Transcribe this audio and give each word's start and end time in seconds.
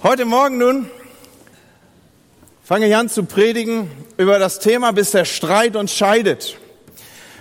Heute 0.00 0.26
Morgen 0.26 0.58
nun 0.58 0.88
fange 2.62 2.86
ich 2.86 2.94
an 2.94 3.08
zu 3.08 3.24
predigen 3.24 3.90
über 4.16 4.38
das 4.38 4.60
Thema, 4.60 4.92
bis 4.92 5.10
der 5.10 5.24
Streit 5.24 5.74
uns 5.74 5.92
scheidet. 5.92 6.56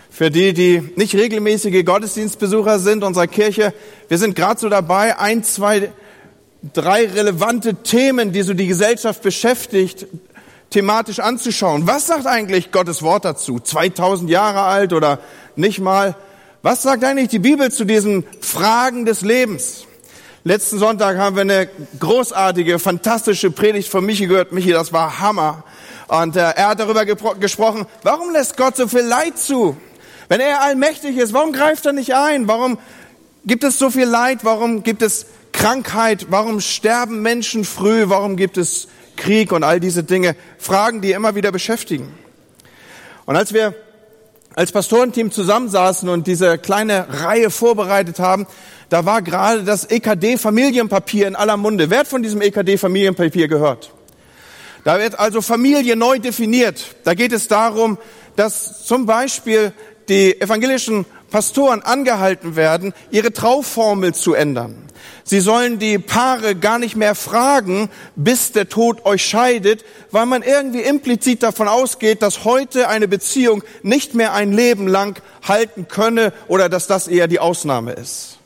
Für 0.09 0.31
die, 0.31 0.53
die 0.53 0.81
nicht 0.95 1.13
regelmäßige 1.13 1.85
Gottesdienstbesucher 1.85 2.79
sind 2.79 3.03
unserer 3.03 3.27
Kirche, 3.27 3.75
wir 4.07 4.17
sind 4.17 4.35
gerade 4.35 4.59
so 4.59 4.69
dabei, 4.69 5.19
ein, 5.19 5.43
zwei, 5.43 5.91
drei 6.73 7.05
relevante 7.05 7.75
Themen, 7.75 8.31
die 8.31 8.41
so 8.41 8.55
die 8.55 8.65
Gesellschaft 8.65 9.21
beschäftigt, 9.21 10.07
thematisch 10.71 11.19
anzuschauen. 11.19 11.85
Was 11.85 12.07
sagt 12.07 12.25
eigentlich 12.25 12.71
Gottes 12.71 13.03
Wort 13.03 13.23
dazu? 13.23 13.59
2000 13.59 14.31
Jahre 14.31 14.63
alt 14.63 14.93
oder 14.93 15.19
nicht 15.55 15.77
mal? 15.77 16.15
Was 16.63 16.81
sagt 16.81 17.03
eigentlich 17.03 17.29
die 17.29 17.37
Bibel 17.37 17.71
zu 17.71 17.85
diesen 17.85 18.23
Fragen 18.41 19.05
des 19.05 19.21
Lebens? 19.21 19.85
Letzten 20.47 20.79
Sonntag 20.79 21.17
haben 21.17 21.35
wir 21.35 21.41
eine 21.41 21.67
großartige, 21.99 22.79
fantastische 22.79 23.51
Predigt 23.51 23.89
von 23.89 24.05
Michi 24.05 24.27
gehört. 24.27 24.53
Michi, 24.53 24.71
das 24.71 24.93
war 24.93 25.19
Hammer. 25.19 25.65
Und 26.07 26.37
äh, 26.37 26.39
er 26.39 26.69
hat 26.69 26.79
darüber 26.79 27.03
gesprochen, 27.03 27.85
warum 28.03 28.31
lässt 28.31 28.55
Gott 28.55 28.77
so 28.77 28.87
viel 28.87 29.01
Leid 29.01 29.37
zu? 29.37 29.75
Wenn 30.29 30.39
er 30.39 30.61
allmächtig 30.61 31.17
ist, 31.17 31.33
warum 31.33 31.51
greift 31.51 31.85
er 31.85 31.91
nicht 31.91 32.15
ein? 32.15 32.47
Warum 32.47 32.77
gibt 33.45 33.65
es 33.65 33.77
so 33.77 33.89
viel 33.89 34.05
Leid? 34.05 34.45
Warum 34.45 34.83
gibt 34.83 35.01
es 35.01 35.25
Krankheit? 35.51 36.27
Warum 36.29 36.61
sterben 36.61 37.21
Menschen 37.21 37.65
früh? 37.65 38.05
Warum 38.07 38.37
gibt 38.37 38.55
es 38.57 38.87
Krieg 39.17 39.51
und 39.51 39.65
all 39.65 39.81
diese 39.81 40.05
Dinge? 40.05 40.37
Fragen, 40.59 41.01
die 41.01 41.11
immer 41.11 41.35
wieder 41.35 41.51
beschäftigen. 41.51 42.13
Und 43.25 43.35
als 43.35 43.53
wir 43.53 43.75
als 44.55 44.71
Pastorenteam 44.71 45.29
zusammensaßen 45.29 46.09
und 46.09 46.25
diese 46.25 46.57
kleine 46.57 47.05
Reihe 47.09 47.51
vorbereitet 47.51 48.19
haben, 48.19 48.47
da 48.89 49.05
war 49.05 49.21
gerade 49.21 49.63
das 49.63 49.85
EKD-Familienpapier 49.85 51.27
in 51.27 51.35
aller 51.35 51.57
Munde. 51.57 51.89
Wer 51.89 51.99
hat 51.99 52.07
von 52.07 52.23
diesem 52.23 52.41
EKD-Familienpapier 52.41 53.47
gehört? 53.47 53.91
Da 54.83 54.99
wird 54.99 55.19
also 55.19 55.41
Familie 55.41 55.95
neu 55.95 56.19
definiert. 56.19 56.95
Da 57.03 57.13
geht 57.13 57.33
es 57.33 57.47
darum, 57.47 57.97
dass 58.37 58.85
zum 58.85 59.05
Beispiel 59.05 59.73
die 60.07 60.39
evangelischen 60.39 61.05
Pastoren 61.29 61.81
angehalten 61.81 62.55
werden, 62.55 62.93
ihre 63.11 63.33
Trauformel 63.33 64.13
zu 64.13 64.33
ändern. 64.33 64.87
Sie 65.25 65.41
sollen 65.41 65.77
die 65.77 65.99
Paare 65.99 66.55
gar 66.55 66.79
nicht 66.79 66.95
mehr 66.95 67.15
fragen, 67.15 67.89
bis 68.15 68.53
der 68.53 68.69
Tod 68.69 69.05
euch 69.05 69.25
scheidet, 69.25 69.83
weil 70.09 70.25
man 70.25 70.41
irgendwie 70.41 70.79
implizit 70.79 71.43
davon 71.43 71.67
ausgeht, 71.67 72.21
dass 72.21 72.45
heute 72.45 72.87
eine 72.87 73.09
Beziehung 73.09 73.61
nicht 73.83 74.13
mehr 74.13 74.33
ein 74.33 74.53
Leben 74.53 74.87
lang 74.87 75.21
halten 75.45 75.89
könne 75.89 76.31
oder 76.47 76.69
dass 76.69 76.87
das 76.87 77.09
eher 77.09 77.27
die 77.27 77.39
Ausnahme 77.39 77.91
ist. 77.91 78.37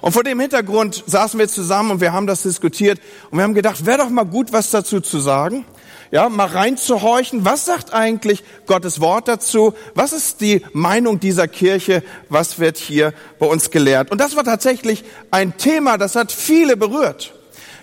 Und 0.00 0.12
vor 0.12 0.22
dem 0.22 0.38
Hintergrund 0.40 1.02
saßen 1.06 1.38
wir 1.38 1.48
zusammen 1.48 1.90
und 1.92 2.00
wir 2.00 2.12
haben 2.12 2.26
das 2.26 2.42
diskutiert 2.42 3.00
und 3.30 3.38
wir 3.38 3.44
haben 3.44 3.54
gedacht, 3.54 3.84
wäre 3.84 3.98
doch 3.98 4.10
mal 4.10 4.24
gut, 4.24 4.52
was 4.52 4.70
dazu 4.70 5.00
zu 5.00 5.18
sagen. 5.18 5.64
Ja, 6.10 6.30
mal 6.30 6.46
reinzuhorchen, 6.46 7.44
was 7.44 7.66
sagt 7.66 7.92
eigentlich 7.92 8.42
Gottes 8.66 9.00
Wort 9.00 9.28
dazu? 9.28 9.74
Was 9.94 10.14
ist 10.14 10.40
die 10.40 10.64
Meinung 10.72 11.20
dieser 11.20 11.48
Kirche? 11.48 12.02
Was 12.30 12.58
wird 12.58 12.78
hier 12.78 13.12
bei 13.38 13.46
uns 13.46 13.70
gelehrt? 13.70 14.10
Und 14.10 14.18
das 14.18 14.34
war 14.34 14.44
tatsächlich 14.44 15.04
ein 15.30 15.58
Thema, 15.58 15.98
das 15.98 16.16
hat 16.16 16.32
viele 16.32 16.78
berührt. 16.78 17.34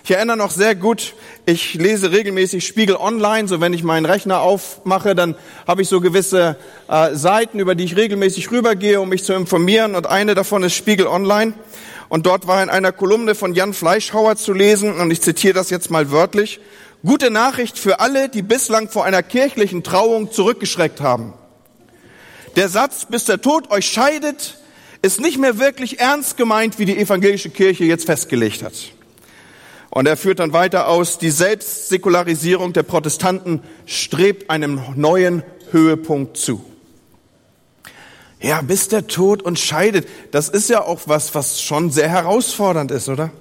Ich 0.02 0.12
erinnere 0.12 0.36
noch 0.36 0.52
sehr 0.52 0.76
gut, 0.76 1.14
ich 1.46 1.74
lese 1.74 2.12
regelmäßig 2.12 2.64
Spiegel 2.64 2.94
Online, 2.94 3.48
so 3.48 3.60
wenn 3.60 3.72
ich 3.72 3.82
meinen 3.82 4.06
Rechner 4.06 4.40
aufmache, 4.40 5.16
dann 5.16 5.34
habe 5.66 5.82
ich 5.82 5.88
so 5.88 6.00
gewisse 6.00 6.56
äh, 6.88 7.16
Seiten, 7.16 7.58
über 7.58 7.74
die 7.74 7.82
ich 7.82 7.96
regelmäßig 7.96 8.52
rübergehe, 8.52 9.00
um 9.00 9.08
mich 9.08 9.24
zu 9.24 9.32
informieren 9.32 9.96
und 9.96 10.06
eine 10.06 10.36
davon 10.36 10.62
ist 10.62 10.74
Spiegel 10.74 11.08
Online. 11.08 11.54
Und 12.08 12.26
dort 12.26 12.46
war 12.46 12.62
in 12.62 12.70
einer 12.70 12.92
Kolumne 12.92 13.34
von 13.34 13.54
Jan 13.54 13.74
Fleischhauer 13.74 14.36
zu 14.36 14.52
lesen, 14.52 14.94
und 15.00 15.10
ich 15.10 15.20
zitiere 15.20 15.54
das 15.54 15.70
jetzt 15.70 15.90
mal 15.90 16.10
wörtlich, 16.10 16.60
gute 17.04 17.30
Nachricht 17.30 17.78
für 17.78 18.00
alle, 18.00 18.28
die 18.28 18.42
bislang 18.42 18.88
vor 18.88 19.04
einer 19.04 19.22
kirchlichen 19.22 19.82
Trauung 19.82 20.30
zurückgeschreckt 20.30 21.00
haben. 21.00 21.34
Der 22.56 22.68
Satz, 22.68 23.06
bis 23.06 23.24
der 23.24 23.40
Tod 23.40 23.70
euch 23.70 23.86
scheidet, 23.86 24.58
ist 25.02 25.20
nicht 25.20 25.38
mehr 25.38 25.58
wirklich 25.58 26.00
ernst 26.00 26.36
gemeint, 26.36 26.78
wie 26.78 26.84
die 26.84 26.98
evangelische 26.98 27.50
Kirche 27.50 27.84
jetzt 27.84 28.06
festgelegt 28.06 28.62
hat. 28.62 28.72
Und 29.90 30.06
er 30.06 30.16
führt 30.16 30.40
dann 30.40 30.52
weiter 30.52 30.88
aus, 30.88 31.18
die 31.18 31.30
Selbstsäkularisierung 31.30 32.72
der 32.72 32.82
Protestanten 32.82 33.62
strebt 33.86 34.50
einem 34.50 34.80
neuen 34.94 35.42
Höhepunkt 35.70 36.36
zu. 36.36 36.64
Ja, 38.46 38.62
bis 38.62 38.86
der 38.86 39.08
Tod 39.08 39.42
uns 39.42 39.58
scheidet. 39.58 40.06
Das 40.30 40.48
ist 40.48 40.70
ja 40.70 40.84
auch 40.84 41.00
was, 41.06 41.34
was 41.34 41.60
schon 41.60 41.90
sehr 41.90 42.08
herausfordernd 42.08 42.92
ist, 42.92 43.08
oder? 43.08 43.32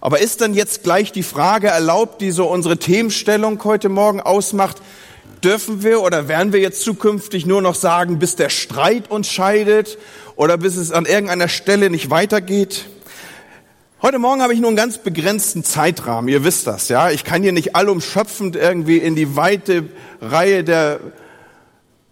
Aber 0.00 0.18
ist 0.18 0.40
dann 0.40 0.54
jetzt 0.54 0.82
gleich 0.82 1.12
die 1.12 1.22
Frage 1.22 1.66
erlaubt, 1.66 2.22
die 2.22 2.30
so 2.30 2.46
unsere 2.46 2.78
Themenstellung 2.78 3.62
heute 3.64 3.90
Morgen 3.90 4.22
ausmacht? 4.22 4.78
Dürfen 5.44 5.82
wir 5.82 6.00
oder 6.00 6.26
werden 6.26 6.54
wir 6.54 6.60
jetzt 6.60 6.80
zukünftig 6.80 7.44
nur 7.44 7.60
noch 7.60 7.74
sagen, 7.74 8.18
bis 8.18 8.34
der 8.34 8.48
Streit 8.48 9.10
uns 9.10 9.30
scheidet 9.30 9.98
oder 10.36 10.56
bis 10.56 10.76
es 10.76 10.90
an 10.90 11.04
irgendeiner 11.04 11.48
Stelle 11.48 11.90
nicht 11.90 12.08
weitergeht? 12.08 12.86
Heute 14.00 14.18
Morgen 14.18 14.40
habe 14.40 14.54
ich 14.54 14.60
nur 14.60 14.70
einen 14.70 14.76
ganz 14.78 14.96
begrenzten 14.96 15.64
Zeitrahmen. 15.64 16.28
Ihr 16.28 16.44
wisst 16.44 16.66
das, 16.66 16.88
ja. 16.88 17.10
Ich 17.10 17.24
kann 17.24 17.42
hier 17.42 17.52
nicht 17.52 17.76
allumschöpfend 17.76 18.56
irgendwie 18.56 18.96
in 18.96 19.16
die 19.16 19.36
weite 19.36 19.84
Reihe 20.22 20.64
der 20.64 20.98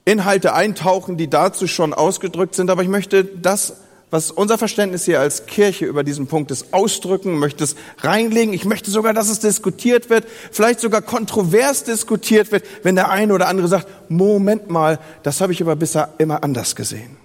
Inhalte 0.04 0.54
eintauchen, 0.54 1.16
die 1.16 1.28
dazu 1.28 1.66
schon 1.66 1.94
ausgedrückt 1.94 2.54
sind, 2.54 2.70
aber 2.70 2.82
ich 2.82 2.88
möchte 2.88 3.24
das, 3.24 3.74
was 4.10 4.30
unser 4.30 4.58
Verständnis 4.58 5.04
hier 5.04 5.20
als 5.20 5.46
Kirche 5.46 5.86
über 5.86 6.02
diesen 6.02 6.26
Punkt 6.26 6.50
ist, 6.50 6.72
ausdrücken, 6.74 7.38
möchte 7.38 7.62
es 7.62 7.76
reinlegen. 7.98 8.52
Ich 8.52 8.64
möchte 8.64 8.90
sogar, 8.90 9.14
dass 9.14 9.28
es 9.28 9.38
diskutiert 9.38 10.10
wird, 10.10 10.26
vielleicht 10.50 10.80
sogar 10.80 11.00
kontrovers 11.00 11.84
diskutiert 11.84 12.50
wird, 12.50 12.64
wenn 12.82 12.96
der 12.96 13.10
eine 13.10 13.32
oder 13.32 13.46
andere 13.46 13.68
sagt, 13.68 13.86
Moment 14.08 14.68
mal, 14.68 14.98
das 15.22 15.40
habe 15.40 15.52
ich 15.52 15.62
aber 15.62 15.76
bisher 15.76 16.14
immer 16.18 16.42
anders 16.42 16.74
gesehen. 16.74 17.16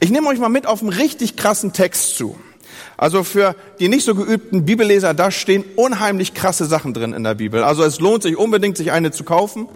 Ich 0.00 0.10
nehme 0.10 0.28
euch 0.28 0.38
mal 0.38 0.48
mit 0.48 0.66
auf 0.66 0.80
einen 0.80 0.90
richtig 0.90 1.36
krassen 1.36 1.72
Text 1.72 2.16
zu. 2.16 2.38
Also 2.96 3.24
für 3.24 3.54
die 3.78 3.88
nicht 3.88 4.04
so 4.04 4.14
geübten 4.14 4.64
Bibelleser, 4.64 5.12
da 5.12 5.30
stehen 5.30 5.64
unheimlich 5.76 6.32
krasse 6.32 6.64
Sachen 6.64 6.94
drin 6.94 7.12
in 7.12 7.24
der 7.24 7.34
Bibel. 7.34 7.62
Also 7.62 7.82
es 7.82 8.00
lohnt 8.00 8.22
sich 8.22 8.38
unbedingt, 8.38 8.78
sich 8.78 8.92
eine 8.92 9.10
zu 9.10 9.24
kaufen 9.24 9.68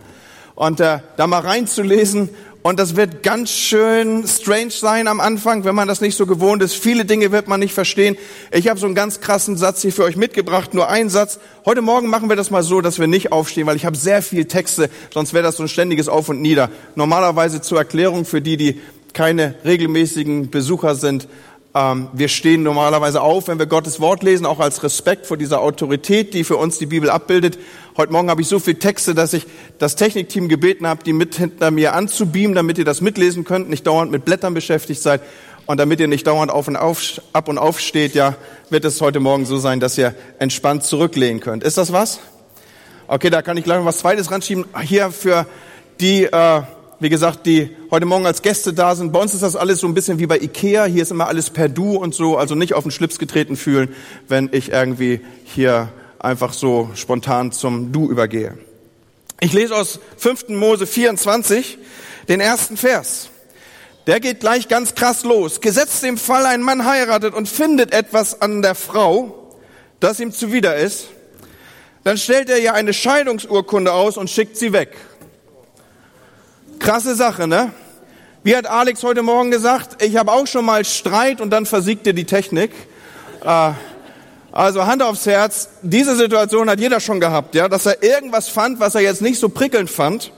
und 0.60 0.78
äh, 0.78 0.98
da 1.16 1.26
mal 1.26 1.38
reinzulesen. 1.38 2.28
Und 2.60 2.78
das 2.78 2.94
wird 2.94 3.22
ganz 3.22 3.50
schön 3.50 4.26
strange 4.26 4.72
sein 4.72 5.08
am 5.08 5.18
Anfang, 5.18 5.64
wenn 5.64 5.74
man 5.74 5.88
das 5.88 6.02
nicht 6.02 6.14
so 6.14 6.26
gewohnt 6.26 6.62
ist. 6.62 6.74
Viele 6.74 7.06
Dinge 7.06 7.32
wird 7.32 7.48
man 7.48 7.60
nicht 7.60 7.72
verstehen. 7.72 8.18
Ich 8.52 8.68
habe 8.68 8.78
so 8.78 8.84
einen 8.84 8.94
ganz 8.94 9.22
krassen 9.22 9.56
Satz 9.56 9.80
hier 9.80 9.90
für 9.90 10.04
euch 10.04 10.16
mitgebracht, 10.16 10.74
nur 10.74 10.90
einen 10.90 11.08
Satz. 11.08 11.38
Heute 11.64 11.80
Morgen 11.80 12.08
machen 12.08 12.28
wir 12.28 12.36
das 12.36 12.50
mal 12.50 12.62
so, 12.62 12.82
dass 12.82 12.98
wir 12.98 13.06
nicht 13.06 13.32
aufstehen, 13.32 13.66
weil 13.66 13.76
ich 13.76 13.86
habe 13.86 13.96
sehr 13.96 14.20
viel 14.20 14.44
Texte, 14.44 14.90
sonst 15.14 15.32
wäre 15.32 15.44
das 15.44 15.56
so 15.56 15.62
ein 15.62 15.68
ständiges 15.70 16.10
Auf 16.10 16.28
und 16.28 16.42
Nieder. 16.42 16.68
Normalerweise 16.94 17.62
zur 17.62 17.78
Erklärung 17.78 18.26
für 18.26 18.42
die, 18.42 18.58
die 18.58 18.80
keine 19.14 19.54
regelmäßigen 19.64 20.50
Besucher 20.50 20.94
sind. 20.94 21.26
Ähm, 21.72 22.08
wir 22.12 22.28
stehen 22.28 22.64
normalerweise 22.64 23.22
auf, 23.22 23.46
wenn 23.46 23.60
wir 23.60 23.66
Gottes 23.66 24.00
Wort 24.00 24.24
lesen, 24.24 24.44
auch 24.44 24.58
als 24.58 24.82
Respekt 24.82 25.26
vor 25.26 25.36
dieser 25.36 25.60
Autorität, 25.60 26.34
die 26.34 26.42
für 26.42 26.56
uns 26.56 26.78
die 26.78 26.86
Bibel 26.86 27.10
abbildet. 27.10 27.58
Heute 27.96 28.12
Morgen 28.12 28.28
habe 28.28 28.42
ich 28.42 28.48
so 28.48 28.58
viele 28.58 28.78
Texte, 28.78 29.14
dass 29.14 29.32
ich 29.32 29.46
das 29.78 29.94
Technikteam 29.94 30.48
gebeten 30.48 30.86
habe, 30.86 31.04
die 31.04 31.12
mit 31.12 31.36
hinter 31.36 31.70
mir 31.70 31.94
anzubeamen, 31.94 32.56
damit 32.56 32.78
ihr 32.78 32.84
das 32.84 33.00
mitlesen 33.00 33.44
könnt, 33.44 33.70
nicht 33.70 33.86
dauernd 33.86 34.10
mit 34.10 34.24
Blättern 34.24 34.52
beschäftigt 34.52 35.00
seid 35.00 35.20
und 35.66 35.78
damit 35.78 36.00
ihr 36.00 36.08
nicht 36.08 36.26
dauernd 36.26 36.50
auf 36.50 36.66
und 36.66 36.76
auf, 36.76 37.20
ab 37.32 37.46
und 37.46 37.58
auf 37.58 37.78
steht, 37.78 38.14
ja, 38.14 38.34
wird 38.70 38.84
es 38.84 39.00
heute 39.00 39.20
Morgen 39.20 39.46
so 39.46 39.58
sein, 39.58 39.78
dass 39.78 39.96
ihr 39.96 40.14
entspannt 40.40 40.82
zurücklehnen 40.82 41.38
könnt. 41.38 41.62
Ist 41.62 41.78
das 41.78 41.92
was? 41.92 42.18
Okay, 43.06 43.30
da 43.30 43.42
kann 43.42 43.56
ich 43.56 43.62
gleich 43.62 43.78
noch 43.78 43.84
was 43.84 43.98
Zweites 43.98 44.32
ranschieben. 44.32 44.64
Hier 44.82 45.12
für 45.12 45.46
die, 46.00 46.24
äh, 46.24 46.62
wie 47.00 47.08
gesagt, 47.08 47.46
die 47.46 47.74
heute 47.90 48.04
Morgen 48.04 48.26
als 48.26 48.42
Gäste 48.42 48.74
da 48.74 48.94
sind. 48.94 49.10
Bei 49.10 49.20
uns 49.20 49.32
ist 49.32 49.42
das 49.42 49.56
alles 49.56 49.80
so 49.80 49.86
ein 49.86 49.94
bisschen 49.94 50.18
wie 50.18 50.26
bei 50.26 50.38
Ikea. 50.38 50.84
Hier 50.84 51.02
ist 51.02 51.10
immer 51.10 51.28
alles 51.28 51.48
per 51.48 51.70
Du 51.70 51.96
und 51.96 52.14
so, 52.14 52.36
also 52.36 52.54
nicht 52.54 52.74
auf 52.74 52.84
den 52.84 52.92
Schlips 52.92 53.18
getreten 53.18 53.56
fühlen, 53.56 53.94
wenn 54.28 54.50
ich 54.52 54.70
irgendwie 54.70 55.20
hier 55.44 55.88
einfach 56.18 56.52
so 56.52 56.90
spontan 56.94 57.52
zum 57.52 57.90
Du 57.90 58.10
übergehe. 58.10 58.58
Ich 59.40 59.54
lese 59.54 59.74
aus 59.74 59.98
5. 60.18 60.50
Mose 60.50 60.86
24 60.86 61.78
den 62.28 62.40
ersten 62.40 62.76
Vers. 62.76 63.30
Der 64.06 64.20
geht 64.20 64.40
gleich 64.40 64.68
ganz 64.68 64.94
krass 64.94 65.24
los. 65.24 65.62
Gesetzt 65.62 66.02
dem 66.02 66.18
Fall, 66.18 66.44
ein 66.44 66.60
Mann 66.60 66.84
heiratet 66.84 67.32
und 67.32 67.48
findet 67.48 67.94
etwas 67.94 68.42
an 68.42 68.60
der 68.60 68.74
Frau, 68.74 69.56
das 70.00 70.20
ihm 70.20 70.32
zuwider 70.32 70.76
ist, 70.76 71.08
dann 72.04 72.18
stellt 72.18 72.50
er 72.50 72.60
ja 72.60 72.74
eine 72.74 72.92
Scheidungsurkunde 72.92 73.92
aus 73.92 74.18
und 74.18 74.28
schickt 74.28 74.58
sie 74.58 74.74
weg. 74.74 74.96
Krasse 76.80 77.14
Sache, 77.14 77.46
ne? 77.46 77.72
Wie 78.42 78.56
hat 78.56 78.66
Alex 78.66 79.02
heute 79.02 79.22
Morgen 79.22 79.50
gesagt? 79.50 80.02
Ich 80.02 80.16
habe 80.16 80.32
auch 80.32 80.46
schon 80.46 80.64
mal 80.64 80.82
Streit 80.86 81.42
und 81.42 81.50
dann 81.50 81.66
versiegte 81.66 82.14
die 82.14 82.24
Technik. 82.24 82.70
Äh, 83.44 83.72
also 84.50 84.86
Hand 84.86 85.02
aufs 85.02 85.26
Herz, 85.26 85.68
diese 85.82 86.16
Situation 86.16 86.70
hat 86.70 86.80
jeder 86.80 86.98
schon 86.98 87.20
gehabt, 87.20 87.54
ja, 87.54 87.68
dass 87.68 87.84
er 87.84 88.02
irgendwas 88.02 88.48
fand, 88.48 88.80
was 88.80 88.94
er 88.94 89.02
jetzt 89.02 89.20
nicht 89.20 89.38
so 89.38 89.50
prickelnd 89.50 89.90
fand. 89.90 90.32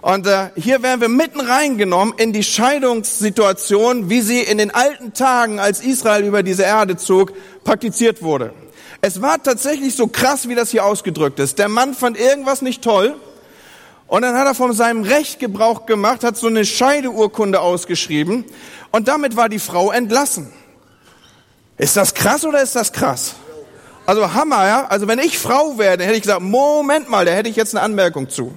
Und 0.00 0.26
äh, 0.26 0.48
hier 0.56 0.82
werden 0.82 1.00
wir 1.00 1.08
mitten 1.08 1.40
reingenommen 1.40 2.12
in 2.18 2.32
die 2.32 2.42
Scheidungssituation, 2.42 4.10
wie 4.10 4.20
sie 4.20 4.40
in 4.40 4.58
den 4.58 4.72
alten 4.72 5.14
Tagen, 5.14 5.60
als 5.60 5.80
Israel 5.80 6.24
über 6.24 6.42
diese 6.42 6.64
Erde 6.64 6.96
zog, 6.96 7.32
praktiziert 7.62 8.20
wurde. 8.20 8.52
Es 9.00 9.22
war 9.22 9.40
tatsächlich 9.40 9.94
so 9.94 10.08
krass, 10.08 10.48
wie 10.48 10.56
das 10.56 10.72
hier 10.72 10.84
ausgedrückt 10.84 11.38
ist. 11.38 11.60
Der 11.60 11.68
Mann 11.68 11.94
fand 11.94 12.18
irgendwas 12.18 12.62
nicht 12.62 12.82
toll 12.82 13.14
und 14.08 14.22
dann 14.22 14.36
hat 14.36 14.46
er 14.46 14.54
von 14.54 14.72
seinem 14.72 15.02
Recht 15.02 15.38
Gebrauch 15.38 15.86
gemacht, 15.86 16.24
hat 16.24 16.36
so 16.36 16.48
eine 16.48 16.64
Scheideurkunde 16.64 17.60
ausgeschrieben 17.60 18.44
und 18.90 19.06
damit 19.06 19.36
war 19.36 19.48
die 19.48 19.58
Frau 19.58 19.92
entlassen. 19.92 20.50
Ist 21.76 21.96
das 21.96 22.14
krass 22.14 22.44
oder 22.44 22.60
ist 22.60 22.74
das 22.74 22.92
krass? 22.92 23.34
Also 24.06 24.32
Hammer, 24.32 24.66
ja? 24.66 24.86
Also 24.88 25.06
wenn 25.06 25.18
ich 25.18 25.38
Frau 25.38 25.78
wäre, 25.78 25.98
dann 25.98 26.06
hätte 26.06 26.16
ich 26.16 26.22
gesagt, 26.22 26.40
Moment 26.40 27.10
mal, 27.10 27.26
da 27.26 27.32
hätte 27.32 27.50
ich 27.50 27.56
jetzt 27.56 27.76
eine 27.76 27.84
Anmerkung 27.84 28.30
zu. 28.30 28.52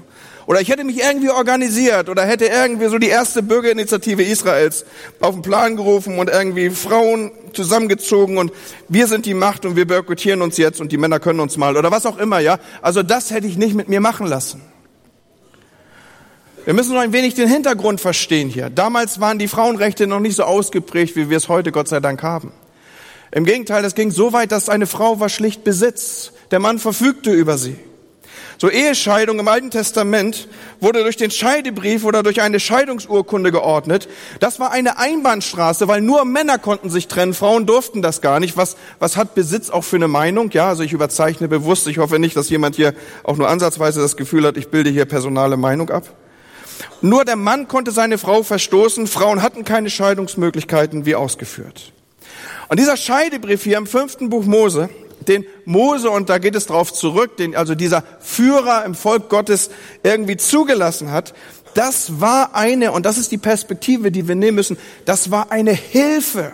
Oder 0.48 0.62
ich 0.62 0.70
hätte 0.70 0.86
mich 0.86 1.00
irgendwie 1.00 1.30
organisiert 1.30 2.10
oder 2.10 2.24
hätte 2.26 2.46
irgendwie 2.46 2.88
so 2.88 2.98
die 2.98 3.10
erste 3.10 3.44
Bürgerinitiative 3.44 4.24
Israels 4.24 4.86
auf 5.20 5.36
den 5.36 5.42
Plan 5.42 5.76
gerufen 5.76 6.18
und 6.18 6.30
irgendwie 6.30 6.70
Frauen 6.70 7.32
zusammengezogen 7.54 8.38
und 8.38 8.52
wir 8.88 9.08
sind 9.08 9.26
die 9.26 9.34
Macht 9.34 9.66
und 9.66 9.76
wir 9.76 9.86
boykottieren 9.86 10.42
uns 10.42 10.58
jetzt 10.58 10.80
und 10.80 10.92
die 10.92 10.98
Männer 10.98 11.20
können 11.20 11.42
uns 11.42 11.58
mal 11.58 11.76
oder 11.78 11.92
was 11.92 12.06
auch 12.06 12.18
immer, 12.18 12.40
ja? 12.40 12.58
Also 12.82 13.04
das 13.04 13.32
hätte 13.32 13.48
ich 13.48 13.58
nicht 13.58 13.76
mit 13.76 13.90
mir 13.90 14.00
machen 14.00 14.28
lassen. 14.28 14.62
Wir 16.64 16.76
müssen 16.76 16.94
noch 16.94 17.02
ein 17.02 17.12
wenig 17.12 17.34
den 17.34 17.48
Hintergrund 17.48 18.00
verstehen 18.00 18.48
hier. 18.48 18.70
Damals 18.70 19.20
waren 19.20 19.40
die 19.40 19.48
Frauenrechte 19.48 20.06
noch 20.06 20.20
nicht 20.20 20.36
so 20.36 20.44
ausgeprägt, 20.44 21.16
wie 21.16 21.30
wir 21.30 21.38
es 21.38 21.50
heute 21.50 21.72
Gott 21.72 21.88
sei 21.88 22.00
Dank 22.00 22.22
haben. 22.22 22.52
Im 23.32 23.46
Gegenteil, 23.46 23.84
es 23.84 23.96
ging 23.96 24.12
so 24.12 24.32
weit, 24.32 24.52
dass 24.52 24.70
eine 24.70 24.86
Frau 24.86 25.20
war 25.20 25.30
schlicht 25.30 25.64
Besitz. 25.64 26.34
Der 26.52 26.60
Mann 26.60 26.78
verfügte 26.78 27.32
über 27.32 27.58
sie. 27.58 27.78
So 28.60 28.70
Ehescheidung 28.70 29.40
im 29.40 29.48
Alten 29.48 29.72
Testament 29.72 30.48
wurde 30.80 31.02
durch 31.02 31.18
den 31.18 31.32
Scheidebrief 31.32 32.06
oder 32.06 32.22
durch 32.22 32.42
eine 32.42 32.60
Scheidungsurkunde 32.60 33.52
geordnet. 33.52 34.08
Das 34.40 34.60
war 34.60 34.72
eine 34.72 35.00
Einbahnstraße, 35.00 35.88
weil 35.88 36.02
nur 36.02 36.26
Männer 36.26 36.60
konnten 36.60 36.92
sich 36.92 37.08
trennen, 37.08 37.34
Frauen 37.34 37.66
durften 37.66 38.04
das 38.04 38.22
gar 38.22 38.40
nicht. 38.40 38.58
Was, 38.58 38.78
was 39.00 39.18
hat 39.18 39.34
Besitz 39.34 39.72
auch 39.72 39.84
für 39.84 39.96
eine 39.96 40.08
Meinung? 40.08 40.52
Ja, 40.52 40.70
also 40.70 40.84
ich 40.84 40.94
überzeichne 40.94 41.48
bewusst. 41.48 41.88
Ich 41.88 41.98
hoffe 41.98 42.20
nicht, 42.20 42.36
dass 42.36 42.50
jemand 42.52 42.76
hier 42.76 42.94
auch 43.24 43.38
nur 43.38 43.50
ansatzweise 43.50 44.00
das 44.00 44.16
Gefühl 44.16 44.46
hat, 44.46 44.58
ich 44.58 44.68
bilde 44.68 44.92
hier 44.92 45.06
personale 45.06 45.58
Meinung 45.58 45.90
ab. 45.90 46.14
Nur 47.02 47.26
der 47.26 47.36
Mann 47.36 47.68
konnte 47.68 47.92
seine 47.92 48.18
Frau 48.18 48.44
verstoßen. 48.44 49.08
Frauen 49.08 49.42
hatten 49.42 49.64
keine 49.66 49.90
Scheidungsmöglichkeiten, 49.90 51.06
wie 51.06 51.16
ausgeführt. 51.16 51.94
Und 52.70 52.80
dieser 52.80 52.98
Scheidebrief 52.98 53.64
hier 53.64 53.78
im 53.78 53.88
fünften 53.88 54.30
Buch 54.30 54.46
Mose, 54.46 54.90
den 55.28 55.46
Mose, 55.66 56.10
und 56.10 56.30
da 56.30 56.38
geht 56.38 56.56
es 56.56 56.66
darauf 56.66 56.94
zurück, 56.94 57.38
den 57.38 57.56
also 57.56 57.76
dieser 57.76 58.04
Führer 58.20 58.86
im 58.86 58.96
Volk 58.96 59.30
Gottes 59.30 59.70
irgendwie 60.04 60.38
zugelassen 60.38 61.12
hat, 61.12 61.34
das 61.74 62.20
war 62.20 62.56
eine, 62.56 62.92
und 62.92 63.06
das 63.06 63.18
ist 63.18 63.32
die 63.32 63.38
Perspektive, 63.38 64.12
die 64.12 64.28
wir 64.28 64.36
nehmen 64.36 64.56
müssen, 64.56 64.78
das 65.06 65.32
war 65.32 65.52
eine 65.52 65.72
Hilfe. 65.72 66.54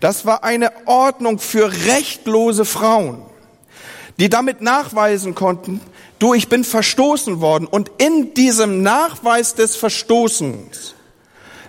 Das 0.00 0.26
war 0.26 0.44
eine 0.44 0.70
Ordnung 0.86 1.38
für 1.38 1.70
rechtlose 1.86 2.64
Frauen, 2.64 3.22
die 4.18 4.28
damit 4.28 4.60
nachweisen 4.60 5.34
konnten, 5.34 5.80
du, 6.18 6.34
ich 6.34 6.48
bin 6.48 6.64
verstoßen 6.64 7.40
worden. 7.40 7.66
Und 7.66 7.90
in 7.98 8.34
diesem 8.34 8.82
Nachweis 8.82 9.54
des 9.54 9.76
Verstoßens 9.76 10.94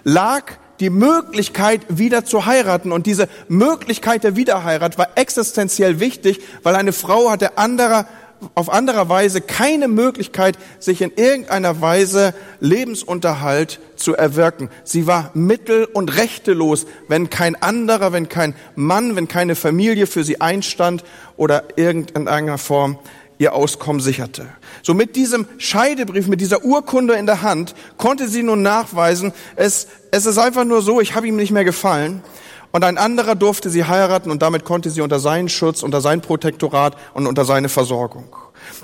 lag 0.03 0.53
die 0.79 0.89
Möglichkeit, 0.89 1.81
wieder 1.89 2.25
zu 2.25 2.45
heiraten. 2.45 2.91
Und 2.91 3.05
diese 3.05 3.27
Möglichkeit 3.47 4.23
der 4.23 4.35
Wiederheirat 4.35 4.97
war 4.97 5.09
existenziell 5.15 5.99
wichtig, 5.99 6.39
weil 6.63 6.75
eine 6.75 6.93
Frau 6.93 7.31
hatte 7.31 7.57
anderer, 7.57 8.07
auf 8.53 8.69
anderer 8.69 9.09
Weise 9.09 9.41
keine 9.41 9.87
Möglichkeit, 9.87 10.57
sich 10.79 11.01
in 11.01 11.11
irgendeiner 11.15 11.81
Weise 11.81 12.35
Lebensunterhalt 12.59 13.79
zu 13.95 14.15
erwirken. 14.15 14.69
Sie 14.83 15.07
war 15.07 15.31
mittel- 15.33 15.85
und 15.85 16.15
rechtelos, 16.15 16.85
wenn 17.07 17.31
kein 17.31 17.55
anderer, 17.61 18.13
wenn 18.13 18.29
kein 18.29 18.53
Mann, 18.75 19.15
wenn 19.15 19.27
keine 19.27 19.55
Familie 19.55 20.05
für 20.05 20.23
sie 20.23 20.39
einstand 20.39 21.03
oder 21.35 21.63
irgendeiner 21.75 22.59
Form 22.59 22.99
ihr 23.39 23.53
Auskommen 23.53 24.01
sicherte. 24.01 24.47
So 24.81 24.93
mit 24.93 25.15
diesem 25.15 25.47
Scheidebrief, 25.57 26.27
mit 26.27 26.41
dieser 26.41 26.63
Urkunde 26.63 27.15
in 27.15 27.25
der 27.25 27.41
Hand, 27.41 27.75
konnte 27.97 28.27
sie 28.27 28.43
nun 28.43 28.61
nachweisen, 28.61 29.33
es, 29.55 29.87
es 30.11 30.25
ist 30.25 30.37
einfach 30.37 30.65
nur 30.65 30.81
so, 30.81 31.01
ich 31.01 31.15
habe 31.15 31.27
ihm 31.27 31.35
nicht 31.35 31.51
mehr 31.51 31.65
gefallen. 31.65 32.23
Und 32.71 32.83
ein 32.83 32.97
anderer 32.97 33.35
durfte 33.35 33.69
sie 33.69 33.85
heiraten 33.85 34.29
und 34.29 34.41
damit 34.41 34.65
konnte 34.65 34.89
sie 34.89 35.01
unter 35.01 35.19
seinen 35.19 35.49
Schutz, 35.49 35.83
unter 35.83 36.01
sein 36.01 36.21
Protektorat 36.21 36.97
und 37.13 37.25
unter 37.25 37.45
seine 37.45 37.69
Versorgung. 37.69 38.35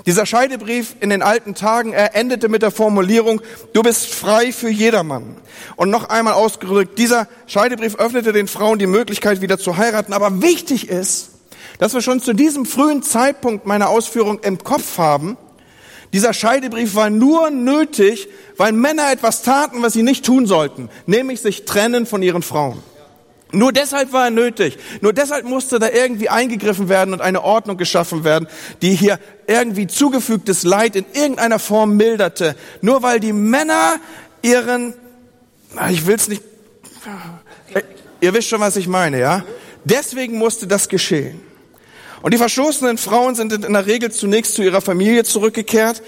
Dieser 0.06 0.24
Scheidebrief 0.24 0.96
in 1.00 1.10
den 1.10 1.22
alten 1.22 1.54
Tagen, 1.54 1.92
er 1.92 2.16
endete 2.16 2.48
mit 2.48 2.62
der 2.62 2.70
Formulierung, 2.70 3.42
du 3.74 3.82
bist 3.82 4.06
frei 4.06 4.52
für 4.52 4.70
jedermann. 4.70 5.36
Und 5.76 5.90
noch 5.90 6.08
einmal 6.08 6.34
ausgedrückt, 6.34 6.98
dieser 6.98 7.28
Scheidebrief 7.46 7.96
öffnete 7.96 8.32
den 8.32 8.48
Frauen 8.48 8.78
die 8.78 8.86
Möglichkeit, 8.86 9.42
wieder 9.42 9.58
zu 9.58 9.76
heiraten. 9.76 10.12
Aber 10.12 10.42
wichtig 10.42 10.88
ist, 10.88 11.33
dass 11.78 11.94
wir 11.94 12.02
schon 12.02 12.20
zu 12.20 12.32
diesem 12.32 12.66
frühen 12.66 13.02
Zeitpunkt 13.02 13.66
meiner 13.66 13.88
Ausführung 13.88 14.40
im 14.40 14.58
Kopf 14.58 14.98
haben, 14.98 15.36
dieser 16.12 16.32
Scheidebrief 16.32 16.94
war 16.94 17.10
nur 17.10 17.50
nötig, 17.50 18.28
weil 18.56 18.72
Männer 18.72 19.10
etwas 19.10 19.42
taten, 19.42 19.82
was 19.82 19.94
sie 19.94 20.04
nicht 20.04 20.24
tun 20.24 20.46
sollten, 20.46 20.88
nämlich 21.06 21.40
sich 21.40 21.64
trennen 21.64 22.06
von 22.06 22.22
ihren 22.22 22.42
Frauen. 22.42 22.80
Nur 23.50 23.72
deshalb 23.72 24.12
war 24.12 24.26
er 24.26 24.30
nötig. 24.30 24.78
Nur 25.00 25.12
deshalb 25.12 25.44
musste 25.44 25.78
da 25.78 25.88
irgendwie 25.88 26.28
eingegriffen 26.28 26.88
werden 26.88 27.14
und 27.14 27.20
eine 27.20 27.42
Ordnung 27.42 27.76
geschaffen 27.76 28.24
werden, 28.24 28.48
die 28.82 28.94
hier 28.94 29.18
irgendwie 29.46 29.86
zugefügtes 29.86 30.64
Leid 30.64 30.96
in 30.96 31.04
irgendeiner 31.14 31.58
Form 31.58 31.96
milderte. 31.96 32.56
Nur 32.80 33.02
weil 33.02 33.20
die 33.20 33.32
Männer 33.32 33.96
ihren, 34.42 34.94
ich 35.90 36.06
will's 36.06 36.28
nicht, 36.28 36.42
ihr 38.20 38.34
wisst 38.34 38.48
schon, 38.48 38.60
was 38.60 38.76
ich 38.76 38.86
meine, 38.88 39.18
ja? 39.18 39.44
Deswegen 39.84 40.38
musste 40.38 40.66
das 40.66 40.88
geschehen. 40.88 41.40
Und 42.24 42.32
die 42.32 42.38
verstoßenen 42.38 42.96
Frauen 42.96 43.34
sind 43.34 43.52
in 43.52 43.74
der 43.74 43.84
Regel 43.84 44.10
zunächst 44.10 44.54
zu 44.54 44.62
ihrer 44.62 44.80
Familie 44.80 45.24
zurückgekehrt, 45.24 46.00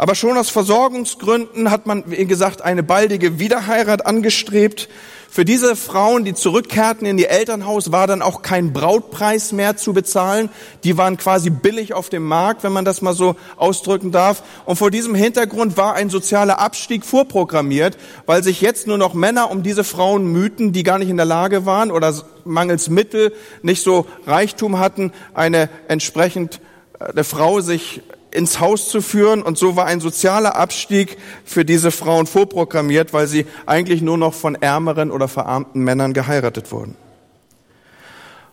aber 0.00 0.14
schon 0.14 0.38
aus 0.38 0.48
Versorgungsgründen 0.48 1.70
hat 1.70 1.86
man, 1.86 2.04
wie 2.06 2.24
gesagt, 2.24 2.62
eine 2.62 2.82
baldige 2.82 3.38
Wiederheirat 3.38 4.06
angestrebt. 4.06 4.88
Für 5.28 5.44
diese 5.44 5.76
Frauen, 5.76 6.24
die 6.24 6.32
zurückkehrten 6.32 7.06
in 7.06 7.18
ihr 7.18 7.28
Elternhaus, 7.28 7.92
war 7.92 8.06
dann 8.06 8.22
auch 8.22 8.40
kein 8.40 8.72
Brautpreis 8.72 9.52
mehr 9.52 9.76
zu 9.76 9.92
bezahlen. 9.92 10.48
Die 10.84 10.96
waren 10.96 11.18
quasi 11.18 11.50
billig 11.50 11.92
auf 11.92 12.08
dem 12.08 12.24
Markt, 12.24 12.64
wenn 12.64 12.72
man 12.72 12.86
das 12.86 13.02
mal 13.02 13.12
so 13.12 13.36
ausdrücken 13.58 14.10
darf. 14.10 14.42
Und 14.64 14.76
vor 14.76 14.90
diesem 14.90 15.14
Hintergrund 15.14 15.76
war 15.76 15.92
ein 15.92 16.08
sozialer 16.08 16.60
Abstieg 16.60 17.04
vorprogrammiert, 17.04 17.98
weil 18.24 18.42
sich 18.42 18.62
jetzt 18.62 18.86
nur 18.86 18.96
noch 18.96 19.12
Männer 19.12 19.50
um 19.50 19.62
diese 19.62 19.84
Frauen 19.84 20.24
mühten, 20.32 20.72
die 20.72 20.82
gar 20.82 20.98
nicht 20.98 21.10
in 21.10 21.18
der 21.18 21.26
Lage 21.26 21.66
waren 21.66 21.90
oder 21.90 22.14
mangels 22.46 22.88
Mittel 22.88 23.34
nicht 23.60 23.82
so 23.82 24.06
Reichtum 24.26 24.78
hatten, 24.78 25.12
eine 25.34 25.68
entsprechend 25.88 26.62
eine 27.00 27.24
Frau 27.24 27.60
sich 27.60 28.02
ins 28.34 28.60
Haus 28.60 28.88
zu 28.88 29.00
führen. 29.00 29.42
Und 29.42 29.58
so 29.58 29.76
war 29.76 29.86
ein 29.86 30.00
sozialer 30.00 30.56
Abstieg 30.56 31.16
für 31.44 31.64
diese 31.64 31.90
Frauen 31.90 32.26
vorprogrammiert, 32.26 33.12
weil 33.12 33.26
sie 33.26 33.46
eigentlich 33.66 34.02
nur 34.02 34.18
noch 34.18 34.34
von 34.34 34.54
ärmeren 34.54 35.10
oder 35.10 35.28
verarmten 35.28 35.82
Männern 35.82 36.12
geheiratet 36.12 36.72
wurden. 36.72 36.96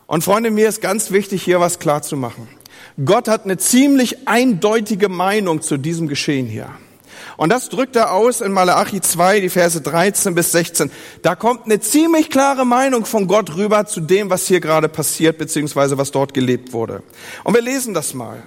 Und 0.06 0.24
Freunde, 0.24 0.50
mir 0.50 0.68
ist 0.68 0.80
ganz 0.80 1.10
wichtig, 1.10 1.42
hier 1.42 1.60
was 1.60 1.78
klar 1.78 2.02
zu 2.02 2.16
machen. 2.16 2.48
Gott 3.04 3.28
hat 3.28 3.44
eine 3.44 3.58
ziemlich 3.58 4.26
eindeutige 4.26 5.08
Meinung 5.08 5.60
zu 5.60 5.76
diesem 5.76 6.08
Geschehen 6.08 6.46
hier. 6.46 6.70
Und 7.36 7.50
das 7.50 7.68
drückt 7.68 7.94
er 7.94 8.12
aus 8.12 8.40
in 8.40 8.52
Malachi 8.52 9.00
2, 9.00 9.40
die 9.40 9.48
Verse 9.48 9.80
13 9.80 10.34
bis 10.34 10.50
16. 10.52 10.90
Da 11.22 11.36
kommt 11.36 11.66
eine 11.66 11.78
ziemlich 11.78 12.30
klare 12.30 12.64
Meinung 12.64 13.04
von 13.04 13.28
Gott 13.28 13.54
rüber 13.56 13.86
zu 13.86 14.00
dem, 14.00 14.30
was 14.30 14.46
hier 14.46 14.60
gerade 14.60 14.88
passiert, 14.88 15.38
beziehungsweise 15.38 15.98
was 15.98 16.10
dort 16.10 16.34
gelebt 16.34 16.72
wurde. 16.72 17.02
Und 17.44 17.54
wir 17.54 17.62
lesen 17.62 17.94
das 17.94 18.14
mal. 18.14 18.42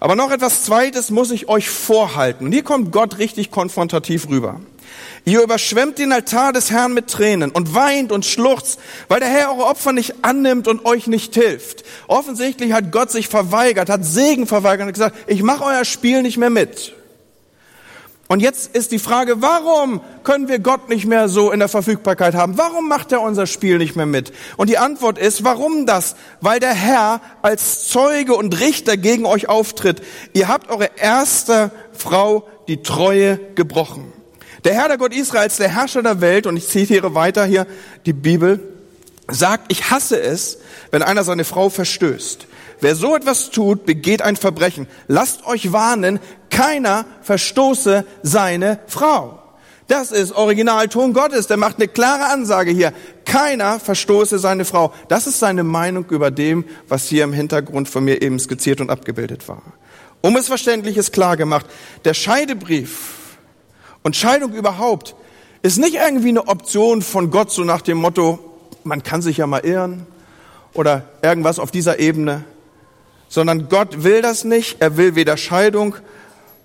Aber 0.00 0.14
noch 0.14 0.30
etwas 0.30 0.64
Zweites 0.64 1.10
muss 1.10 1.30
ich 1.30 1.48
euch 1.48 1.68
vorhalten. 1.68 2.46
Und 2.46 2.52
hier 2.52 2.62
kommt 2.62 2.92
Gott 2.92 3.18
richtig 3.18 3.50
konfrontativ 3.50 4.28
rüber. 4.28 4.60
Ihr 5.24 5.42
überschwemmt 5.42 5.98
den 5.98 6.12
Altar 6.12 6.52
des 6.52 6.70
Herrn 6.70 6.94
mit 6.94 7.08
Tränen 7.08 7.50
und 7.50 7.74
weint 7.74 8.12
und 8.12 8.24
schluchzt, 8.24 8.80
weil 9.08 9.20
der 9.20 9.28
Herr 9.28 9.52
eure 9.52 9.66
Opfer 9.66 9.92
nicht 9.92 10.14
annimmt 10.22 10.68
und 10.68 10.86
euch 10.86 11.06
nicht 11.06 11.34
hilft. 11.34 11.84
Offensichtlich 12.06 12.72
hat 12.72 12.92
Gott 12.92 13.10
sich 13.10 13.28
verweigert, 13.28 13.90
hat 13.90 14.04
Segen 14.04 14.46
verweigert 14.46 14.86
und 14.86 14.92
gesagt, 14.94 15.16
ich 15.26 15.42
mache 15.42 15.64
euer 15.64 15.84
Spiel 15.84 16.22
nicht 16.22 16.38
mehr 16.38 16.50
mit. 16.50 16.94
Und 18.28 18.40
jetzt 18.40 18.76
ist 18.76 18.92
die 18.92 18.98
Frage, 18.98 19.40
warum 19.40 20.02
können 20.22 20.48
wir 20.48 20.58
Gott 20.58 20.90
nicht 20.90 21.06
mehr 21.06 21.30
so 21.30 21.50
in 21.50 21.60
der 21.60 21.68
Verfügbarkeit 21.68 22.34
haben? 22.34 22.58
Warum 22.58 22.86
macht 22.86 23.10
er 23.10 23.22
unser 23.22 23.46
Spiel 23.46 23.78
nicht 23.78 23.96
mehr 23.96 24.04
mit? 24.04 24.32
Und 24.58 24.68
die 24.68 24.76
Antwort 24.76 25.16
ist, 25.16 25.44
warum 25.44 25.86
das? 25.86 26.14
Weil 26.42 26.60
der 26.60 26.74
Herr 26.74 27.22
als 27.40 27.88
Zeuge 27.88 28.34
und 28.34 28.60
Richter 28.60 28.98
gegen 28.98 29.24
euch 29.24 29.48
auftritt. 29.48 30.02
Ihr 30.34 30.48
habt 30.48 30.68
eure 30.68 30.90
erste 30.96 31.70
Frau 31.94 32.46
die 32.68 32.82
Treue 32.82 33.40
gebrochen. 33.54 34.12
Der 34.64 34.74
Herr, 34.74 34.88
der 34.88 34.98
Gott 34.98 35.14
Israels, 35.14 35.56
der 35.56 35.74
Herrscher 35.74 36.02
der 36.02 36.20
Welt, 36.20 36.46
und 36.46 36.58
ich 36.58 36.68
zitiere 36.68 37.14
weiter 37.14 37.46
hier 37.46 37.66
die 38.04 38.12
Bibel, 38.12 38.60
sagt, 39.28 39.72
ich 39.72 39.90
hasse 39.90 40.20
es, 40.20 40.58
wenn 40.90 41.02
einer 41.02 41.24
seine 41.24 41.44
Frau 41.44 41.70
verstößt. 41.70 42.46
Wer 42.80 42.94
so 42.94 43.16
etwas 43.16 43.50
tut, 43.50 43.86
begeht 43.86 44.22
ein 44.22 44.36
Verbrechen. 44.36 44.86
Lasst 45.08 45.46
euch 45.46 45.72
warnen, 45.72 46.20
keiner 46.50 47.04
verstoße 47.22 48.04
seine 48.22 48.78
Frau. 48.86 49.42
Das 49.88 50.12
ist 50.12 50.32
Originalton 50.32 51.14
Gottes. 51.14 51.46
Der 51.46 51.56
macht 51.56 51.76
eine 51.76 51.88
klare 51.88 52.26
Ansage 52.26 52.70
hier. 52.70 52.92
Keiner 53.24 53.80
verstoße 53.80 54.38
seine 54.38 54.64
Frau. 54.64 54.92
Das 55.08 55.26
ist 55.26 55.38
seine 55.38 55.64
Meinung 55.64 56.04
über 56.10 56.30
dem, 56.30 56.64
was 56.88 57.08
hier 57.08 57.24
im 57.24 57.32
Hintergrund 57.32 57.88
von 57.88 58.04
mir 58.04 58.20
eben 58.22 58.38
skizziert 58.38 58.80
und 58.80 58.90
abgebildet 58.90 59.48
war. 59.48 59.62
Unmissverständlich 60.20 60.96
ist 60.96 61.12
klar 61.12 61.36
gemacht, 61.36 61.66
der 62.04 62.12
Scheidebrief 62.12 63.38
und 64.02 64.14
Scheidung 64.14 64.52
überhaupt 64.52 65.14
ist 65.62 65.78
nicht 65.78 65.94
irgendwie 65.94 66.28
eine 66.28 66.48
Option 66.48 67.02
von 67.02 67.30
Gott, 67.30 67.50
so 67.50 67.64
nach 67.64 67.80
dem 67.80 67.98
Motto, 67.98 68.38
man 68.84 69.02
kann 69.02 69.22
sich 69.22 69.38
ja 69.38 69.46
mal 69.46 69.64
irren 69.64 70.06
oder 70.74 71.04
irgendwas 71.22 71.58
auf 71.58 71.70
dieser 71.70 71.98
Ebene, 71.98 72.44
sondern 73.28 73.68
Gott 73.68 74.02
will 74.04 74.22
das 74.22 74.44
nicht. 74.44 74.76
Er 74.80 74.96
will 74.96 75.14
weder 75.14 75.36
Scheidung 75.36 75.96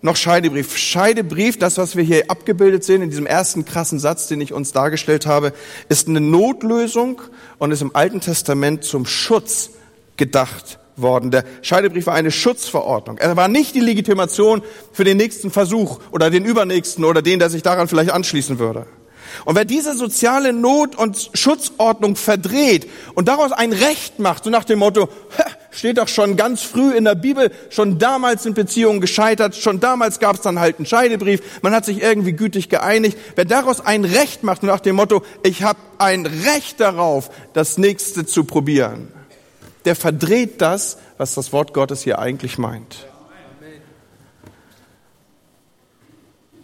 noch 0.01 0.15
Scheidebrief. 0.17 0.77
Scheidebrief, 0.77 1.57
das, 1.57 1.77
was 1.77 1.95
wir 1.95 2.03
hier 2.03 2.29
abgebildet 2.29 2.83
sehen 2.83 3.01
in 3.01 3.09
diesem 3.09 3.25
ersten 3.25 3.65
krassen 3.65 3.99
Satz, 3.99 4.27
den 4.27 4.41
ich 4.41 4.53
uns 4.53 4.73
dargestellt 4.73 5.25
habe, 5.25 5.53
ist 5.87 6.07
eine 6.07 6.19
Notlösung 6.19 7.21
und 7.57 7.71
ist 7.71 7.81
im 7.81 7.95
Alten 7.95 8.19
Testament 8.19 8.83
zum 8.83 9.05
Schutz 9.05 9.71
gedacht 10.17 10.79
worden. 10.97 11.31
Der 11.31 11.45
Scheidebrief 11.61 12.05
war 12.07 12.13
eine 12.13 12.31
Schutzverordnung. 12.31 13.17
Er 13.17 13.35
war 13.37 13.47
nicht 13.47 13.75
die 13.75 13.79
Legitimation 13.79 14.61
für 14.91 15.05
den 15.05 15.17
nächsten 15.17 15.51
Versuch 15.51 15.99
oder 16.11 16.29
den 16.29 16.45
übernächsten 16.45 17.05
oder 17.05 17.21
den, 17.21 17.39
der 17.39 17.49
sich 17.49 17.63
daran 17.63 17.87
vielleicht 17.87 18.11
anschließen 18.11 18.59
würde. 18.59 18.85
Und 19.45 19.55
wer 19.55 19.65
diese 19.65 19.95
soziale 19.95 20.53
Not- 20.53 20.95
und 20.95 21.29
Schutzordnung 21.33 22.15
verdreht 22.15 22.89
und 23.15 23.27
daraus 23.27 23.51
ein 23.51 23.73
Recht 23.73 24.19
macht, 24.19 24.43
so 24.43 24.49
nach 24.49 24.63
dem 24.63 24.79
Motto, 24.79 25.09
steht 25.71 25.97
doch 25.97 26.07
schon 26.07 26.35
ganz 26.37 26.61
früh 26.61 26.95
in 26.95 27.05
der 27.05 27.15
Bibel, 27.15 27.51
schon 27.69 27.99
damals 27.99 28.43
sind 28.43 28.55
Beziehungen 28.55 29.01
gescheitert, 29.01 29.55
schon 29.55 29.79
damals 29.79 30.19
gab 30.19 30.35
es 30.35 30.41
dann 30.41 30.59
halt 30.59 30.77
einen 30.77 30.85
Scheidebrief, 30.85 31.41
man 31.61 31.73
hat 31.73 31.85
sich 31.85 32.01
irgendwie 32.01 32.33
gütig 32.33 32.69
geeinigt. 32.69 33.17
Wer 33.35 33.45
daraus 33.45 33.81
ein 33.81 34.05
Recht 34.05 34.43
macht, 34.43 34.63
nach 34.63 34.79
dem 34.79 34.95
Motto, 34.95 35.23
ich 35.43 35.63
habe 35.63 35.79
ein 35.97 36.25
Recht 36.25 36.79
darauf, 36.79 37.29
das 37.53 37.77
nächste 37.77 38.25
zu 38.25 38.43
probieren, 38.43 39.07
der 39.85 39.95
verdreht 39.95 40.61
das, 40.61 40.97
was 41.17 41.33
das 41.33 41.51
Wort 41.53 41.73
Gottes 41.73 42.03
hier 42.03 42.19
eigentlich 42.19 42.57
meint. 42.57 43.07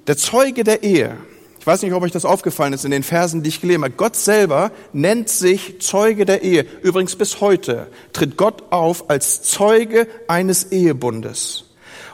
Der 0.08 0.18
Zeuge 0.18 0.64
der 0.64 0.82
Ehe 0.82 1.18
weiß 1.70 1.84
nicht, 1.84 1.94
ob 1.94 2.02
euch 2.02 2.12
das 2.12 2.26
aufgefallen 2.26 2.74
ist 2.74 2.84
in 2.84 2.90
den 2.90 3.04
Versen, 3.04 3.44
die 3.44 3.50
ich 3.50 3.62
gelesen 3.62 3.84
habe. 3.84 3.94
Gott 3.94 4.16
selber 4.16 4.72
nennt 4.92 5.30
sich 5.30 5.80
Zeuge 5.82 6.26
der 6.26 6.42
Ehe. 6.42 6.66
Übrigens 6.82 7.16
bis 7.16 7.42
heute 7.42 7.86
tritt 8.12 8.38
Gott 8.38 8.64
auf 8.72 9.12
als 9.12 9.44
Zeuge 9.44 10.08
eines 10.28 10.72
Ehebundes. 10.72 11.66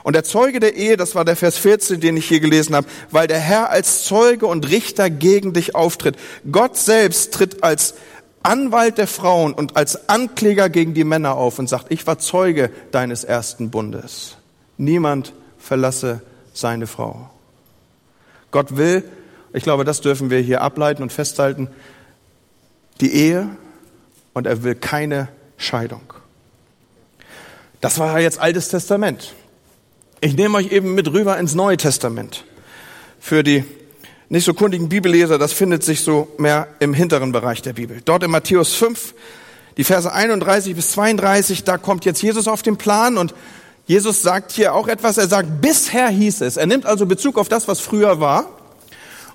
Und 0.02 0.14
der 0.14 0.24
Zeuge 0.24 0.60
der 0.60 0.76
Ehe, 0.76 0.98
das 0.98 1.14
war 1.14 1.24
der 1.24 1.36
Vers 1.36 1.56
14, 1.56 2.00
den 2.00 2.18
ich 2.18 2.28
hier 2.28 2.40
gelesen 2.40 2.76
habe, 2.76 2.86
weil 3.10 3.28
der 3.28 3.38
Herr 3.38 3.70
als 3.70 4.04
Zeuge 4.04 4.46
und 4.46 4.68
Richter 4.68 5.08
gegen 5.08 5.54
dich 5.54 5.74
auftritt. 5.74 6.16
Gott 6.52 6.76
selbst 6.76 7.32
tritt 7.32 7.64
als 7.64 7.94
Anwalt 8.42 8.98
der 8.98 9.06
Frauen 9.06 9.54
und 9.54 9.74
als 9.78 10.10
Ankläger 10.10 10.68
gegen 10.68 10.92
die 10.92 11.04
Männer 11.04 11.34
auf 11.34 11.58
und 11.58 11.66
sagt, 11.66 11.86
ich 11.88 12.06
war 12.06 12.18
Zeuge 12.18 12.70
deines 12.90 13.24
ersten 13.24 13.70
Bundes. 13.70 14.36
Niemand 14.76 15.32
verlasse 15.58 16.20
seine 16.52 16.86
Frau. 16.86 17.30
Gott 18.50 18.76
will, 18.76 19.02
ich 19.52 19.62
glaube, 19.62 19.84
das 19.84 20.00
dürfen 20.00 20.30
wir 20.30 20.40
hier 20.40 20.62
ableiten 20.62 21.02
und 21.02 21.12
festhalten. 21.12 21.68
Die 23.00 23.12
Ehe 23.12 23.48
und 24.32 24.46
er 24.46 24.62
will 24.62 24.74
keine 24.74 25.28
Scheidung. 25.56 26.12
Das 27.80 27.98
war 27.98 28.20
jetzt 28.20 28.38
Altes 28.38 28.68
Testament. 28.68 29.34
Ich 30.20 30.34
nehme 30.34 30.58
euch 30.58 30.72
eben 30.72 30.94
mit 30.94 31.12
rüber 31.12 31.38
ins 31.38 31.54
Neue 31.54 31.76
Testament. 31.76 32.44
Für 33.20 33.42
die 33.42 33.64
nicht 34.28 34.44
so 34.44 34.54
kundigen 34.54 34.88
Bibelleser, 34.88 35.38
das 35.38 35.52
findet 35.52 35.84
sich 35.84 36.00
so 36.00 36.28
mehr 36.38 36.68
im 36.80 36.94
hinteren 36.94 37.32
Bereich 37.32 37.62
der 37.62 37.74
Bibel. 37.74 38.00
Dort 38.04 38.24
in 38.24 38.30
Matthäus 38.30 38.74
5, 38.74 39.14
die 39.76 39.84
Verse 39.84 40.10
31 40.12 40.74
bis 40.74 40.92
32, 40.92 41.64
da 41.64 41.78
kommt 41.78 42.04
jetzt 42.04 42.22
Jesus 42.22 42.48
auf 42.48 42.62
den 42.62 42.76
Plan 42.76 43.18
und 43.18 43.34
Jesus 43.86 44.22
sagt 44.22 44.50
hier 44.50 44.74
auch 44.74 44.88
etwas. 44.88 45.16
Er 45.16 45.28
sagt, 45.28 45.60
bisher 45.60 46.08
hieß 46.08 46.40
es. 46.40 46.56
Er 46.56 46.66
nimmt 46.66 46.86
also 46.86 47.06
Bezug 47.06 47.38
auf 47.38 47.48
das, 47.48 47.68
was 47.68 47.80
früher 47.80 48.20
war 48.20 48.48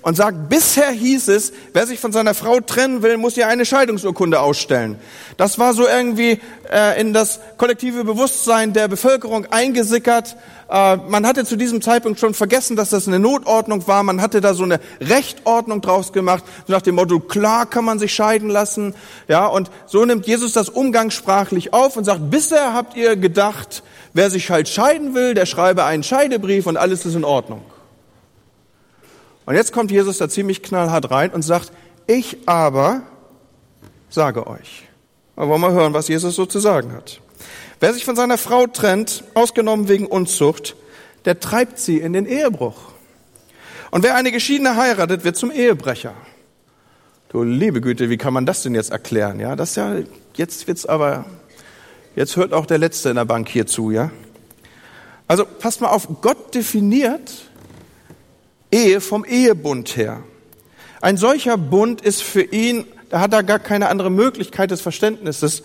und 0.02 0.16
sagt, 0.16 0.48
bisher 0.48 0.90
hieß 0.90 1.28
es, 1.28 1.52
wer 1.72 1.86
sich 1.86 2.00
von 2.00 2.12
seiner 2.12 2.34
Frau 2.34 2.60
trennen 2.60 3.02
will, 3.02 3.16
muss 3.16 3.36
ja 3.36 3.48
eine 3.48 3.64
Scheidungsurkunde 3.64 4.40
ausstellen. 4.40 4.98
Das 5.36 5.58
war 5.58 5.74
so 5.74 5.86
irgendwie 5.86 6.40
äh, 6.72 7.00
in 7.00 7.12
das 7.12 7.40
kollektive 7.56 8.04
Bewusstsein 8.04 8.72
der 8.72 8.88
Bevölkerung 8.88 9.46
eingesickert. 9.46 10.36
Äh, 10.68 10.96
man 10.96 11.24
hatte 11.24 11.44
zu 11.44 11.56
diesem 11.56 11.80
Zeitpunkt 11.82 12.18
schon 12.18 12.34
vergessen, 12.34 12.76
dass 12.76 12.90
das 12.90 13.06
eine 13.06 13.20
Notordnung 13.20 13.86
war. 13.86 14.02
Man 14.02 14.20
hatte 14.20 14.40
da 14.40 14.54
so 14.54 14.64
eine 14.64 14.80
Rechtordnung 15.00 15.80
draus 15.80 16.12
gemacht, 16.12 16.44
so 16.66 16.72
nach 16.72 16.82
dem 16.82 16.96
Motto, 16.96 17.20
klar 17.20 17.66
kann 17.66 17.84
man 17.84 18.00
sich 18.00 18.12
scheiden 18.12 18.50
lassen. 18.50 18.94
Ja, 19.28 19.46
und 19.46 19.70
so 19.86 20.04
nimmt 20.04 20.26
Jesus 20.26 20.52
das 20.52 20.68
umgangssprachlich 20.68 21.72
auf 21.72 21.96
und 21.96 22.04
sagt, 22.04 22.30
bisher 22.30 22.74
habt 22.74 22.96
ihr 22.96 23.14
gedacht, 23.16 23.84
wer 24.14 24.30
sich 24.30 24.50
halt 24.50 24.68
scheiden 24.68 25.14
will, 25.14 25.34
der 25.34 25.46
schreibe 25.46 25.84
einen 25.84 26.02
Scheidebrief 26.02 26.66
und 26.66 26.76
alles 26.76 27.06
ist 27.06 27.14
in 27.14 27.24
Ordnung. 27.24 27.62
Und 29.46 29.54
jetzt 29.54 29.72
kommt 29.72 29.90
Jesus 29.90 30.18
da 30.18 30.28
ziemlich 30.28 30.62
knallhart 30.62 31.10
rein 31.10 31.30
und 31.30 31.42
sagt, 31.42 31.72
ich 32.06 32.36
aber 32.46 33.02
sage 34.08 34.46
euch. 34.46 34.84
Aber 35.36 35.48
wollen 35.48 35.62
wir 35.62 35.72
hören, 35.72 35.94
was 35.94 36.08
Jesus 36.08 36.36
so 36.36 36.46
zu 36.46 36.58
sagen 36.58 36.92
hat. 36.92 37.20
Wer 37.80 37.94
sich 37.94 38.04
von 38.04 38.14
seiner 38.14 38.38
Frau 38.38 38.66
trennt, 38.66 39.24
ausgenommen 39.34 39.88
wegen 39.88 40.06
Unzucht, 40.06 40.76
der 41.24 41.40
treibt 41.40 41.78
sie 41.78 41.98
in 41.98 42.12
den 42.12 42.26
Ehebruch. 42.26 42.76
Und 43.90 44.04
wer 44.04 44.14
eine 44.14 44.32
Geschiedene 44.32 44.76
heiratet, 44.76 45.24
wird 45.24 45.36
zum 45.36 45.50
Ehebrecher. 45.50 46.14
Du 47.30 47.42
liebe 47.42 47.80
Güte, 47.80 48.10
wie 48.10 48.18
kann 48.18 48.34
man 48.34 48.46
das 48.46 48.62
denn 48.62 48.74
jetzt 48.74 48.90
erklären? 48.90 49.40
Ja, 49.40 49.56
das 49.56 49.74
ja, 49.74 49.96
jetzt 50.34 50.66
wird's 50.66 50.86
aber, 50.86 51.24
jetzt 52.14 52.36
hört 52.36 52.52
auch 52.52 52.66
der 52.66 52.78
Letzte 52.78 53.08
in 53.08 53.16
der 53.16 53.24
Bank 53.24 53.48
hier 53.48 53.66
zu, 53.66 53.90
ja? 53.90 54.10
Also, 55.28 55.46
passt 55.46 55.80
mal 55.80 55.88
auf, 55.88 56.08
Gott 56.20 56.54
definiert 56.54 57.50
Ehe 58.72 59.00
vom 59.00 59.24
Ehebund 59.24 59.96
her. 59.96 60.22
Ein 61.00 61.16
solcher 61.16 61.58
Bund 61.58 62.00
ist 62.00 62.22
für 62.22 62.42
ihn, 62.42 62.86
da 63.10 63.20
hat 63.20 63.32
er 63.32 63.42
gar 63.42 63.58
keine 63.58 63.88
andere 63.88 64.10
Möglichkeit 64.10 64.70
des 64.70 64.80
Verständnisses, 64.80 65.62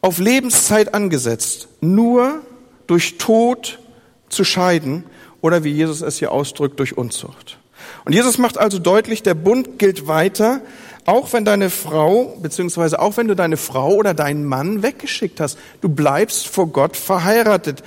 auf 0.00 0.18
Lebenszeit 0.18 0.94
angesetzt, 0.94 1.68
nur 1.80 2.40
durch 2.86 3.18
Tod 3.18 3.80
zu 4.28 4.44
scheiden 4.44 5.04
oder 5.40 5.64
wie 5.64 5.72
Jesus 5.72 6.00
es 6.00 6.18
hier 6.18 6.32
ausdrückt, 6.32 6.78
durch 6.78 6.96
Unzucht. 6.96 7.58
Und 8.04 8.14
Jesus 8.14 8.38
macht 8.38 8.58
also 8.58 8.78
deutlich, 8.78 9.22
der 9.22 9.34
Bund 9.34 9.78
gilt 9.78 10.06
weiter, 10.06 10.60
auch 11.06 11.32
wenn 11.32 11.44
deine 11.44 11.70
Frau, 11.70 12.36
beziehungsweise 12.40 13.00
auch 13.00 13.16
wenn 13.16 13.28
du 13.28 13.34
deine 13.34 13.56
Frau 13.56 13.94
oder 13.94 14.14
deinen 14.14 14.44
Mann 14.44 14.82
weggeschickt 14.82 15.40
hast. 15.40 15.58
Du 15.80 15.88
bleibst 15.88 16.48
vor 16.48 16.68
Gott 16.68 16.96
verheiratet. 16.96 17.82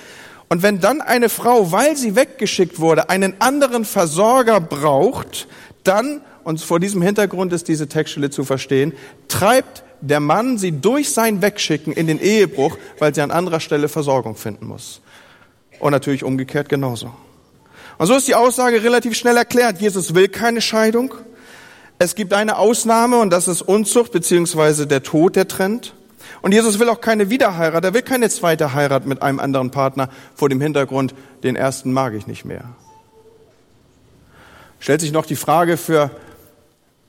Und 0.50 0.63
wenn 0.63 0.79
dann 0.79 1.01
eine 1.01 1.29
Frau, 1.29 1.72
weil 1.72 1.96
sie 1.96 2.15
weggeschickt 2.15 2.79
wurde, 2.79 3.10
einen 3.10 3.39
anderen 3.39 3.86
Versorger 3.86 4.60
braucht, 4.60 5.48
dann, 5.84 6.22
und 6.44 6.60
vor 6.60 6.79
diesem 6.79 7.03
Hintergrund 7.03 7.53
ist 7.53 7.68
diese 7.68 7.88
Textstelle 7.88 8.32
zu 8.32 8.44
verstehen, 8.44 8.94
treibt 9.27 9.84
der 10.01 10.20
Mann 10.20 10.58
sie 10.58 10.72
durch 10.72 11.12
sein 11.12 11.41
Wegschicken 11.41 11.94
in 11.94 12.08
den 12.08 12.20
Ehebruch, 12.20 12.77
weil 12.98 13.13
sie 13.13 13.22
an 13.22 13.32
anderer 13.32 13.60
Stelle 13.60 13.89
Versorgung 13.89 14.36
finden 14.36 14.65
muss. 14.65 15.01
Und 15.79 15.91
natürlich 15.91 16.24
umgekehrt 16.24 16.68
genauso. 16.68 17.13
Und 17.98 18.08
so 18.08 18.15
ist 18.15 18.27
die 18.27 18.36
Aussage 18.36 18.82
relativ 18.82 19.15
schnell 19.15 19.38
erklärt. 19.38 19.79
Jesus 19.82 20.15
will 20.15 20.29
keine 20.29 20.62
Scheidung. 20.62 21.13
Es 22.00 22.15
gibt 22.15 22.34
eine 22.34 22.58
Ausnahme 22.58 23.20
und 23.20 23.29
das 23.29 23.48
ist 23.48 23.62
Unzucht 23.62 24.13
beziehungsweise 24.13 24.88
der 24.88 25.03
Tod, 25.03 25.36
der 25.36 25.48
trennt. 25.48 25.94
Und 26.41 26.53
Jesus 26.53 26.79
will 26.79 26.89
auch 26.89 27.01
keine 27.01 27.29
Wiederheirat, 27.29 27.84
er 27.84 27.93
will 27.93 28.01
keine 28.01 28.29
zweite 28.29 28.74
Heirat 28.74 29.05
mit 29.05 29.22
einem 29.22 29.39
anderen 29.39 29.72
Partner 29.72 30.10
vor 30.36 30.50
dem 30.50 30.62
Hintergrund, 30.62 31.13
den 31.43 31.55
ersten 31.55 31.91
mag 31.91 32.13
ich 32.13 32.27
nicht 32.27 32.46
mehr. 32.46 32.63
Stellt 34.79 35.01
sich 35.01 35.12
noch 35.12 35.25
die 35.25 35.36
Frage 35.36 35.75
für 35.75 36.12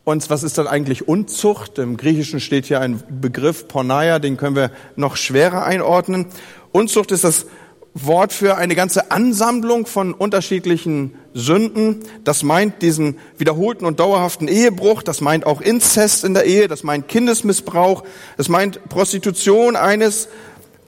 uns, 0.04 0.30
was 0.30 0.42
ist 0.42 0.58
dann 0.58 0.66
eigentlich 0.66 1.06
Unzucht? 1.06 1.78
Im 1.78 1.96
Griechischen 1.96 2.40
steht 2.40 2.66
hier 2.66 2.80
ein 2.80 3.02
Begriff 3.20 3.68
Porneia, 3.68 4.18
den 4.18 4.37
können 4.37 4.56
wir 4.56 4.70
noch 4.96 5.16
schwerer 5.16 5.64
einordnen. 5.64 6.26
Unzucht 6.72 7.12
ist 7.12 7.25
das 7.25 7.46
Wort 7.94 8.32
für 8.32 8.56
eine 8.56 8.76
ganze 8.76 9.11
Ansammlung 9.11 9.87
von 9.87 10.14
unterschiedlichen 10.14 11.14
Sünden. 11.35 12.00
Das 12.23 12.42
meint 12.44 12.82
diesen 12.82 13.18
wiederholten 13.37 13.85
und 13.85 13.99
dauerhaften 13.99 14.47
Ehebruch, 14.47 15.02
das 15.02 15.20
meint 15.20 15.44
auch 15.44 15.61
Inzest 15.61 16.25
in 16.25 16.35
der 16.35 16.44
Ehe, 16.44 16.68
das 16.68 16.85
meint 16.85 17.09
Kindesmissbrauch, 17.09 18.04
das 18.37 18.49
meint 18.49 18.88
Prostitution 18.88 19.75
eines 19.75 20.28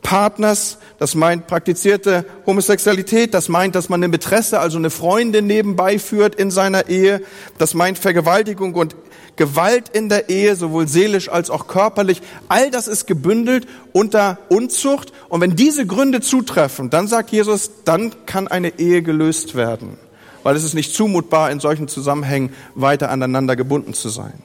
Partners, 0.02 0.78
das 0.98 1.14
meint 1.14 1.46
praktizierte 1.46 2.26
Homosexualität, 2.44 3.32
das 3.34 3.48
meint, 3.48 3.74
dass 3.74 3.88
man 3.88 4.00
eine 4.00 4.08
Mätresse, 4.08 4.60
also 4.60 4.76
eine 4.76 4.90
Freundin 4.90 5.46
nebenbei 5.46 5.98
führt 5.98 6.34
in 6.34 6.50
seiner 6.50 6.88
Ehe, 6.88 7.22
das 7.56 7.74
meint 7.74 7.98
Vergewaltigung 7.98 8.74
und 8.74 8.94
Gewalt 9.36 9.88
in 9.88 10.08
der 10.08 10.28
Ehe, 10.28 10.56
sowohl 10.56 10.88
seelisch 10.88 11.30
als 11.30 11.48
auch 11.48 11.66
körperlich, 11.66 12.20
all 12.48 12.70
das 12.70 12.86
ist 12.86 13.06
gebündelt 13.06 13.66
unter 13.92 14.38
Unzucht. 14.48 15.12
Und 15.28 15.40
wenn 15.40 15.56
diese 15.56 15.86
Gründe 15.86 16.20
zutreffen, 16.20 16.90
dann 16.90 17.08
sagt 17.08 17.30
Jesus, 17.30 17.70
dann 17.84 18.12
kann 18.26 18.46
eine 18.48 18.78
Ehe 18.78 19.02
gelöst 19.02 19.54
werden, 19.54 19.96
weil 20.42 20.54
es 20.54 20.64
ist 20.64 20.74
nicht 20.74 20.94
zumutbar, 20.94 21.50
in 21.50 21.60
solchen 21.60 21.88
Zusammenhängen 21.88 22.52
weiter 22.74 23.10
aneinander 23.10 23.56
gebunden 23.56 23.94
zu 23.94 24.10
sein. 24.10 24.42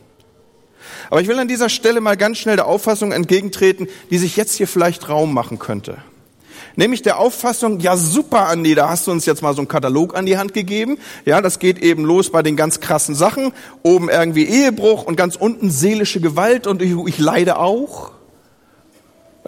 Aber 1.09 1.21
ich 1.21 1.27
will 1.27 1.39
an 1.39 1.47
dieser 1.47 1.69
Stelle 1.69 2.01
mal 2.01 2.17
ganz 2.17 2.37
schnell 2.37 2.55
der 2.55 2.67
Auffassung 2.67 3.11
entgegentreten, 3.11 3.87
die 4.09 4.17
sich 4.17 4.37
jetzt 4.37 4.55
hier 4.55 4.67
vielleicht 4.67 5.09
Raum 5.09 5.33
machen 5.33 5.59
könnte. 5.59 5.97
Nämlich 6.75 7.01
der 7.01 7.17
Auffassung, 7.17 7.79
ja 7.79 7.97
super, 7.97 8.49
Andi, 8.49 8.75
da 8.75 8.89
hast 8.89 9.07
du 9.07 9.11
uns 9.11 9.25
jetzt 9.25 9.41
mal 9.41 9.55
so 9.55 9.61
einen 9.61 9.67
Katalog 9.67 10.15
an 10.15 10.27
die 10.27 10.37
Hand 10.37 10.53
gegeben. 10.53 10.99
Ja, 11.25 11.41
das 11.41 11.57
geht 11.57 11.79
eben 11.79 12.05
los 12.05 12.31
bei 12.31 12.43
den 12.43 12.55
ganz 12.55 12.79
krassen 12.79 13.15
Sachen. 13.15 13.51
Oben 13.81 14.09
irgendwie 14.09 14.45
Ehebruch 14.45 15.03
und 15.03 15.15
ganz 15.15 15.35
unten 15.35 15.71
seelische 15.71 16.21
Gewalt 16.21 16.67
und 16.67 16.83
ich, 16.83 16.93
ich 17.07 17.17
leide 17.17 17.57
auch. 17.57 18.11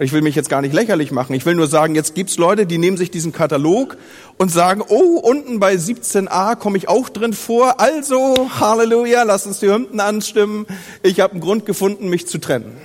Ich 0.02 0.12
will 0.12 0.22
mich 0.22 0.34
jetzt 0.34 0.48
gar 0.48 0.62
nicht 0.62 0.72
lächerlich 0.72 1.12
machen. 1.12 1.34
Ich 1.34 1.44
will 1.44 1.54
nur 1.54 1.66
sagen, 1.66 1.94
jetzt 1.94 2.14
gibt's 2.14 2.38
Leute, 2.38 2.64
die 2.64 2.78
nehmen 2.78 2.96
sich 2.96 3.10
diesen 3.10 3.32
Katalog 3.32 3.98
und 4.38 4.50
sagen, 4.50 4.82
oh, 4.88 5.18
unten 5.18 5.60
bei 5.60 5.74
17a 5.74 6.56
komme 6.56 6.78
ich 6.78 6.88
auch 6.88 7.10
drin 7.10 7.34
vor. 7.34 7.80
Also, 7.80 8.48
Halleluja, 8.58 9.24
lass 9.24 9.46
uns 9.46 9.60
die 9.60 9.68
Hymnen 9.68 10.00
anstimmen. 10.00 10.66
Ich 11.02 11.20
habe 11.20 11.32
einen 11.32 11.42
Grund 11.42 11.66
gefunden, 11.66 12.08
mich 12.08 12.26
zu 12.26 12.38
trennen. 12.38 12.78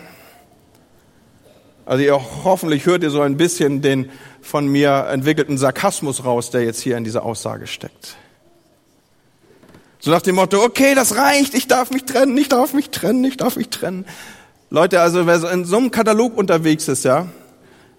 Also 1.86 2.04
ihr 2.04 2.20
hoffentlich 2.44 2.86
hört 2.86 3.04
ihr 3.04 3.12
so 3.12 3.22
ein 3.22 3.38
bisschen 3.38 3.82
den 3.82 4.10
von 4.42 4.68
mir 4.68 5.08
entwickelten 5.10 5.58
Sarkasmus 5.58 6.26
raus, 6.26 6.50
der 6.50 6.64
jetzt 6.64 6.82
hier 6.82 6.98
in 6.98 7.04
dieser 7.06 7.24
Aussage 7.24 7.68
steckt. 7.68 8.18
So 10.00 10.12
nach 10.12 10.22
dem 10.22 10.36
Motto, 10.36 10.62
okay, 10.62 10.96
das 10.96 11.16
reicht, 11.16 11.54
ich 11.54 11.68
darf 11.68 11.92
mich 11.92 12.04
trennen, 12.04 12.38
ich 12.38 12.50
darf 12.50 12.74
mich 12.74 12.90
trennen, 12.90 13.24
ich 13.24 13.38
darf 13.38 13.56
mich 13.56 13.70
trennen. 13.70 14.06
Leute, 14.76 15.00
also 15.00 15.26
wer 15.26 15.42
in 15.54 15.64
so 15.64 15.78
einem 15.78 15.90
Katalog 15.90 16.38
unterwegs 16.38 16.90
ist, 16.90 17.06
ja, 17.06 17.30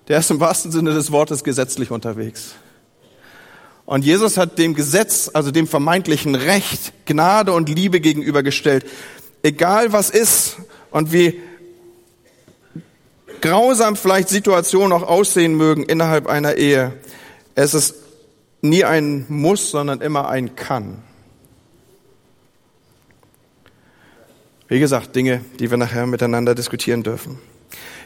der 0.09 0.19
ist 0.19 0.31
im 0.31 0.41
wahrsten 0.41 0.71
Sinne 0.71 0.93
des 0.93 1.11
Wortes 1.11 1.43
gesetzlich 1.43 1.91
unterwegs. 1.91 2.55
Und 3.87 4.05
Jesus 4.05 4.37
hat 4.37 4.59
dem 4.59 4.75
Gesetz, 4.75 5.31
also 5.33 5.51
dem 5.51 5.69
vermeintlichen 5.69 6.35
Recht, 6.35 6.93
Gnade 7.07 7.55
und 7.55 7.71
Liebe 7.71 8.01
gegenübergestellt. 8.01 8.85
Egal 9.43 9.95
was 9.95 10.11
ist 10.11 10.59
und 10.91 11.15
wie 11.15 11.41
grausam 13.41 13.97
vielleicht 13.97 14.29
Situationen 14.29 14.93
auch 14.93 15.09
aussehen 15.09 15.55
mögen 15.55 15.83
innerhalb 15.83 16.27
einer 16.27 16.57
Ehe, 16.57 16.93
es 17.55 17.73
ist 17.73 17.95
nie 18.61 18.85
ein 18.85 19.25
Muss, 19.31 19.71
sondern 19.71 20.03
immer 20.03 20.29
ein 20.29 20.57
Kann. 20.57 21.03
Wie 24.69 24.81
gesagt, 24.81 25.15
Dinge, 25.15 25.45
die 25.61 25.71
wir 25.71 25.77
nachher 25.77 26.07
miteinander 26.07 26.55
diskutieren 26.55 27.03
dürfen. 27.03 27.39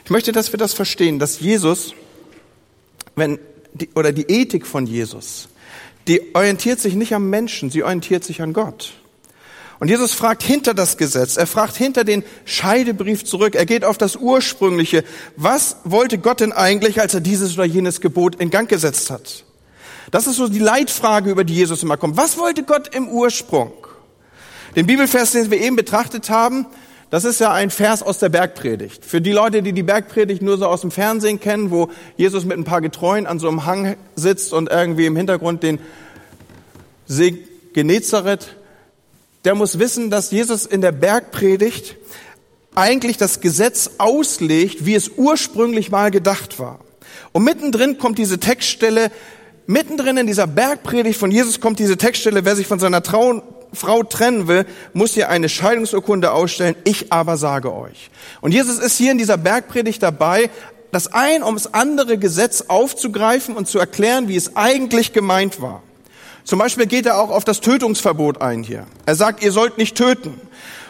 Ich 0.03 0.11
möchte, 0.11 0.31
dass 0.31 0.51
wir 0.53 0.59
das 0.59 0.73
verstehen, 0.73 1.19
dass 1.19 1.39
Jesus, 1.39 1.93
wenn, 3.15 3.39
die, 3.73 3.89
oder 3.95 4.11
die 4.11 4.23
Ethik 4.23 4.67
von 4.67 4.85
Jesus, 4.85 5.49
die 6.07 6.35
orientiert 6.35 6.79
sich 6.79 6.95
nicht 6.95 7.13
am 7.13 7.29
Menschen, 7.29 7.71
sie 7.71 7.83
orientiert 7.83 8.23
sich 8.23 8.41
an 8.41 8.53
Gott. 8.53 8.93
Und 9.79 9.87
Jesus 9.87 10.13
fragt 10.13 10.43
hinter 10.43 10.75
das 10.75 10.97
Gesetz, 10.97 11.37
er 11.37 11.47
fragt 11.47 11.75
hinter 11.75 12.03
den 12.03 12.23
Scheidebrief 12.45 13.25
zurück, 13.25 13.55
er 13.55 13.65
geht 13.65 13.83
auf 13.83 13.97
das 13.97 14.15
Ursprüngliche. 14.15 15.03
Was 15.37 15.77
wollte 15.85 16.19
Gott 16.19 16.39
denn 16.39 16.51
eigentlich, 16.51 17.01
als 17.01 17.15
er 17.15 17.21
dieses 17.21 17.55
oder 17.55 17.65
jenes 17.65 17.99
Gebot 17.99 18.35
in 18.35 18.51
Gang 18.51 18.69
gesetzt 18.69 19.09
hat? 19.09 19.43
Das 20.11 20.27
ist 20.27 20.35
so 20.35 20.47
die 20.47 20.59
Leitfrage, 20.59 21.31
über 21.31 21.43
die 21.43 21.55
Jesus 21.55 21.81
immer 21.81 21.97
kommt. 21.97 22.17
Was 22.17 22.37
wollte 22.37 22.61
Gott 22.61 22.93
im 22.93 23.07
Ursprung? 23.09 23.71
Den 24.75 24.87
Bibelvers, 24.87 25.31
den 25.31 25.51
wir 25.51 25.59
eben 25.59 25.75
betrachtet 25.75 26.29
haben, 26.29 26.65
das 27.09 27.25
ist 27.25 27.41
ja 27.41 27.51
ein 27.51 27.71
Vers 27.71 28.03
aus 28.03 28.19
der 28.19 28.29
Bergpredigt. 28.29 29.03
Für 29.03 29.19
die 29.19 29.33
Leute, 29.33 29.61
die 29.61 29.73
die 29.73 29.83
Bergpredigt 29.83 30.41
nur 30.41 30.57
so 30.57 30.65
aus 30.65 30.79
dem 30.79 30.91
Fernsehen 30.91 31.41
kennen, 31.41 31.69
wo 31.69 31.89
Jesus 32.15 32.45
mit 32.45 32.57
ein 32.57 32.63
paar 32.63 32.79
Getreuen 32.79 33.27
an 33.27 33.37
so 33.37 33.49
einem 33.49 33.65
Hang 33.65 33.97
sitzt 34.15 34.53
und 34.53 34.69
irgendwie 34.69 35.07
im 35.07 35.17
Hintergrund 35.17 35.61
den 35.61 35.79
See 37.07 37.37
Genezareth, 37.73 38.55
der 39.43 39.55
muss 39.55 39.77
wissen, 39.77 40.09
dass 40.09 40.31
Jesus 40.31 40.65
in 40.65 40.79
der 40.79 40.93
Bergpredigt 40.93 41.97
eigentlich 42.75 43.17
das 43.17 43.41
Gesetz 43.41 43.91
auslegt, 43.97 44.85
wie 44.85 44.95
es 44.95 45.11
ursprünglich 45.17 45.91
mal 45.91 46.11
gedacht 46.11 46.59
war. 46.59 46.79
Und 47.33 47.43
mittendrin 47.43 47.97
kommt 47.97 48.17
diese 48.17 48.39
Textstelle, 48.39 49.11
mittendrin 49.67 50.15
in 50.15 50.27
dieser 50.27 50.47
Bergpredigt 50.47 51.19
von 51.19 51.31
Jesus 51.31 51.59
kommt 51.59 51.79
diese 51.79 51.97
Textstelle, 51.97 52.45
wer 52.45 52.55
sich 52.55 52.67
von 52.67 52.79
seiner 52.79 53.03
Trau 53.03 53.41
Frau 53.73 54.03
trennen 54.03 54.47
will, 54.47 54.65
muss 54.93 55.13
hier 55.13 55.29
eine 55.29 55.49
Scheidungsurkunde 55.49 56.31
ausstellen. 56.31 56.75
Ich 56.83 57.11
aber 57.11 57.37
sage 57.37 57.73
euch. 57.73 58.09
Und 58.41 58.51
Jesus 58.53 58.79
ist 58.79 58.97
hier 58.97 59.11
in 59.11 59.17
dieser 59.17 59.37
Bergpredigt 59.37 60.03
dabei, 60.03 60.49
das 60.91 61.13
ein 61.13 61.43
ums 61.43 61.67
andere 61.67 62.17
Gesetz 62.17 62.65
aufzugreifen 62.67 63.55
und 63.55 63.67
zu 63.67 63.79
erklären, 63.79 64.27
wie 64.27 64.35
es 64.35 64.55
eigentlich 64.55 65.13
gemeint 65.13 65.61
war. 65.61 65.81
Zum 66.43 66.59
Beispiel 66.59 66.85
geht 66.85 67.05
er 67.05 67.19
auch 67.19 67.29
auf 67.29 67.45
das 67.45 67.61
Tötungsverbot 67.61 68.41
ein 68.41 68.63
hier. 68.63 68.85
Er 69.05 69.15
sagt, 69.15 69.43
ihr 69.43 69.51
sollt 69.51 69.77
nicht 69.77 69.95
töten. 69.95 70.39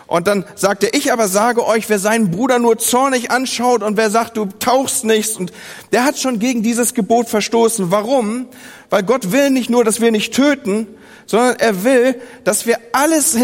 Und 0.08 0.28
dann 0.28 0.44
sagt 0.56 0.84
er, 0.84 0.94
ich 0.94 1.14
aber 1.14 1.30
sage 1.30 1.66
euch, 1.66 1.88
wer 1.90 2.00
seinen 2.00 2.32
Bruder 2.32 2.60
nur 2.60 2.78
zornig 2.78 3.32
anschaut 3.32 3.82
und 3.82 3.96
wer 3.96 4.10
sagt, 4.10 4.36
du 4.36 4.46
tauchst 4.60 5.06
nichts, 5.06 5.38
und 5.38 5.54
der 5.94 6.04
hat 6.04 6.18
schon 6.20 6.40
gegen 6.40 6.64
dieses 6.64 6.94
Gebot 6.94 7.30
verstoßen. 7.30 7.92
Warum? 7.92 8.48
Weil 8.90 9.04
Gott 9.04 9.32
will 9.32 9.52
nicht 9.52 9.70
nur, 9.70 9.86
dass 9.86 10.02
wir 10.02 10.12
nicht 10.12 10.34
töten, 10.34 10.88
sondern 11.32 11.56
er 11.60 11.84
will, 11.86 12.20
dass 12.44 12.66
wir 12.66 12.78
alles 12.92 13.38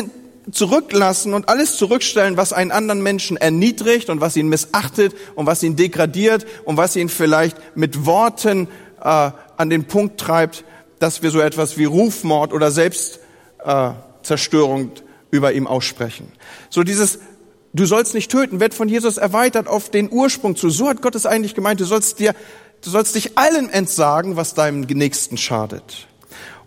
zurücklassen 0.51 1.33
und 1.33 1.47
alles 1.47 1.77
zurückstellen, 1.77 2.35
was 2.35 2.51
einen 2.51 2.71
anderen 2.71 3.01
Menschen 3.01 3.37
erniedrigt 3.37 4.09
und 4.09 4.19
was 4.19 4.35
ihn 4.35 4.49
missachtet 4.49 5.15
und 5.35 5.45
was 5.45 5.63
ihn 5.63 5.77
degradiert 5.77 6.45
und 6.65 6.75
was 6.75 6.97
ihn 6.97 7.07
vielleicht 7.07 7.55
mit 7.77 8.05
Worten 8.05 8.67
äh, 9.01 9.31
an 9.55 9.69
den 9.69 9.85
Punkt 9.85 10.19
treibt, 10.19 10.65
dass 10.99 11.21
wir 11.21 11.31
so 11.31 11.39
etwas 11.39 11.77
wie 11.77 11.85
Rufmord 11.85 12.51
oder 12.51 12.71
Selbstzerstörung 12.71 14.87
äh, 14.87 15.01
über 15.31 15.53
ihm 15.53 15.65
aussprechen. 15.65 16.33
So 16.69 16.83
dieses 16.83 17.19
Du 17.73 17.85
sollst 17.85 18.13
nicht 18.15 18.31
töten, 18.31 18.59
wird 18.59 18.73
von 18.73 18.89
Jesus 18.89 19.15
erweitert 19.17 19.67
auf 19.67 19.91
den 19.91 20.11
Ursprung 20.11 20.57
zu. 20.57 20.69
So 20.69 20.89
hat 20.89 21.01
Gott 21.01 21.15
es 21.15 21.25
eigentlich 21.25 21.53
gemeint. 21.53 21.79
Du 21.79 21.85
sollst 21.85 22.19
dir, 22.19 22.33
du 22.81 22.89
sollst 22.89 23.13
dich 23.13 23.37
allen 23.37 23.69
entsagen, 23.69 24.35
was 24.35 24.55
deinem 24.55 24.81
Nächsten 24.81 25.37
schadet. 25.37 26.06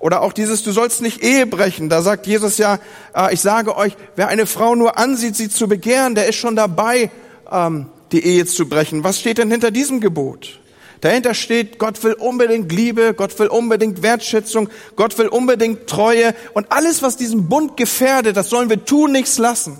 Oder 0.00 0.22
auch 0.22 0.32
dieses, 0.32 0.62
du 0.62 0.72
sollst 0.72 1.02
nicht 1.02 1.22
Ehe 1.22 1.46
brechen. 1.46 1.90
Da 1.90 2.00
sagt 2.00 2.26
Jesus 2.26 2.56
ja, 2.58 2.78
äh, 3.14 3.32
ich 3.32 3.40
sage 3.42 3.76
euch, 3.76 3.96
wer 4.16 4.28
eine 4.28 4.46
Frau 4.46 4.74
nur 4.74 4.98
ansieht, 4.98 5.36
sie 5.36 5.50
zu 5.50 5.68
begehren, 5.68 6.14
der 6.14 6.26
ist 6.26 6.36
schon 6.36 6.56
dabei, 6.56 7.10
ähm, 7.52 7.86
die 8.10 8.24
Ehe 8.24 8.46
zu 8.46 8.68
brechen. 8.68 9.04
Was 9.04 9.20
steht 9.20 9.38
denn 9.38 9.50
hinter 9.50 9.70
diesem 9.70 10.00
Gebot? 10.00 10.58
Dahinter 11.02 11.34
steht, 11.34 11.78
Gott 11.78 12.02
will 12.02 12.14
unbedingt 12.14 12.72
Liebe, 12.72 13.14
Gott 13.14 13.38
will 13.38 13.48
unbedingt 13.48 14.02
Wertschätzung, 14.02 14.68
Gott 14.96 15.16
will 15.18 15.28
unbedingt 15.28 15.86
Treue 15.86 16.34
und 16.54 16.72
alles, 16.72 17.02
was 17.02 17.16
diesen 17.16 17.48
Bund 17.48 17.76
gefährdet, 17.76 18.36
das 18.36 18.48
sollen 18.50 18.68
wir 18.68 18.84
tun, 18.84 19.12
nichts 19.12 19.38
lassen. 19.38 19.76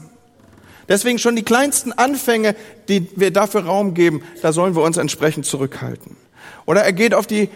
Deswegen 0.89 1.19
schon 1.19 1.37
die 1.37 1.43
kleinsten 1.45 1.93
Anfänge, 1.93 2.57
die 2.89 3.09
wir 3.17 3.31
dafür 3.31 3.65
Raum 3.65 3.95
geben, 3.95 4.23
da 4.43 4.53
sollen 4.53 4.75
wir 4.75 4.83
uns 4.83 4.97
entsprechend 4.97 5.47
zurückhalten. 5.47 6.17
Oder 6.67 6.83
er 6.83 6.93
geht 6.93 7.15
auf 7.15 7.27
die 7.27 7.49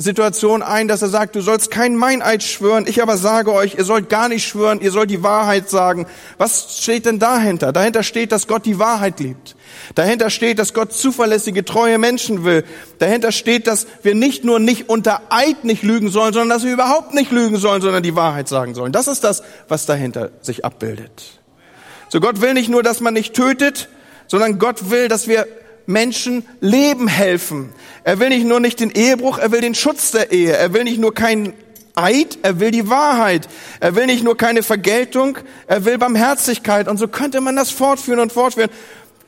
Situation 0.00 0.62
ein, 0.62 0.86
dass 0.86 1.02
er 1.02 1.08
sagt, 1.08 1.34
du 1.34 1.40
sollst 1.40 1.72
keinen 1.72 1.96
Meineid 1.96 2.44
schwören, 2.44 2.86
ich 2.86 3.02
aber 3.02 3.16
sage 3.16 3.52
euch, 3.52 3.74
ihr 3.74 3.84
sollt 3.84 4.08
gar 4.08 4.28
nicht 4.28 4.46
schwören, 4.46 4.80
ihr 4.80 4.92
sollt 4.92 5.10
die 5.10 5.24
Wahrheit 5.24 5.68
sagen. 5.68 6.06
Was 6.38 6.78
steht 6.78 7.04
denn 7.04 7.18
dahinter? 7.18 7.72
Dahinter 7.72 8.04
steht, 8.04 8.30
dass 8.30 8.46
Gott 8.46 8.64
die 8.64 8.78
Wahrheit 8.78 9.18
liebt. 9.18 9.56
Dahinter 9.96 10.30
steht, 10.30 10.60
dass 10.60 10.72
Gott 10.72 10.92
zuverlässige, 10.92 11.64
treue 11.64 11.98
Menschen 11.98 12.44
will. 12.44 12.64
Dahinter 13.00 13.32
steht, 13.32 13.66
dass 13.66 13.88
wir 14.04 14.14
nicht 14.14 14.44
nur 14.44 14.60
nicht 14.60 14.88
unter 14.88 15.20
Eid 15.30 15.64
nicht 15.64 15.82
lügen 15.82 16.10
sollen, 16.10 16.32
sondern 16.32 16.50
dass 16.50 16.64
wir 16.64 16.72
überhaupt 16.72 17.12
nicht 17.12 17.32
lügen 17.32 17.56
sollen, 17.56 17.82
sondern 17.82 18.04
die 18.04 18.14
Wahrheit 18.14 18.46
sagen 18.46 18.76
sollen. 18.76 18.92
Das 18.92 19.08
ist 19.08 19.24
das, 19.24 19.42
was 19.66 19.84
dahinter 19.84 20.30
sich 20.42 20.64
abbildet. 20.64 21.40
So 22.08 22.20
Gott 22.20 22.40
will 22.40 22.54
nicht 22.54 22.68
nur, 22.68 22.84
dass 22.84 23.00
man 23.00 23.14
nicht 23.14 23.34
tötet, 23.34 23.88
sondern 24.28 24.60
Gott 24.60 24.90
will, 24.90 25.08
dass 25.08 25.26
wir 25.26 25.48
Menschen 25.88 26.46
Leben 26.60 27.08
helfen. 27.08 27.72
Er 28.04 28.20
will 28.20 28.28
nicht 28.28 28.46
nur 28.46 28.60
nicht 28.60 28.78
den 28.78 28.90
Ehebruch, 28.90 29.38
er 29.38 29.52
will 29.52 29.62
den 29.62 29.74
Schutz 29.74 30.10
der 30.10 30.30
Ehe. 30.32 30.52
Er 30.54 30.74
will 30.74 30.84
nicht 30.84 31.00
nur 31.00 31.14
keinen 31.14 31.54
Eid, 31.94 32.38
er 32.42 32.60
will 32.60 32.70
die 32.70 32.90
Wahrheit. 32.90 33.48
Er 33.80 33.96
will 33.96 34.04
nicht 34.04 34.22
nur 34.22 34.36
keine 34.36 34.62
Vergeltung, 34.62 35.38
er 35.66 35.86
will 35.86 35.96
Barmherzigkeit. 35.96 36.88
Und 36.88 36.98
so 36.98 37.08
könnte 37.08 37.40
man 37.40 37.56
das 37.56 37.70
fortführen 37.70 38.20
und 38.20 38.32
fortführen. 38.32 38.70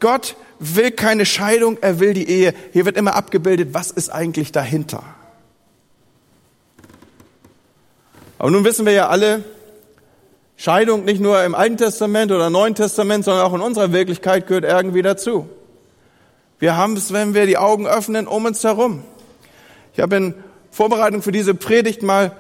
Gott 0.01 0.37
will 0.59 0.91
keine 0.91 1.25
Scheidung, 1.25 1.79
er 1.81 1.99
will 1.99 2.13
die 2.13 2.29
Ehe. 2.29 2.53
Hier 2.75 2.85
wird 2.85 2.99
immer 2.99 3.15
abgebildet, 3.15 3.71
was 3.73 3.91
ist 3.91 4.11
eigentlich 4.11 4.53
dahinter. 4.53 5.03
Aber 8.39 8.51
nun 8.51 8.65
wissen 8.65 8.85
wir 8.85 8.93
ja 8.93 9.09
alle, 9.09 9.45
Scheidung 10.59 11.07
nicht 11.07 11.23
nur 11.23 11.43
im 11.43 11.55
Alten 11.55 11.79
Testament 11.79 12.31
oder 12.31 12.51
Neuen 12.51 12.75
Testament, 12.75 13.25
sondern 13.25 13.47
auch 13.47 13.55
in 13.55 13.63
unserer 13.63 13.93
Wirklichkeit 13.93 14.47
gehört 14.47 14.65
irgendwie 14.65 15.01
dazu. 15.01 15.49
Wir 16.61 16.77
haben 16.77 16.97
es, 16.97 17.13
wenn 17.13 17.35
wir 17.35 17.47
die 17.47 17.57
Augen 17.57 17.87
öffnen, 17.87 18.27
um 18.27 18.45
uns 18.45 18.63
herum. 18.63 19.03
Ich 19.95 20.01
habe 20.01 20.15
in 20.17 20.35
Vorbereitung 20.71 21.23
für 21.23 21.33
diese 21.33 21.55
Predigt 21.55 22.03
mal 22.03 22.37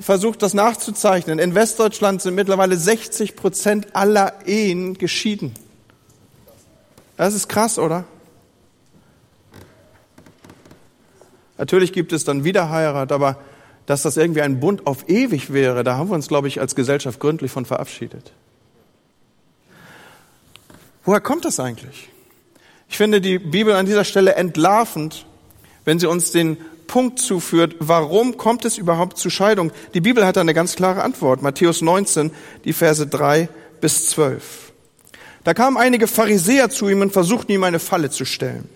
versucht, 0.00 0.42
das 0.42 0.54
nachzuzeichnen. 0.54 1.38
In 1.38 1.54
Westdeutschland 1.54 2.22
sind 2.22 2.34
mittlerweile 2.34 2.76
60 2.76 3.36
Prozent 3.36 3.94
aller 3.94 4.46
Ehen 4.46 4.94
geschieden. 4.94 5.52
Das 7.18 7.34
ist 7.34 7.48
krass, 7.48 7.78
oder? 7.78 8.04
Natürlich 11.58 11.92
gibt 11.92 12.12
es 12.12 12.24
dann 12.24 12.44
Wiederheirat, 12.44 13.12
aber 13.12 13.38
dass 13.84 14.02
das 14.02 14.16
irgendwie 14.16 14.42
ein 14.42 14.60
Bund 14.60 14.86
auf 14.86 15.08
ewig 15.08 15.52
wäre, 15.52 15.84
da 15.84 15.96
haben 15.96 16.08
wir 16.08 16.14
uns, 16.14 16.28
glaube 16.28 16.48
ich, 16.48 16.60
als 16.60 16.74
Gesellschaft 16.74 17.20
gründlich 17.20 17.50
von 17.50 17.64
verabschiedet. 17.64 18.32
Woher 21.04 21.20
kommt 21.20 21.44
das 21.44 21.58
eigentlich? 21.58 22.08
Ich 22.88 22.96
finde 22.96 23.20
die 23.20 23.38
Bibel 23.38 23.74
an 23.74 23.86
dieser 23.86 24.04
Stelle 24.04 24.34
entlarvend, 24.34 25.26
wenn 25.84 25.98
sie 25.98 26.06
uns 26.06 26.30
den 26.32 26.56
Punkt 26.86 27.18
zuführt, 27.20 27.76
warum 27.78 28.36
kommt 28.38 28.64
es 28.64 28.78
überhaupt 28.78 29.18
zu 29.18 29.30
Scheidung? 29.30 29.72
Die 29.94 30.00
Bibel 30.00 30.26
hat 30.26 30.36
da 30.36 30.40
eine 30.40 30.54
ganz 30.54 30.74
klare 30.74 31.02
Antwort. 31.02 31.42
Matthäus 31.42 31.82
19, 31.82 32.32
die 32.64 32.72
Verse 32.72 33.06
3 33.06 33.48
bis 33.80 34.08
12. 34.08 34.72
Da 35.44 35.54
kamen 35.54 35.76
einige 35.76 36.06
Pharisäer 36.06 36.70
zu 36.70 36.88
ihm 36.88 37.02
und 37.02 37.12
versuchten 37.12 37.52
ihm 37.52 37.62
eine 37.64 37.78
Falle 37.78 38.10
zu 38.10 38.24
stellen. 38.24 38.68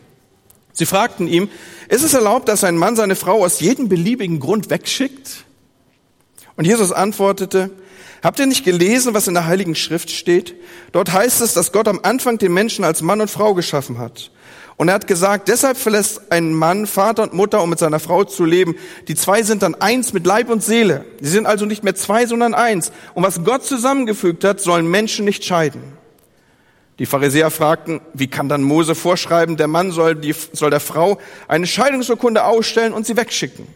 Sie 0.72 0.86
fragten 0.86 1.26
ihm, 1.26 1.48
ist 1.88 2.02
es 2.02 2.14
erlaubt, 2.14 2.48
dass 2.48 2.64
ein 2.64 2.76
Mann 2.76 2.96
seine 2.96 3.16
Frau 3.16 3.44
aus 3.44 3.60
jedem 3.60 3.88
beliebigen 3.88 4.40
Grund 4.40 4.70
wegschickt? 4.70 5.44
Und 6.56 6.66
Jesus 6.66 6.92
antwortete, 6.92 7.70
habt 8.22 8.38
ihr 8.38 8.46
nicht 8.46 8.64
gelesen, 8.64 9.14
was 9.14 9.28
in 9.28 9.34
der 9.34 9.46
Heiligen 9.46 9.74
Schrift 9.74 10.10
steht? 10.10 10.54
Dort 10.92 11.12
heißt 11.12 11.40
es, 11.40 11.54
dass 11.54 11.72
Gott 11.72 11.88
am 11.88 12.00
Anfang 12.02 12.38
den 12.38 12.52
Menschen 12.52 12.84
als 12.84 13.02
Mann 13.02 13.20
und 13.20 13.30
Frau 13.30 13.54
geschaffen 13.54 13.98
hat. 13.98 14.30
Und 14.76 14.88
er 14.88 14.94
hat 14.94 15.06
gesagt, 15.06 15.48
deshalb 15.48 15.76
verlässt 15.76 16.32
ein 16.32 16.54
Mann 16.54 16.86
Vater 16.86 17.22
und 17.22 17.34
Mutter, 17.34 17.62
um 17.62 17.70
mit 17.70 17.78
seiner 17.78 18.00
Frau 18.00 18.24
zu 18.24 18.44
leben. 18.44 18.74
Die 19.06 19.14
zwei 19.14 19.42
sind 19.42 19.62
dann 19.62 19.74
eins 19.74 20.12
mit 20.12 20.26
Leib 20.26 20.50
und 20.50 20.62
Seele. 20.62 21.04
Sie 21.20 21.30
sind 21.30 21.46
also 21.46 21.66
nicht 21.66 21.84
mehr 21.84 21.94
zwei, 21.94 22.26
sondern 22.26 22.54
eins. 22.54 22.90
Und 23.14 23.22
was 23.22 23.44
Gott 23.44 23.64
zusammengefügt 23.64 24.44
hat, 24.44 24.60
sollen 24.60 24.90
Menschen 24.90 25.24
nicht 25.24 25.44
scheiden. 25.44 25.82
Die 26.98 27.06
Pharisäer 27.06 27.50
fragten, 27.50 28.00
wie 28.12 28.28
kann 28.28 28.48
dann 28.48 28.62
Mose 28.62 28.94
vorschreiben, 28.94 29.56
der 29.56 29.68
Mann 29.68 29.92
soll, 29.92 30.14
die, 30.14 30.34
soll 30.52 30.70
der 30.70 30.80
Frau 30.80 31.18
eine 31.48 31.66
Scheidungsurkunde 31.66 32.44
ausstellen 32.44 32.92
und 32.92 33.06
sie 33.06 33.16
wegschicken? 33.16 33.66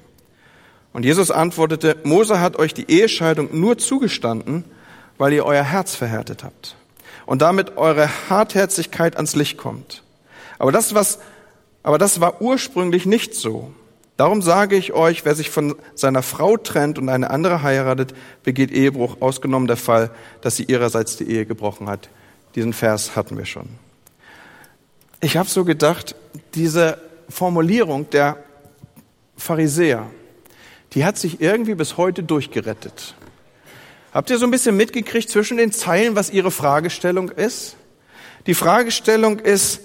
Und 0.92 1.05
Jesus 1.05 1.31
antwortete, 1.31 1.96
Mose 2.05 2.40
hat 2.40 2.59
euch 2.59 2.72
die 2.72 2.90
Ehescheidung 2.90 3.49
nur 3.59 3.79
zugestanden, 3.79 4.64
weil 5.18 5.33
ihr 5.33 5.44
euer 5.44 5.62
Herz 5.62 5.94
verhärtet 5.94 6.44
habt 6.44 6.77
und 7.27 7.42
damit 7.42 7.77
eure 7.77 8.09
Hartherzigkeit 8.31 9.16
ans 9.16 9.37
Licht 9.37 9.59
kommt. 9.59 10.03
Aber 10.59 10.72
das, 10.72 10.94
was, 10.94 11.18
aber 11.83 11.99
das 11.99 12.20
war 12.20 12.40
ursprünglich 12.40 13.05
nicht 13.05 13.35
so. 13.35 13.72
Darum 14.16 14.40
sage 14.40 14.77
ich 14.77 14.94
euch, 14.94 15.27
wer 15.27 15.35
sich 15.35 15.51
von 15.51 15.77
seiner 15.94 16.22
Frau 16.22 16.57
trennt 16.57 16.99
und 16.99 17.11
eine 17.11 17.29
andere 17.29 17.62
heiratet, 17.62 18.14
begeht 18.44 18.70
Ehebruch, 18.70 19.20
ausgenommen 19.20 19.66
der 19.66 19.77
Fall, 19.77 20.11
dass 20.40 20.57
sie 20.57 20.64
ihrerseits 20.64 21.18
die 21.18 21.29
Ehe 21.31 21.44
gebrochen 21.44 21.88
hat. 21.88 22.09
Diesen 22.55 22.72
Vers 22.72 23.14
hatten 23.14 23.37
wir 23.37 23.44
schon. 23.44 23.68
Ich 25.20 25.37
habe 25.37 25.51
so 25.51 25.64
gedacht, 25.64 26.14
diese 26.55 26.99
Formulierung 27.29 28.09
der 28.09 28.38
Pharisäer, 29.37 30.07
die 30.97 31.05
hat 31.05 31.19
sich 31.19 31.43
irgendwie 31.43 31.75
bis 31.75 31.99
heute 31.99 32.23
durchgerettet. 32.23 33.15
Habt 34.15 34.31
ihr 34.31 34.39
so 34.39 34.47
ein 34.47 34.51
bisschen 34.51 34.79
mitgekriegt 34.79 35.29
zwischen 35.29 35.59
den 35.59 35.71
Zeilen, 35.71 36.17
was 36.17 36.31
ihre 36.31 36.51
Fragestellung 36.51 37.29
ist? 37.29 37.77
Die 38.47 38.55
Fragestellung 38.55 39.39
ist, 39.39 39.83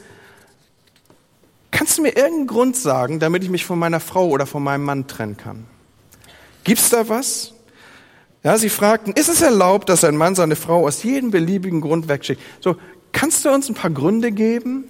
kannst 1.69 1.97
du 1.97 2.01
mir 2.01 2.15
irgendeinen 2.15 2.47
Grund 2.47 2.77
sagen, 2.77 3.19
damit 3.19 3.43
ich 3.43 3.49
mich 3.49 3.65
von 3.65 3.77
meiner 3.77 3.99
Frau 3.99 4.29
oder 4.29 4.45
von 4.45 4.63
meinem 4.63 4.85
Mann 4.85 5.07
trennen 5.07 5.35
kann? 5.35 5.65
Gibt's 6.63 6.89
da 6.89 7.09
was? 7.09 7.55
Ja, 8.41 8.57
sie 8.57 8.69
fragten, 8.69 9.11
ist 9.11 9.27
es 9.27 9.41
erlaubt, 9.41 9.89
dass 9.89 10.05
ein 10.05 10.15
Mann 10.15 10.33
seine 10.35 10.55
Frau 10.55 10.87
aus 10.87 11.03
jedem 11.03 11.29
beliebigen 11.29 11.81
Grund 11.81 12.07
wegschickt? 12.07 12.41
So, 12.61 12.77
kannst 13.11 13.43
du 13.43 13.51
uns 13.51 13.67
ein 13.67 13.75
paar 13.75 13.91
Gründe 13.91 14.31
geben, 14.31 14.85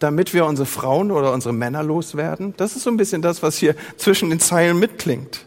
damit 0.00 0.34
wir 0.34 0.44
unsere 0.44 0.66
Frauen 0.66 1.12
oder 1.12 1.32
unsere 1.32 1.54
Männer 1.54 1.84
loswerden? 1.84 2.52
Das 2.56 2.74
ist 2.74 2.82
so 2.82 2.90
ein 2.90 2.96
bisschen 2.96 3.22
das, 3.22 3.44
was 3.44 3.58
hier 3.58 3.76
zwischen 3.96 4.28
den 4.30 4.40
Zeilen 4.40 4.80
mitklingt. 4.80 5.46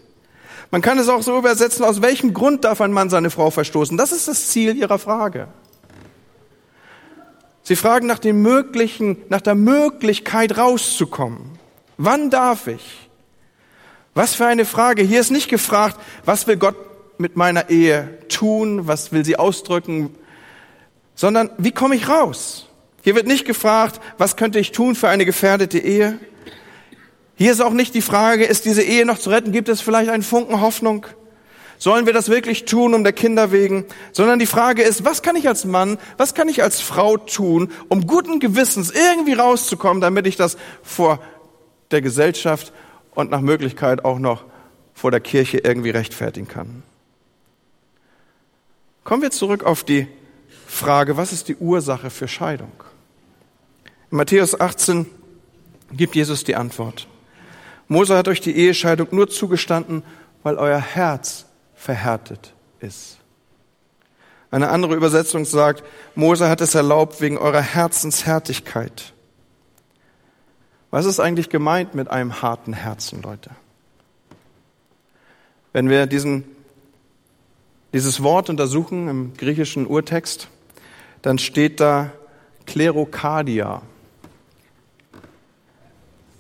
Man 0.76 0.82
kann 0.82 1.00
es 1.00 1.08
auch 1.08 1.24
so 1.24 1.38
übersetzen, 1.38 1.86
aus 1.86 2.02
welchem 2.02 2.34
Grund 2.34 2.66
darf 2.66 2.82
ein 2.82 2.92
Mann 2.92 3.10
seine 3.10 3.30
Frau 3.30 3.50
verstoßen? 3.50 3.96
Das 3.96 4.12
ist 4.12 4.28
das 4.28 4.50
Ziel 4.50 4.76
ihrer 4.76 5.00
Frage. 5.00 5.48
Sie 7.64 7.78
fragen 7.78 8.08
nach 8.08 8.20
dem 8.20 8.42
möglichen, 8.42 9.16
nach 9.30 9.40
der 9.40 9.56
Möglichkeit 9.56 10.58
rauszukommen. 10.58 11.58
Wann 11.96 12.30
darf 12.30 12.68
ich? 12.68 13.10
Was 14.16 14.36
für 14.36 14.48
eine 14.48 14.66
Frage. 14.66 15.02
Hier 15.02 15.22
ist 15.22 15.32
nicht 15.32 15.48
gefragt, 15.48 15.98
was 16.26 16.46
will 16.46 16.58
Gott 16.58 16.76
mit 17.20 17.38
meiner 17.38 17.70
Ehe 17.70 18.20
tun? 18.28 18.86
Was 18.86 19.14
will 19.14 19.24
sie 19.24 19.38
ausdrücken? 19.40 20.14
Sondern 21.16 21.52
wie 21.58 21.72
komme 21.72 21.96
ich 21.96 22.10
raus? 22.10 22.68
Hier 23.02 23.16
wird 23.16 23.28
nicht 23.28 23.46
gefragt, 23.46 24.02
was 24.18 24.36
könnte 24.36 24.60
ich 24.60 24.74
tun 24.74 24.96
für 24.96 25.08
eine 25.08 25.24
gefährdete 25.24 25.80
Ehe? 25.80 26.20
Hier 27.38 27.52
ist 27.52 27.62
auch 27.62 27.74
nicht 27.74 27.94
die 27.94 28.02
Frage, 28.02 28.46
ist 28.46 28.66
diese 28.66 28.82
Ehe 28.82 29.06
noch 29.06 29.20
zu 29.20 29.30
retten? 29.30 29.52
Gibt 29.52 29.68
es 29.68 29.82
vielleicht 29.82 30.10
einen 30.10 30.24
Funken 30.24 30.62
Hoffnung? 30.62 31.06
Sollen 31.78 32.06
wir 32.06 32.14
das 32.14 32.30
wirklich 32.30 32.64
tun 32.64 32.94
um 32.94 33.04
der 33.04 33.12
Kinder 33.12 33.52
wegen? 33.52 33.86
Sondern 34.14 34.40
die 34.40 34.46
Frage 34.46 34.82
ist, 34.82 35.04
was 35.04 35.22
kann 35.22 35.36
ich 35.36 35.48
als 35.48 35.66
Mann, 35.66 35.98
was 36.18 36.34
kann 36.34 36.48
ich 36.48 36.64
als 36.64 36.80
Frau 36.80 37.18
tun, 37.18 37.72
um 37.90 38.08
guten 38.08 38.40
Gewissens 38.40 38.92
irgendwie 38.92 39.34
rauszukommen, 39.34 40.00
damit 40.00 40.26
ich 40.28 40.38
das 40.38 40.58
vor 40.84 41.20
der 41.92 42.02
Gesellschaft 42.02 42.72
und 43.14 43.32
nach 43.32 43.42
Möglichkeit 43.42 44.06
auch 44.06 44.20
noch 44.20 44.46
vor 44.94 45.12
der 45.12 45.20
Kirche 45.20 45.58
irgendwie 45.58 45.90
rechtfertigen 45.90 46.48
kann? 46.48 46.84
Kommen 49.04 49.22
wir 49.22 49.32
zurück 49.32 49.66
auf 49.66 49.84
die 49.84 50.08
Frage, 50.66 51.18
was 51.18 51.34
ist 51.34 51.50
die 51.50 51.58
Ursache 51.58 52.10
für 52.10 52.30
Scheidung? 52.30 52.72
In 54.10 54.18
Matthäus 54.18 54.60
18 54.60 55.06
gibt 55.92 56.16
Jesus 56.16 56.46
die 56.46 56.56
Antwort. 56.56 57.08
Mose 57.88 58.18
hat 58.18 58.28
euch 58.28 58.42
die 58.42 58.56
Ehescheidung 58.56 59.08
nur 59.12 59.30
zugestanden, 59.30 60.04
weil 60.44 60.56
euer 60.58 60.80
Herz 60.80 61.46
verhärtet 61.76 62.54
ist. 62.80 63.18
Eine 64.52 64.70
andere 64.70 64.96
Übersetzung 64.96 65.46
sagt, 65.46 65.84
Mose 66.16 66.50
hat 66.50 66.62
es 66.62 66.76
erlaubt 66.76 67.20
wegen 67.22 67.38
eurer 67.38 67.62
Herzenshärtigkeit. 67.62 69.14
Was 70.92 71.06
ist 71.06 71.20
eigentlich 71.20 71.50
gemeint 71.50 71.94
mit 71.94 72.10
einem 72.10 72.42
harten 72.42 72.74
Herzen, 72.74 73.22
Leute? 73.22 73.50
Wenn 75.74 75.90
wir 75.90 76.06
diesen, 76.06 76.46
dieses 77.92 78.24
Wort 78.24 78.50
untersuchen 78.50 79.10
im 79.10 79.34
griechischen 79.36 79.88
Urtext, 79.88 80.48
dann 81.22 81.38
steht 81.38 81.82
da 81.82 82.12
Klerokardia. 82.66 83.82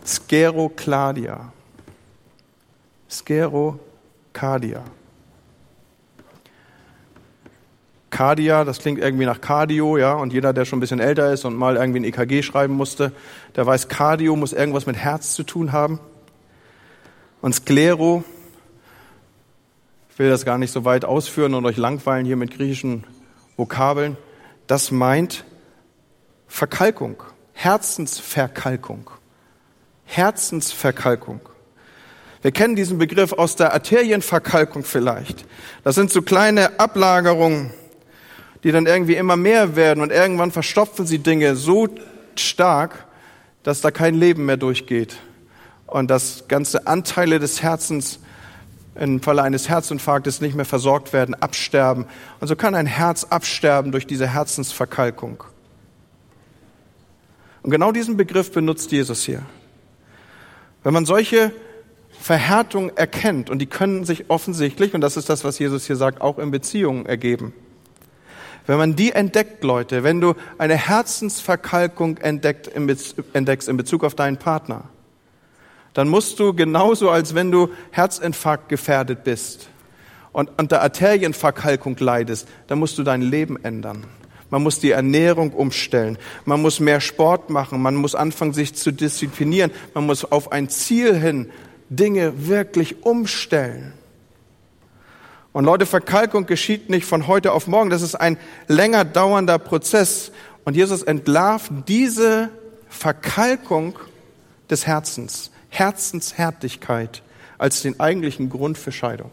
Skerocladia. 0.06 1.52
Skerocardia. 3.10 4.84
Cardia, 8.15 8.63
das 8.63 8.80
klingt 8.80 9.00
irgendwie 9.00 9.26
nach 9.26 9.41
Cardio, 9.41 9.98
ja, 9.98 10.13
und 10.13 10.32
jeder, 10.32 10.54
der 10.54 10.63
schon 10.63 10.78
ein 10.78 10.80
bisschen 10.80 11.02
älter 11.02 11.34
ist 11.34 11.44
und 11.44 11.54
mal 11.54 11.76
irgendwie 11.76 12.00
ein 12.00 12.06
EKG 12.06 12.44
schreiben 12.44 12.74
musste, 12.74 13.12
der 13.58 13.65
weiß, 13.65 13.89
Cardio 13.89 14.38
muss 14.38 14.54
irgendwas 14.54 14.86
mit 14.86 14.96
Herz 14.96 15.34
zu 15.34 15.44
tun 15.44 15.74
haben. 15.74 16.00
Und 17.41 17.54
Sklero, 17.54 18.24
ich 20.10 20.18
will 20.18 20.30
das 20.30 20.46
gar 20.46 20.58
nicht 20.58 20.72
so 20.72 20.86
weit 20.86 21.04
ausführen 21.04 21.56
und 21.56 21.65
euch 21.65 21.76
langweilen 21.76 22.26
hier 22.26 22.38
mit 22.38 22.52
griechischen 22.52 23.04
Vokabeln, 23.58 24.15
das 24.65 24.91
meint 24.91 25.44
Verkalkung, 26.48 27.22
Herzensverkalkung. 27.52 29.10
Herzensverkalkung. 30.06 31.41
Wir 32.41 32.52
kennen 32.52 32.76
diesen 32.76 32.98
Begriff 32.98 33.34
aus 33.34 33.56
der 33.56 33.74
Arterienverkalkung 33.74 34.84
vielleicht. 34.84 35.46
Das 35.84 35.96
sind 35.96 36.12
so 36.12 36.22
kleine 36.22 36.80
Ablagerungen, 36.80 37.72
die 38.63 38.72
dann 38.72 38.86
irgendwie 38.86 39.15
immer 39.15 39.36
mehr 39.36 39.76
werden 39.76 40.02
und 40.02 40.12
irgendwann 40.12 40.52
verstopfen 40.52 41.06
sie 41.06 41.20
Dinge 41.20 41.56
so 41.56 41.89
stark, 42.36 43.06
dass 43.63 43.82
da 43.82 43.91
kein 43.91 44.15
Leben 44.15 44.46
mehr 44.46 44.58
durchgeht 44.58 45.15
und 45.88 46.10
dass 46.10 46.48
ganze 46.48 46.86
Anteile 46.88 47.39
des 47.39 47.63
Herzens 47.63 48.20
im 48.96 49.22
Falle 49.22 49.44
eines 49.44 49.68
Herzinfarktes 49.68 50.39
nicht 50.39 50.56
mehr 50.56 50.65
versorgt 50.65 51.13
werden, 51.13 51.36
absterben. 51.36 52.06
Und 52.39 52.48
so 52.48 52.56
kann 52.56 52.76
ein 52.76 52.86
Herz 52.86 53.26
absterben 53.26 53.91
durch 53.91 54.08
diese 54.08 54.28
Herzensverkalkung. 54.28 55.44
Und 57.62 57.72
genau 57.72 57.91
diesen 57.91 58.15
Begriff 58.15 58.52
benutzt 58.52 58.91
Jesus 58.91 59.24
hier. 59.24 59.41
Wenn 60.86 60.93
man 60.93 61.08
solche 61.08 61.52
Verhärtungen 62.12 62.95
erkennt, 62.95 63.50
und 63.50 63.58
die 63.58 63.65
können 63.65 64.06
sich 64.06 64.30
offensichtlich, 64.30 64.93
und 64.93 65.02
das 65.02 65.17
ist 65.17 65.32
das, 65.32 65.43
was 65.43 65.58
Jesus 65.58 65.88
hier 65.88 65.95
sagt, 65.95 66.21
auch 66.21 66.38
in 66.38 66.52
Beziehungen 66.52 67.08
ergeben. 67.08 67.54
Wenn 68.67 68.78
man 68.78 68.95
die 68.95 69.12
entdeckt, 69.12 69.63
Leute, 69.63 70.04
wenn 70.04 70.21
du 70.21 70.36
eine 70.60 70.76
Herzensverkalkung 70.78 72.17
entdeckt, 72.17 72.69
entdeckst 73.34 73.67
in 73.67 73.78
Bezug 73.78 74.04
auf 74.04 74.13
deinen 74.13 74.38
Partner, 74.38 74.84
dann 75.95 76.08
musst 76.08 76.39
du 76.39 76.54
genauso, 76.54 77.10
als 77.10 77.34
wenn 77.34 77.52
du 77.52 77.69
Herzinfarkt 77.89 78.69
gefährdet 78.69 79.24
bist 79.24 79.69
und 80.34 80.52
unter 80.60 80.84
Arterienverkalkung 80.84 81.98
leidest, 81.98 82.48
dann 82.67 82.78
musst 82.78 83.00
du 83.00 83.04
dein 83.04 83.24
Leben 83.24 83.58
ändern. 83.63 84.06
Man 84.49 84.63
muss 84.63 84.79
die 84.79 84.91
Ernährung 84.91 85.51
umstellen. 85.51 86.17
Man 86.45 86.62
muss 86.62 86.79
mehr 86.79 87.01
Sport 87.01 87.49
machen. 87.49 87.81
Man 87.81 87.95
muss 87.95 88.15
anfangen, 88.15 88.53
sich 88.53 88.75
zu 88.75 88.91
disziplinieren. 88.91 89.71
Man 89.93 90.05
muss 90.05 90.23
auf 90.23 90.51
ein 90.51 90.69
Ziel 90.69 91.15
hin 91.15 91.49
Dinge 91.89 92.47
wirklich 92.47 93.03
umstellen. 93.03 93.93
Und 95.51 95.65
Leute, 95.65 95.86
Verkalkung 95.86 96.45
geschieht 96.45 96.89
nicht 96.89 97.05
von 97.05 97.27
heute 97.27 97.53
auf 97.53 97.67
morgen. 97.67 97.89
Das 97.89 98.01
ist 98.01 98.15
ein 98.15 98.38
länger 98.67 99.05
dauernder 99.05 99.58
Prozess. 99.58 100.31
Und 100.65 100.75
Jesus 100.75 101.01
entlarvt 101.01 101.71
diese 101.88 102.49
Verkalkung 102.89 103.97
des 104.69 104.86
Herzens, 104.86 105.51
Herzenshärtigkeit 105.69 107.21
als 107.58 107.81
den 107.81 107.99
eigentlichen 107.99 108.49
Grund 108.49 108.77
für 108.77 108.91
Scheidung. 108.91 109.31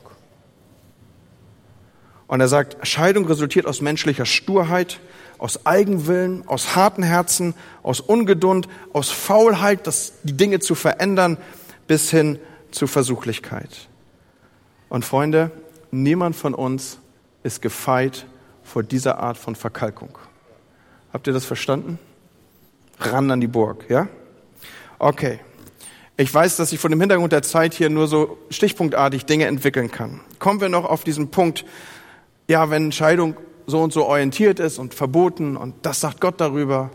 Und 2.32 2.40
er 2.40 2.48
sagt, 2.48 2.78
Scheidung 2.88 3.26
resultiert 3.26 3.66
aus 3.66 3.82
menschlicher 3.82 4.24
Sturheit, 4.24 5.00
aus 5.36 5.66
Eigenwillen, 5.66 6.48
aus 6.48 6.74
harten 6.74 7.02
Herzen, 7.02 7.52
aus 7.82 8.00
Ungeduld, 8.00 8.68
aus 8.94 9.10
Faulheit, 9.10 9.86
das, 9.86 10.14
die 10.22 10.32
Dinge 10.32 10.58
zu 10.58 10.74
verändern, 10.74 11.36
bis 11.86 12.10
hin 12.10 12.38
zu 12.70 12.86
Versuchlichkeit. 12.86 13.68
Und 14.88 15.04
Freunde, 15.04 15.50
niemand 15.90 16.34
von 16.34 16.54
uns 16.54 16.96
ist 17.42 17.60
gefeit 17.60 18.24
vor 18.62 18.82
dieser 18.82 19.18
Art 19.18 19.36
von 19.36 19.54
Verkalkung. 19.54 20.16
Habt 21.12 21.26
ihr 21.26 21.34
das 21.34 21.44
verstanden? 21.44 21.98
Ran 22.98 23.30
an 23.30 23.42
die 23.42 23.46
Burg, 23.46 23.84
ja? 23.90 24.08
Okay. 24.98 25.38
Ich 26.16 26.32
weiß, 26.32 26.56
dass 26.56 26.72
ich 26.72 26.80
von 26.80 26.92
dem 26.92 27.00
Hintergrund 27.00 27.34
der 27.34 27.42
Zeit 27.42 27.74
hier 27.74 27.90
nur 27.90 28.08
so 28.08 28.38
stichpunktartig 28.48 29.26
Dinge 29.26 29.44
entwickeln 29.44 29.90
kann. 29.90 30.20
Kommen 30.38 30.62
wir 30.62 30.70
noch 30.70 30.86
auf 30.86 31.04
diesen 31.04 31.30
Punkt, 31.30 31.66
ja, 32.48 32.70
wenn 32.70 32.92
Scheidung 32.92 33.36
so 33.66 33.80
und 33.80 33.92
so 33.92 34.06
orientiert 34.06 34.60
ist 34.60 34.78
und 34.78 34.94
verboten 34.94 35.56
und 35.56 35.74
das 35.82 36.00
sagt 36.00 36.20
Gott 36.20 36.40
darüber. 36.40 36.90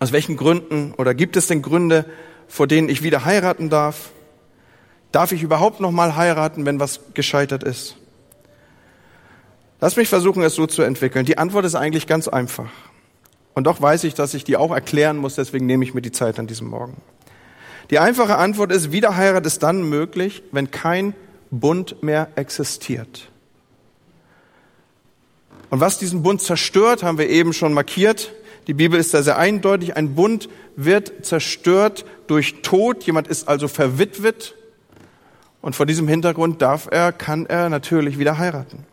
Aus 0.00 0.12
welchen 0.12 0.36
Gründen 0.36 0.94
oder 0.96 1.14
gibt 1.14 1.36
es 1.36 1.46
denn 1.46 1.62
Gründe, 1.62 2.04
vor 2.46 2.66
denen 2.66 2.88
ich 2.88 3.02
wieder 3.02 3.24
heiraten 3.24 3.70
darf? 3.70 4.10
Darf 5.12 5.32
ich 5.32 5.42
überhaupt 5.42 5.80
noch 5.80 5.90
mal 5.90 6.16
heiraten, 6.16 6.66
wenn 6.66 6.78
was 6.78 7.00
gescheitert 7.14 7.64
ist? 7.64 7.96
Lass 9.80 9.96
mich 9.96 10.08
versuchen, 10.08 10.42
es 10.42 10.54
so 10.54 10.66
zu 10.66 10.82
entwickeln. 10.82 11.24
Die 11.24 11.38
Antwort 11.38 11.64
ist 11.64 11.74
eigentlich 11.74 12.06
ganz 12.06 12.28
einfach. 12.28 12.68
Und 13.54 13.64
doch 13.64 13.80
weiß 13.80 14.04
ich, 14.04 14.14
dass 14.14 14.34
ich 14.34 14.44
die 14.44 14.56
auch 14.56 14.72
erklären 14.72 15.16
muss, 15.16 15.36
deswegen 15.36 15.66
nehme 15.66 15.84
ich 15.84 15.94
mir 15.94 16.02
die 16.02 16.12
Zeit 16.12 16.38
an 16.38 16.46
diesem 16.46 16.68
Morgen. 16.68 16.96
Die 17.90 17.98
einfache 17.98 18.36
Antwort 18.36 18.70
ist, 18.70 18.92
Wiederheirat 18.92 19.46
ist 19.46 19.62
dann 19.62 19.82
möglich, 19.82 20.42
wenn 20.52 20.70
kein 20.70 21.14
Bund 21.50 22.02
mehr 22.02 22.28
existiert. 22.34 23.27
Und 25.70 25.80
was 25.80 25.98
diesen 25.98 26.22
Bund 26.22 26.40
zerstört, 26.40 27.02
haben 27.02 27.18
wir 27.18 27.28
eben 27.28 27.52
schon 27.52 27.72
markiert. 27.72 28.32
Die 28.66 28.74
Bibel 28.74 28.98
ist 28.98 29.14
da 29.14 29.22
sehr 29.22 29.38
eindeutig. 29.38 29.96
Ein 29.96 30.14
Bund 30.14 30.48
wird 30.76 31.24
zerstört 31.24 32.04
durch 32.26 32.62
Tod. 32.62 33.04
Jemand 33.04 33.28
ist 33.28 33.48
also 33.48 33.68
verwitwet. 33.68 34.54
Und 35.60 35.74
vor 35.74 35.86
diesem 35.86 36.08
Hintergrund 36.08 36.62
darf 36.62 36.88
er, 36.90 37.12
kann 37.12 37.46
er 37.46 37.68
natürlich 37.68 38.18
wieder 38.18 38.38
heiraten. 38.38 38.86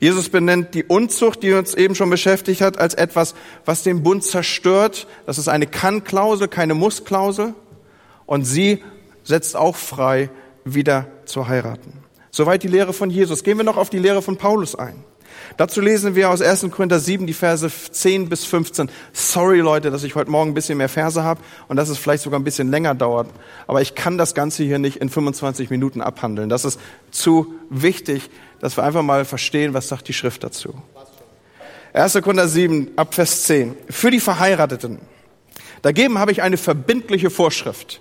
Jesus 0.00 0.28
benennt 0.28 0.74
die 0.74 0.84
Unzucht, 0.84 1.42
die 1.42 1.52
uns 1.52 1.74
eben 1.74 1.94
schon 1.94 2.08
beschäftigt 2.08 2.60
hat, 2.60 2.78
als 2.78 2.94
etwas, 2.94 3.34
was 3.64 3.82
den 3.82 4.02
Bund 4.02 4.22
zerstört. 4.22 5.08
Das 5.26 5.38
ist 5.38 5.48
eine 5.48 5.66
Kann-Klausel, 5.66 6.48
keine 6.48 6.74
Muss-Klausel. 6.74 7.54
Und 8.24 8.44
sie 8.44 8.82
setzt 9.24 9.56
auch 9.56 9.76
frei, 9.76 10.30
wieder 10.64 11.08
zu 11.24 11.48
heiraten. 11.48 11.92
Soweit 12.30 12.62
die 12.62 12.68
Lehre 12.68 12.92
von 12.92 13.10
Jesus. 13.10 13.42
Gehen 13.42 13.58
wir 13.58 13.64
noch 13.64 13.76
auf 13.76 13.90
die 13.90 13.98
Lehre 13.98 14.22
von 14.22 14.36
Paulus 14.36 14.74
ein. 14.74 15.02
Dazu 15.58 15.80
lesen 15.80 16.14
wir 16.14 16.30
aus 16.30 16.40
1. 16.40 16.68
Korinther 16.70 17.00
7 17.00 17.26
die 17.26 17.32
Verse 17.32 17.68
10 17.68 18.28
bis 18.28 18.44
15. 18.44 18.88
Sorry 19.12 19.58
Leute, 19.58 19.90
dass 19.90 20.04
ich 20.04 20.14
heute 20.14 20.30
Morgen 20.30 20.52
ein 20.52 20.54
bisschen 20.54 20.78
mehr 20.78 20.88
Verse 20.88 21.20
habe 21.20 21.40
und 21.66 21.76
dass 21.76 21.88
es 21.88 21.98
vielleicht 21.98 22.22
sogar 22.22 22.38
ein 22.38 22.44
bisschen 22.44 22.70
länger 22.70 22.94
dauert. 22.94 23.28
Aber 23.66 23.82
ich 23.82 23.96
kann 23.96 24.18
das 24.18 24.36
Ganze 24.36 24.62
hier 24.62 24.78
nicht 24.78 24.98
in 24.98 25.08
25 25.08 25.68
Minuten 25.70 26.00
abhandeln. 26.00 26.48
Das 26.48 26.64
ist 26.64 26.78
zu 27.10 27.54
wichtig, 27.70 28.30
dass 28.60 28.76
wir 28.76 28.84
einfach 28.84 29.02
mal 29.02 29.24
verstehen, 29.24 29.74
was 29.74 29.88
sagt 29.88 30.06
die 30.06 30.12
Schrift 30.12 30.44
dazu. 30.44 30.74
1. 31.92 32.12
Korinther 32.22 32.46
7 32.46 32.92
ab 32.94 33.14
Vers 33.14 33.42
10. 33.42 33.74
Für 33.90 34.12
die 34.12 34.20
Verheirateten. 34.20 35.00
Dagegen 35.82 36.20
habe 36.20 36.30
ich 36.30 36.40
eine 36.40 36.56
verbindliche 36.56 37.30
Vorschrift. 37.30 38.00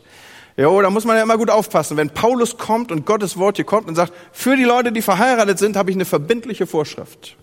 Jo, 0.57 0.79
da 0.79 0.91
muss 0.91 1.05
man 1.05 1.17
ja 1.17 1.23
immer 1.23 1.37
gut 1.37 1.49
aufpassen. 1.49 1.97
Wenn 1.97 2.11
Paulus 2.11 2.59
kommt 2.59 2.91
und 2.91 3.07
Gottes 3.07 3.35
Wort 3.35 3.55
hier 3.55 3.65
kommt 3.65 3.87
und 3.87 3.95
sagt, 3.95 4.13
für 4.31 4.55
die 4.55 4.63
Leute, 4.63 4.91
die 4.91 5.01
verheiratet 5.01 5.57
sind, 5.57 5.75
habe 5.75 5.89
ich 5.89 5.97
eine 5.97 6.05
verbindliche 6.05 6.67
Vorschrift. 6.67 7.35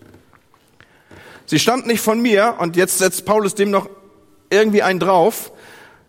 Sie 1.45 1.59
stammt 1.59 1.87
nicht 1.87 2.01
von 2.01 2.21
mir 2.21 2.55
und 2.59 2.75
jetzt 2.75 2.97
setzt 2.97 3.25
Paulus 3.25 3.55
dem 3.55 3.71
noch 3.71 3.89
irgendwie 4.49 4.81
einen 4.81 4.99
drauf, 4.99 5.51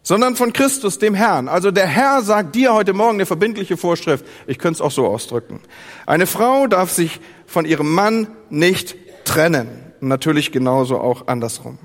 sondern 0.03 0.37
von 0.37 0.53
Christus, 0.53 0.99
dem 0.99 1.14
Herrn. 1.14 1.49
Also 1.49 1.70
der 1.70 1.87
Herr 1.87 2.22
sagt 2.22 2.55
dir 2.55 2.72
heute 2.72 2.92
Morgen 2.92 3.16
eine 3.16 3.27
verbindliche 3.27 3.77
Vorschrift. 3.77 4.25
Ich 4.46 4.59
könnte 4.59 4.77
es 4.77 4.81
auch 4.81 4.92
so 4.92 5.07
ausdrücken. 5.07 5.61
Eine 6.07 6.27
Frau 6.27 6.66
darf 6.68 6.92
sich 6.92 7.20
von 7.46 7.64
ihrem 7.64 7.92
Mann 7.92 8.29
nicht 8.49 8.94
trennen. 9.25 9.68
Natürlich 10.01 10.53
genauso 10.53 10.99
auch 10.99 11.27
andersrum. 11.27 11.79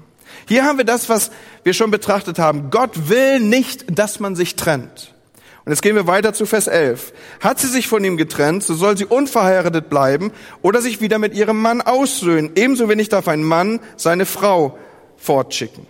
Hier 0.48 0.64
haben 0.64 0.78
wir 0.78 0.86
das, 0.86 1.10
was 1.10 1.32
wir 1.64 1.74
schon 1.74 1.92
betrachtet 1.92 2.40
haben. 2.40 2.70
Gott 2.70 3.10
will 3.10 3.40
nicht, 3.40 3.98
dass 3.98 4.20
man 4.20 4.36
sich 4.36 4.56
trennt. 4.56 5.14
Und 5.63 5.71
jetzt 5.71 5.82
gehen 5.84 5.95
wir 5.95 6.08
weiter 6.08 6.34
zu 6.34 6.45
Vers 6.45 6.67
11. 6.67 7.13
Hat 7.39 7.60
sie 7.60 7.67
sich 7.67 7.88
von 7.88 8.04
ihm 8.04 8.17
getrennt, 8.17 8.63
so 8.63 8.74
soll 8.74 8.97
sie 8.97 9.06
unverheiratet 9.06 9.89
bleiben 9.89 10.32
oder 10.63 10.82
sich 10.82 11.02
wieder 11.02 11.19
mit 11.19 11.36
ihrem 11.36 11.62
Mann 11.62 11.82
aussöhnen. 11.82 12.52
Ebenso 12.56 12.89
wenig 12.89 13.10
darf 13.10 13.28
ein 13.28 13.43
Mann 13.43 13.80
seine 13.95 14.26
Frau 14.26 14.78
fortschicken. 15.17 15.86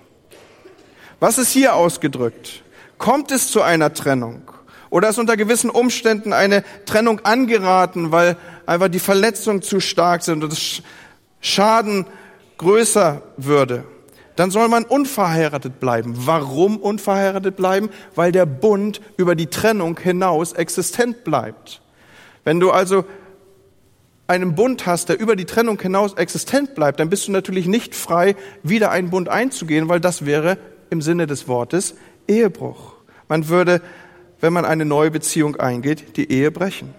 Was 1.21 1.37
ist 1.37 1.51
hier 1.51 1.75
ausgedrückt? 1.75 2.63
Kommt 2.97 3.31
es 3.31 3.49
zu 3.49 3.61
einer 3.61 3.93
Trennung? 3.93 4.41
Oder 4.89 5.07
ist 5.09 5.19
unter 5.19 5.37
gewissen 5.37 5.69
Umständen 5.69 6.33
eine 6.33 6.65
Trennung 6.85 7.21
angeraten, 7.21 8.11
weil 8.11 8.35
einfach 8.65 8.89
die 8.89 8.99
Verletzungen 8.99 9.61
zu 9.61 9.79
stark 9.79 10.21
sind 10.21 10.43
und 10.43 10.51
das 10.51 10.81
Schaden 11.39 12.05
größer 12.57 13.21
würde? 13.37 13.85
Dann 14.35 14.51
soll 14.51 14.67
man 14.67 14.83
unverheiratet 14.83 15.79
bleiben. 15.79 16.13
Warum 16.15 16.77
unverheiratet 16.77 17.55
bleiben? 17.55 17.89
Weil 18.15 18.31
der 18.31 18.45
Bund 18.45 19.01
über 19.17 19.35
die 19.35 19.47
Trennung 19.47 19.99
hinaus 19.99 20.53
existent 20.53 21.23
bleibt. 21.23 21.81
Wenn 22.43 22.59
du 22.59 22.71
also 22.71 23.05
einen 24.27 24.55
Bund 24.55 24.85
hast, 24.85 25.09
der 25.09 25.19
über 25.19 25.35
die 25.35 25.45
Trennung 25.45 25.79
hinaus 25.81 26.13
existent 26.13 26.73
bleibt, 26.73 26.99
dann 26.99 27.09
bist 27.09 27.27
du 27.27 27.31
natürlich 27.31 27.67
nicht 27.67 27.95
frei, 27.95 28.35
wieder 28.63 28.89
einen 28.89 29.09
Bund 29.09 29.27
einzugehen, 29.27 29.89
weil 29.89 29.99
das 29.99 30.25
wäre 30.25 30.57
im 30.89 31.01
Sinne 31.01 31.27
des 31.27 31.47
Wortes 31.47 31.95
Ehebruch. 32.27 32.93
Man 33.27 33.49
würde, 33.49 33.81
wenn 34.39 34.53
man 34.53 34.65
eine 34.65 34.85
neue 34.85 35.11
Beziehung 35.11 35.57
eingeht, 35.57 36.17
die 36.17 36.31
Ehe 36.31 36.51
brechen. 36.51 36.93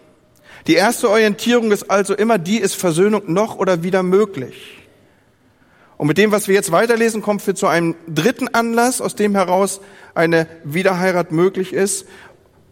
Die 0.67 0.75
erste 0.75 1.11
Orientierung 1.11 1.73
ist 1.73 1.91
also 1.91 2.15
immer 2.15 2.39
die, 2.39 2.59
ist 2.59 2.75
Versöhnung 2.75 3.33
noch 3.33 3.57
oder 3.57 3.83
wieder 3.83 4.03
möglich? 4.03 4.82
Und 5.97 6.07
mit 6.09 6.19
dem, 6.19 6.33
was 6.33 6.49
wir 6.49 6.55
jetzt 6.55 6.73
weiterlesen, 6.73 7.23
kommen 7.23 7.41
wir 7.45 7.55
zu 7.55 7.67
einem 7.67 7.95
dritten 8.09 8.49
Anlass, 8.49 9.01
aus 9.01 9.15
dem 9.15 9.35
heraus 9.35 9.81
eine 10.15 10.47
Wiederheirat 10.65 11.33
möglich 11.33 11.73
ist. 11.73 12.07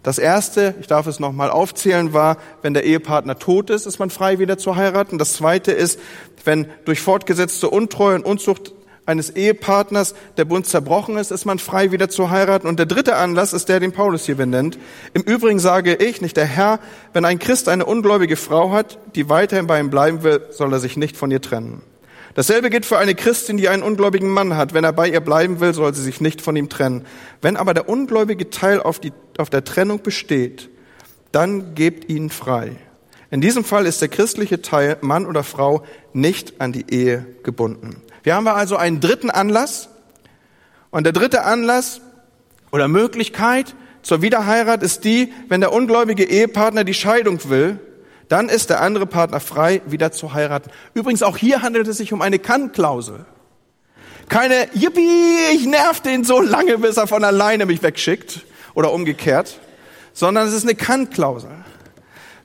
Das 0.03 0.19
erste, 0.19 0.75
ich 0.81 0.87
darf 0.87 1.07
es 1.07 1.21
nochmal 1.21 1.51
aufzählen, 1.51 2.15
war, 2.15 2.39
wenn 2.63 2.73
der 2.73 2.85
Ehepartner 2.85 3.39
tot 3.39 3.69
ist, 3.69 3.87
ist 3.87 3.99
man 3.99 4.09
frei 4.09 4.39
wieder 4.39 4.57
zu 4.57 4.77
heiraten. 4.77 5.19
Das 5.19 5.35
zweite 5.35 5.73
ist, 5.73 6.01
wenn 6.45 6.67
durch 6.87 7.01
fortgesetzte 7.01 7.69
Untreue 7.69 8.15
und 8.15 8.25
Unzucht 8.25 8.73
eines 9.05 9.31
Ehepartners 9.31 10.15
der 10.37 10.47
Bund 10.47 10.67
zerbrochen 10.67 11.19
ist, 11.19 11.31
ist 11.31 11.45
man 11.45 11.59
frei 11.59 11.93
wieder 11.93 12.09
zu 12.09 12.31
heiraten. 12.31 12.67
Und 12.67 12.79
der 12.79 12.87
dritte 12.87 13.17
Anlass 13.17 13.53
ist 13.53 13.69
der, 13.69 13.81
den 13.81 13.93
Paulus 13.93 14.25
hier 14.25 14.37
benennt. 14.37 14.79
Im 15.13 15.23
Übrigen 15.23 15.59
sage 15.59 15.95
ich, 15.95 16.23
nicht 16.23 16.37
der 16.37 16.47
Herr, 16.47 16.81
wenn 17.13 17.25
ein 17.25 17.39
Christ 17.39 17.69
eine 17.69 17.85
ungläubige 17.85 18.37
Frau 18.37 18.71
hat, 18.71 18.99
die 19.15 19.29
weiterhin 19.29 19.67
bei 19.67 19.81
ihm 19.81 19.91
bleiben 19.91 20.23
will, 20.23 20.47
soll 20.51 20.73
er 20.73 20.81
sich 20.81 20.97
nicht 20.97 21.17
von 21.17 21.31
ihr 21.31 21.43
trennen. 21.43 21.83
Dasselbe 22.35 22.71
gilt 22.71 22.87
für 22.87 22.99
eine 22.99 23.15
Christin, 23.15 23.57
die 23.57 23.69
einen 23.69 23.83
ungläubigen 23.83 24.29
Mann 24.29 24.57
hat. 24.57 24.73
Wenn 24.73 24.85
er 24.85 24.93
bei 24.93 25.09
ihr 25.09 25.21
bleiben 25.21 25.61
will, 25.61 25.75
soll 25.75 25.95
sie 25.95 26.03
sich 26.03 26.21
nicht 26.21 26.41
von 26.41 26.55
ihm 26.55 26.69
trennen. 26.69 27.05
Wenn 27.43 27.57
aber 27.57 27.75
der 27.75 27.89
ungläubige 27.89 28.51
Teil 28.51 28.81
auf, 28.81 29.01
die, 29.01 29.13
auf 29.39 29.51
der 29.51 29.65
Trennung 29.65 30.03
besteht, 30.03 30.71
dann 31.33 31.75
gebt 31.75 32.09
ihn 32.09 32.31
frei. 32.31 32.77
In 33.31 33.41
diesem 33.41 33.65
Fall 33.65 33.87
ist 33.87 34.01
der 34.01 34.09
christliche 34.09 34.63
Teil, 34.63 34.97
Mann 35.01 35.27
oder 35.27 35.43
Frau, 35.43 35.85
nicht 36.13 36.61
an 36.61 36.73
die 36.73 36.93
Ehe 36.93 37.27
gebunden. 37.43 38.03
Wir 38.23 38.35
haben 38.35 38.47
also 38.47 38.77
einen 38.77 39.01
dritten 39.01 39.31
Anlass. 39.31 39.89
Und 40.91 41.05
der 41.05 41.13
dritte 41.13 41.45
Anlass 41.45 42.01
oder 42.73 42.89
Möglichkeit 42.89 43.75
zur 44.03 44.23
Wiederheirat 44.23 44.83
ist 44.83 45.05
die, 45.05 45.33
wenn 45.49 45.61
der 45.61 45.73
ungläubige 45.73 46.25
Ehepartner 46.25 46.85
die 46.85 46.95
Scheidung 46.95 47.39
will 47.49 47.79
dann 48.31 48.49
ist 48.49 48.71
der 48.71 48.81
andere 48.81 49.07
Partner 49.07 49.41
frei, 49.41 49.83
wieder 49.87 50.13
zu 50.13 50.33
heiraten. 50.33 50.71
Übrigens, 50.95 51.25
auch 51.25 51.37
hier 51.37 51.63
handelt 51.63 51.89
es 51.89 51.97
sich 51.97 52.13
um 52.13 52.23
eine 52.23 52.39
Kann-Klausel. 52.39 53.27
Keine, 54.29 54.69
yippie, 54.73 55.53
ich 55.53 55.67
nerv 55.67 56.01
den 56.01 56.23
so 56.23 56.41
lange, 56.41 56.79
bis 56.79 56.97
er 56.97 57.09
von 57.09 57.25
alleine 57.25 57.67
mich 57.67 57.83
wegschickt 57.83 58.47
oder 58.75 58.93
umgekehrt, 58.93 59.59
sondern 60.13 60.47
es 60.47 60.55
ist 60.55 60.63
eine 60.63 60.77
Kann-Klausel. 60.77 61.51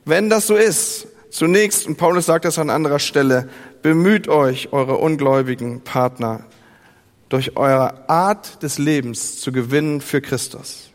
Wenn 0.05 0.27
das 0.27 0.47
so 0.47 0.55
ist, 0.55 1.07
zunächst, 1.29 1.85
und 1.85 1.97
Paulus 1.97 2.25
sagt 2.25 2.45
das 2.45 2.57
an 2.57 2.71
anderer 2.71 2.99
Stelle, 2.99 3.47
bemüht 3.83 4.27
euch, 4.27 4.73
eure 4.73 4.97
ungläubigen 4.97 5.81
Partner 5.81 6.45
durch 7.29 7.57
eure 7.57 8.09
Art 8.09 8.63
des 8.63 8.79
Lebens 8.79 9.39
zu 9.39 9.51
gewinnen 9.51 10.01
für 10.01 10.21
Christus. 10.21 10.89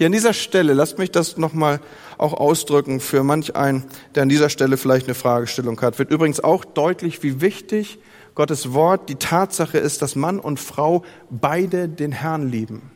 Hier 0.00 0.06
an 0.06 0.12
dieser 0.12 0.32
Stelle, 0.32 0.72
lasst 0.72 0.96
mich 0.96 1.10
das 1.10 1.36
nochmal 1.36 1.78
auch 2.16 2.32
ausdrücken 2.32 3.00
für 3.00 3.22
manch 3.22 3.54
einen, 3.54 3.84
der 4.14 4.22
an 4.22 4.30
dieser 4.30 4.48
Stelle 4.48 4.78
vielleicht 4.78 5.04
eine 5.04 5.14
Fragestellung 5.14 5.78
hat. 5.82 5.98
Wird 5.98 6.10
übrigens 6.10 6.40
auch 6.40 6.64
deutlich, 6.64 7.22
wie 7.22 7.42
wichtig 7.42 7.98
Gottes 8.34 8.72
Wort 8.72 9.10
die 9.10 9.16
Tatsache 9.16 9.76
ist, 9.76 10.00
dass 10.00 10.16
Mann 10.16 10.40
und 10.40 10.58
Frau 10.58 11.04
beide 11.28 11.86
den 11.86 12.12
Herrn 12.12 12.50
lieben, 12.50 12.90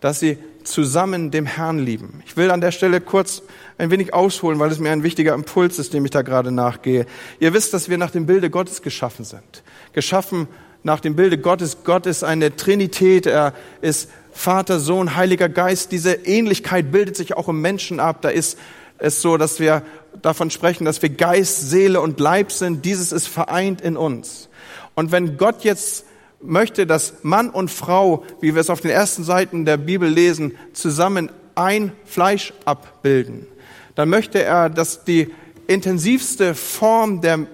dass 0.00 0.20
sie 0.20 0.38
zusammen 0.62 1.32
dem 1.32 1.46
Herrn 1.46 1.80
lieben. 1.80 2.22
Ich 2.24 2.36
will 2.36 2.52
an 2.52 2.60
der 2.60 2.70
Stelle 2.70 3.00
kurz 3.00 3.42
ein 3.76 3.90
wenig 3.90 4.14
ausholen, 4.14 4.60
weil 4.60 4.70
es 4.70 4.78
mir 4.78 4.92
ein 4.92 5.02
wichtiger 5.02 5.34
Impuls 5.34 5.80
ist, 5.80 5.94
dem 5.94 6.04
ich 6.04 6.12
da 6.12 6.22
gerade 6.22 6.52
nachgehe. 6.52 7.06
Ihr 7.40 7.54
wisst, 7.54 7.74
dass 7.74 7.88
wir 7.88 7.98
nach 7.98 8.12
dem 8.12 8.26
Bilde 8.26 8.50
Gottes 8.50 8.82
geschaffen 8.82 9.24
sind. 9.24 9.64
Geschaffen 9.94 10.46
nach 10.84 11.00
dem 11.00 11.16
Bilde 11.16 11.38
Gottes. 11.38 11.78
Gott 11.82 12.06
ist 12.06 12.22
eine 12.22 12.54
Trinität. 12.54 13.26
Er 13.26 13.52
ist 13.80 14.08
Vater, 14.36 14.78
Sohn, 14.80 15.16
Heiliger 15.16 15.48
Geist. 15.48 15.92
Diese 15.92 16.12
Ähnlichkeit 16.12 16.92
bildet 16.92 17.16
sich 17.16 17.36
auch 17.36 17.48
im 17.48 17.62
Menschen 17.62 18.00
ab. 18.00 18.20
Da 18.20 18.28
ist 18.28 18.58
es 18.98 19.22
so, 19.22 19.36
dass 19.38 19.60
wir 19.60 19.82
davon 20.22 20.50
sprechen, 20.50 20.84
dass 20.84 21.02
wir 21.02 21.08
Geist, 21.08 21.70
Seele 21.70 22.00
und 22.00 22.20
Leib 22.20 22.52
sind. 22.52 22.84
Dieses 22.84 23.12
ist 23.12 23.28
vereint 23.28 23.80
in 23.80 23.96
uns. 23.96 24.48
Und 24.94 25.10
wenn 25.10 25.36
Gott 25.36 25.64
jetzt 25.64 26.04
möchte, 26.40 26.86
dass 26.86 27.14
Mann 27.22 27.50
und 27.50 27.70
Frau, 27.70 28.24
wie 28.40 28.54
wir 28.54 28.60
es 28.60 28.70
auf 28.70 28.82
den 28.82 28.90
ersten 28.90 29.24
Seiten 29.24 29.64
der 29.64 29.78
Bibel 29.78 30.08
lesen, 30.08 30.52
zusammen 30.74 31.30
ein 31.54 31.92
Fleisch 32.04 32.52
abbilden, 32.66 33.46
dann 33.94 34.10
möchte 34.10 34.42
er, 34.42 34.68
dass 34.68 35.04
die 35.04 35.32
intensivste 35.66 36.54
Form 36.54 37.22
der 37.22 37.46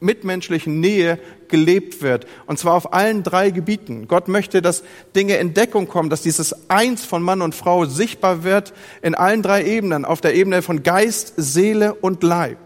mitmenschlichen 0.00 0.80
Nähe 0.80 1.18
gelebt 1.48 2.02
wird. 2.02 2.26
Und 2.46 2.58
zwar 2.58 2.74
auf 2.74 2.92
allen 2.92 3.22
drei 3.22 3.50
Gebieten. 3.50 4.08
Gott 4.08 4.28
möchte, 4.28 4.62
dass 4.62 4.82
Dinge 5.14 5.36
in 5.36 5.54
Deckung 5.54 5.88
kommen, 5.88 6.10
dass 6.10 6.22
dieses 6.22 6.68
Eins 6.70 7.04
von 7.04 7.22
Mann 7.22 7.42
und 7.42 7.54
Frau 7.54 7.84
sichtbar 7.84 8.44
wird 8.44 8.72
in 9.02 9.14
allen 9.14 9.42
drei 9.42 9.64
Ebenen. 9.64 10.04
Auf 10.04 10.20
der 10.20 10.34
Ebene 10.34 10.62
von 10.62 10.82
Geist, 10.82 11.34
Seele 11.36 11.94
und 11.94 12.22
Leib. 12.22 12.58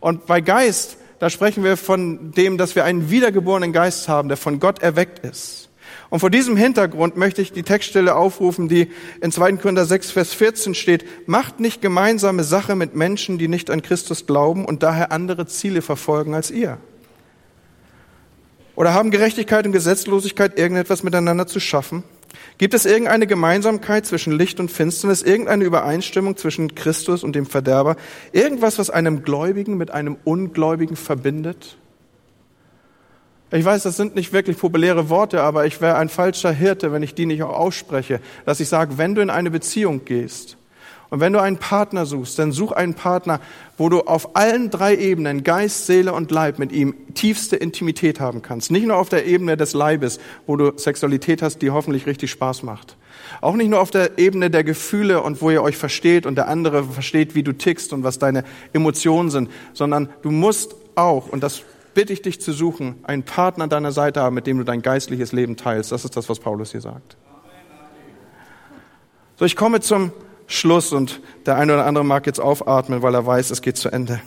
Und 0.00 0.26
bei 0.26 0.40
Geist, 0.40 0.96
da 1.18 1.28
sprechen 1.28 1.64
wir 1.64 1.76
von 1.76 2.32
dem, 2.32 2.56
dass 2.56 2.74
wir 2.74 2.84
einen 2.84 3.10
wiedergeborenen 3.10 3.72
Geist 3.72 4.08
haben, 4.08 4.28
der 4.28 4.36
von 4.36 4.58
Gott 4.58 4.82
erweckt 4.82 5.18
ist. 5.20 5.70
Und 6.10 6.18
vor 6.18 6.30
diesem 6.30 6.56
Hintergrund 6.56 7.16
möchte 7.16 7.40
ich 7.40 7.52
die 7.52 7.62
Textstelle 7.62 8.16
aufrufen, 8.16 8.68
die 8.68 8.90
in 9.20 9.30
2. 9.30 9.52
Korinther 9.52 9.84
6, 9.84 10.10
Vers 10.10 10.34
14 10.34 10.74
steht. 10.74 11.28
Macht 11.28 11.60
nicht 11.60 11.80
gemeinsame 11.80 12.42
Sache 12.42 12.74
mit 12.74 12.96
Menschen, 12.96 13.38
die 13.38 13.48
nicht 13.48 13.70
an 13.70 13.80
Christus 13.80 14.26
glauben 14.26 14.64
und 14.64 14.82
daher 14.82 15.12
andere 15.12 15.46
Ziele 15.46 15.82
verfolgen 15.82 16.34
als 16.34 16.50
ihr. 16.50 16.78
Oder 18.80 18.94
haben 18.94 19.10
Gerechtigkeit 19.10 19.66
und 19.66 19.72
Gesetzlosigkeit 19.72 20.58
irgendetwas 20.58 21.02
miteinander 21.02 21.46
zu 21.46 21.60
schaffen? 21.60 22.02
Gibt 22.56 22.72
es 22.72 22.86
irgendeine 22.86 23.26
Gemeinsamkeit 23.26 24.06
zwischen 24.06 24.32
Licht 24.32 24.58
und 24.58 24.70
Finsternis, 24.70 25.20
irgendeine 25.20 25.64
Übereinstimmung 25.64 26.38
zwischen 26.38 26.74
Christus 26.74 27.22
und 27.22 27.36
dem 27.36 27.44
Verderber, 27.44 27.96
irgendwas, 28.32 28.78
was 28.78 28.88
einem 28.88 29.22
Gläubigen 29.22 29.76
mit 29.76 29.90
einem 29.90 30.16
Ungläubigen 30.24 30.96
verbindet? 30.96 31.76
Ich 33.50 33.66
weiß, 33.66 33.82
das 33.82 33.98
sind 33.98 34.14
nicht 34.14 34.32
wirklich 34.32 34.56
populäre 34.56 35.10
Worte, 35.10 35.42
aber 35.42 35.66
ich 35.66 35.82
wäre 35.82 35.96
ein 35.96 36.08
falscher 36.08 36.50
Hirte, 36.50 36.90
wenn 36.90 37.02
ich 37.02 37.14
die 37.14 37.26
nicht 37.26 37.42
auch 37.42 37.54
ausspreche, 37.54 38.18
dass 38.46 38.60
ich 38.60 38.70
sage, 38.70 38.96
wenn 38.96 39.14
du 39.14 39.20
in 39.20 39.28
eine 39.28 39.50
Beziehung 39.50 40.06
gehst 40.06 40.56
und 41.10 41.18
wenn 41.18 41.32
du 41.32 41.40
einen 41.40 41.58
Partner 41.58 42.06
suchst, 42.06 42.38
dann 42.38 42.52
such 42.52 42.70
einen 42.70 42.94
Partner, 42.94 43.40
wo 43.76 43.88
du 43.88 44.02
auf 44.02 44.36
allen 44.36 44.70
drei 44.70 44.96
Ebenen, 44.96 45.42
Geist, 45.42 45.86
Seele 45.86 46.12
und 46.12 46.30
Leib, 46.30 46.60
mit 46.60 46.70
ihm 46.70 46.94
tiefste 47.14 47.56
Intimität 47.56 48.20
haben 48.20 48.42
kannst. 48.42 48.70
Nicht 48.70 48.86
nur 48.86 48.96
auf 48.96 49.08
der 49.08 49.26
Ebene 49.26 49.56
des 49.56 49.74
Leibes, 49.74 50.20
wo 50.46 50.56
du 50.56 50.72
Sexualität 50.78 51.42
hast, 51.42 51.62
die 51.62 51.70
hoffentlich 51.70 52.06
richtig 52.06 52.30
Spaß 52.30 52.62
macht. 52.62 52.96
Auch 53.40 53.56
nicht 53.56 53.68
nur 53.68 53.80
auf 53.80 53.90
der 53.90 54.18
Ebene 54.18 54.50
der 54.50 54.62
Gefühle 54.62 55.20
und 55.20 55.42
wo 55.42 55.50
ihr 55.50 55.62
euch 55.62 55.76
versteht 55.76 56.26
und 56.26 56.36
der 56.36 56.46
andere 56.46 56.84
versteht, 56.84 57.34
wie 57.34 57.42
du 57.42 57.52
tickst 57.52 57.92
und 57.92 58.04
was 58.04 58.20
deine 58.20 58.44
Emotionen 58.72 59.30
sind, 59.30 59.50
sondern 59.72 60.10
du 60.22 60.30
musst 60.30 60.76
auch, 60.94 61.28
und 61.28 61.42
das 61.42 61.62
bitte 61.92 62.12
ich 62.12 62.22
dich 62.22 62.40
zu 62.40 62.52
suchen, 62.52 62.94
einen 63.02 63.24
Partner 63.24 63.64
an 63.64 63.70
deiner 63.70 63.90
Seite 63.90 64.20
haben, 64.20 64.34
mit 64.34 64.46
dem 64.46 64.58
du 64.58 64.64
dein 64.64 64.80
geistliches 64.80 65.32
Leben 65.32 65.56
teilst. 65.56 65.90
Das 65.90 66.04
ist 66.04 66.16
das, 66.16 66.28
was 66.28 66.38
Paulus 66.38 66.70
hier 66.70 66.80
sagt. 66.80 67.16
So, 69.36 69.44
ich 69.44 69.56
komme 69.56 69.80
zum 69.80 70.12
Schluss 70.50 70.92
und 70.92 71.20
der 71.46 71.56
eine 71.56 71.74
oder 71.74 71.86
andere 71.86 72.04
mag 72.04 72.26
jetzt 72.26 72.40
aufatmen, 72.40 73.02
weil 73.02 73.14
er 73.14 73.24
weiß, 73.24 73.50
es 73.50 73.62
geht 73.62 73.76
zu 73.76 73.88
Ende. 73.88 74.20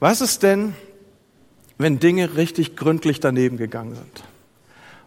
Was 0.00 0.20
ist 0.20 0.42
denn, 0.42 0.74
wenn 1.78 1.98
Dinge 1.98 2.36
richtig 2.36 2.76
gründlich 2.76 3.20
daneben 3.20 3.56
gegangen 3.56 3.94
sind? 3.94 4.24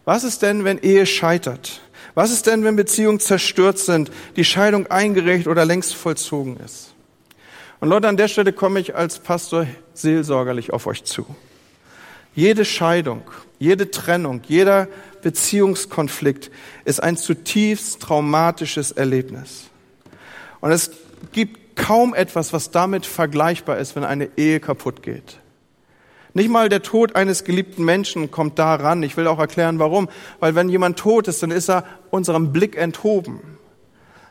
Was 0.04 0.24
ist 0.24 0.42
denn, 0.42 0.64
wenn 0.64 0.78
Ehe 0.78 1.06
scheitert? 1.06 1.80
Was 2.14 2.32
ist 2.32 2.46
denn, 2.48 2.64
wenn 2.64 2.74
Beziehungen 2.74 3.20
zerstört 3.20 3.78
sind, 3.78 4.10
die 4.34 4.44
Scheidung 4.44 4.88
eingereicht 4.88 5.46
oder 5.46 5.64
längst 5.64 5.94
vollzogen 5.94 6.56
ist? 6.56 6.94
Und 7.78 7.90
Leute, 7.90 8.08
an 8.08 8.16
der 8.16 8.26
Stelle 8.26 8.52
komme 8.52 8.80
ich 8.80 8.96
als 8.96 9.20
Pastor 9.20 9.68
seelsorgerlich 9.94 10.72
auf 10.72 10.88
euch 10.88 11.04
zu. 11.04 11.24
Jede 12.34 12.64
Scheidung, 12.64 13.22
jede 13.58 13.90
Trennung, 13.90 14.42
jeder 14.46 14.88
Beziehungskonflikt 15.22 16.50
ist 16.84 17.02
ein 17.02 17.16
zutiefst 17.16 18.00
traumatisches 18.00 18.92
Erlebnis. 18.92 19.64
Und 20.60 20.70
es 20.70 20.90
gibt 21.32 21.76
kaum 21.76 22.14
etwas, 22.14 22.52
was 22.52 22.70
damit 22.70 23.06
vergleichbar 23.06 23.78
ist, 23.78 23.96
wenn 23.96 24.04
eine 24.04 24.30
Ehe 24.36 24.60
kaputt 24.60 25.02
geht. 25.02 25.38
Nicht 26.34 26.50
mal 26.50 26.68
der 26.68 26.82
Tod 26.82 27.16
eines 27.16 27.44
geliebten 27.44 27.84
Menschen 27.84 28.30
kommt 28.30 28.58
daran. 28.58 29.02
Ich 29.02 29.16
will 29.16 29.26
auch 29.26 29.38
erklären, 29.38 29.78
warum. 29.78 30.08
Weil 30.40 30.54
wenn 30.54 30.68
jemand 30.68 30.98
tot 30.98 31.26
ist, 31.26 31.42
dann 31.42 31.50
ist 31.50 31.68
er 31.68 31.84
unserem 32.10 32.52
Blick 32.52 32.76
enthoben. 32.76 33.57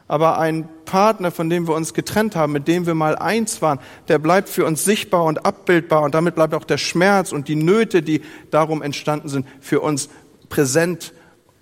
Aber 0.07 0.39
ein 0.39 0.69
Partner, 0.85 1.31
von 1.31 1.49
dem 1.49 1.67
wir 1.67 1.75
uns 1.75 1.93
getrennt 1.93 2.35
haben, 2.35 2.53
mit 2.53 2.67
dem 2.67 2.85
wir 2.85 2.95
mal 2.95 3.17
eins 3.17 3.61
waren, 3.61 3.79
der 4.07 4.19
bleibt 4.19 4.47
für 4.47 4.65
uns 4.65 4.85
sichtbar 4.85 5.25
und 5.25 5.45
abbildbar 5.45 6.03
und 6.03 6.15
damit 6.15 6.35
bleibt 6.35 6.53
auch 6.53 6.63
der 6.63 6.77
Schmerz 6.77 7.31
und 7.31 7.47
die 7.47 7.55
Nöte, 7.55 8.01
die 8.01 8.21
darum 8.49 8.81
entstanden 8.81 9.27
sind, 9.27 9.45
für 9.59 9.81
uns 9.81 10.09
präsent 10.47 11.13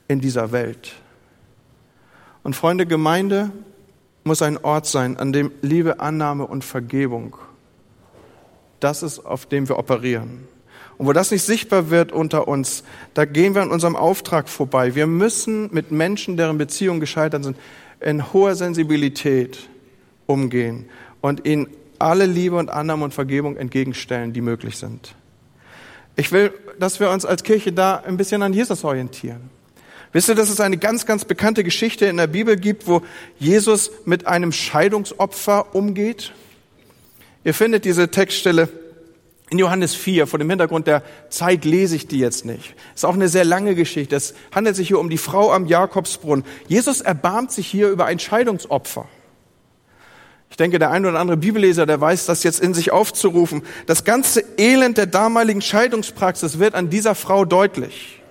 in 0.08 0.22
dieser 0.22 0.52
Welt. 0.52 0.94
Und 2.44 2.56
Freunde, 2.56 2.86
Gemeinde 2.86 3.52
muss 4.24 4.44
ein 4.44 4.64
Ort 4.64 4.86
sein, 4.86 5.18
an 5.18 5.34
dem 5.34 5.52
Liebe, 5.62 6.00
Annahme 6.00 6.46
und 6.46 6.64
Vergebung, 6.64 7.38
das 8.80 9.02
ist, 9.02 9.26
auf 9.26 9.48
dem 9.48 9.68
wir 9.68 9.80
operieren. 9.80 10.48
Und 10.98 11.08
wo 11.08 11.14
das 11.14 11.32
nicht 11.32 11.44
sichtbar 11.44 11.90
wird 11.90 12.12
unter 12.12 12.48
uns, 12.48 12.84
da 13.14 13.26
gehen 13.26 13.54
wir 13.54 13.62
an 13.62 13.72
unserem 13.72 13.96
Auftrag 13.96 14.48
vorbei. 14.48 14.96
Wir 14.96 15.08
müssen 15.08 15.74
mit 15.74 15.92
Menschen, 15.92 16.38
deren 16.38 16.58
Beziehungen 16.58 17.00
gescheitert 17.00 17.44
sind, 17.44 17.58
in 18.06 18.32
hoher 18.32 18.56
Sensibilität 18.56 19.68
umgehen 20.28 20.86
und 21.22 21.46
ihnen 21.46 21.68
alle 21.98 22.26
Liebe 22.26 22.56
und 22.56 22.70
Annahme 22.70 23.04
und 23.04 23.14
Vergebung 23.14 23.58
entgegenstellen, 23.58 24.32
die 24.32 24.42
möglich 24.42 24.78
sind. 24.78 25.16
Ich 26.16 26.32
will, 26.32 26.54
dass 26.80 27.00
wir 27.00 27.10
uns 27.10 27.26
als 27.26 27.44
Kirche 27.44 27.74
da 27.74 27.98
ein 27.98 28.16
bisschen 28.16 28.44
an 28.44 28.54
Jesus 28.54 28.84
orientieren. 28.84 29.50
Wisst 30.14 30.30
ihr, 30.30 30.36
dass 30.36 30.50
es 30.50 30.62
eine 30.62 30.78
ganz, 30.78 31.06
ganz 31.06 31.26
bekannte 31.26 31.64
Geschichte 31.64 32.06
in 32.06 32.18
der 32.18 32.28
Bibel 32.28 32.56
gibt, 32.56 32.88
wo 32.88 33.02
Jesus 33.40 33.92
mit 34.06 34.28
einem 34.28 34.52
Scheidungsopfer 34.52 35.76
umgeht? 35.76 36.32
Ihr 37.44 37.54
findet 37.54 37.86
diese 37.86 38.10
Textstelle 38.12 38.70
in 39.50 39.60
Johannes 39.60 39.94
4, 39.94 40.26
vor 40.26 40.40
dem 40.40 40.50
Hintergrund 40.50 40.88
der 40.88 41.04
Zeit 41.30 41.66
lese 41.66 41.96
ich 41.96 42.08
die 42.08 42.18
jetzt 42.18 42.46
nicht. 42.46 42.74
Ist 42.96 43.06
auch 43.06 43.14
eine 43.14 43.30
sehr 43.30 43.46
lange 43.46 43.76
Geschichte. 43.76 44.16
Es 44.16 44.34
handelt 44.54 44.76
sich 44.76 44.88
hier 44.88 45.00
um 45.00 45.10
die 45.10 45.20
Frau 45.20 45.52
am 45.52 45.68
Jakobsbrunnen. 45.68 46.44
Jesus 46.68 47.02
erbarmt 47.02 47.52
sich 47.52 47.68
hier 47.68 47.90
über 47.90 48.06
ein 48.06 48.18
Scheidungsopfer. 48.18 49.08
Ich 50.50 50.58
denke, 50.58 50.80
der 50.80 50.90
ein 50.90 51.06
oder 51.06 51.20
andere 51.20 51.38
Bibelleser, 51.38 51.86
der 51.86 52.00
weiß 52.02 52.26
das 52.26 52.44
jetzt 52.44 52.60
in 52.60 52.74
sich 52.74 52.92
aufzurufen. 52.92 53.64
Das 53.86 54.04
ganze 54.04 54.44
Elend 54.58 54.98
der 54.98 55.06
damaligen 55.06 55.62
Scheidungspraxis 55.62 56.60
wird 56.60 56.76
an 56.76 56.90
dieser 56.90 57.14
Frau 57.14 57.46
deutlich. 57.46 58.22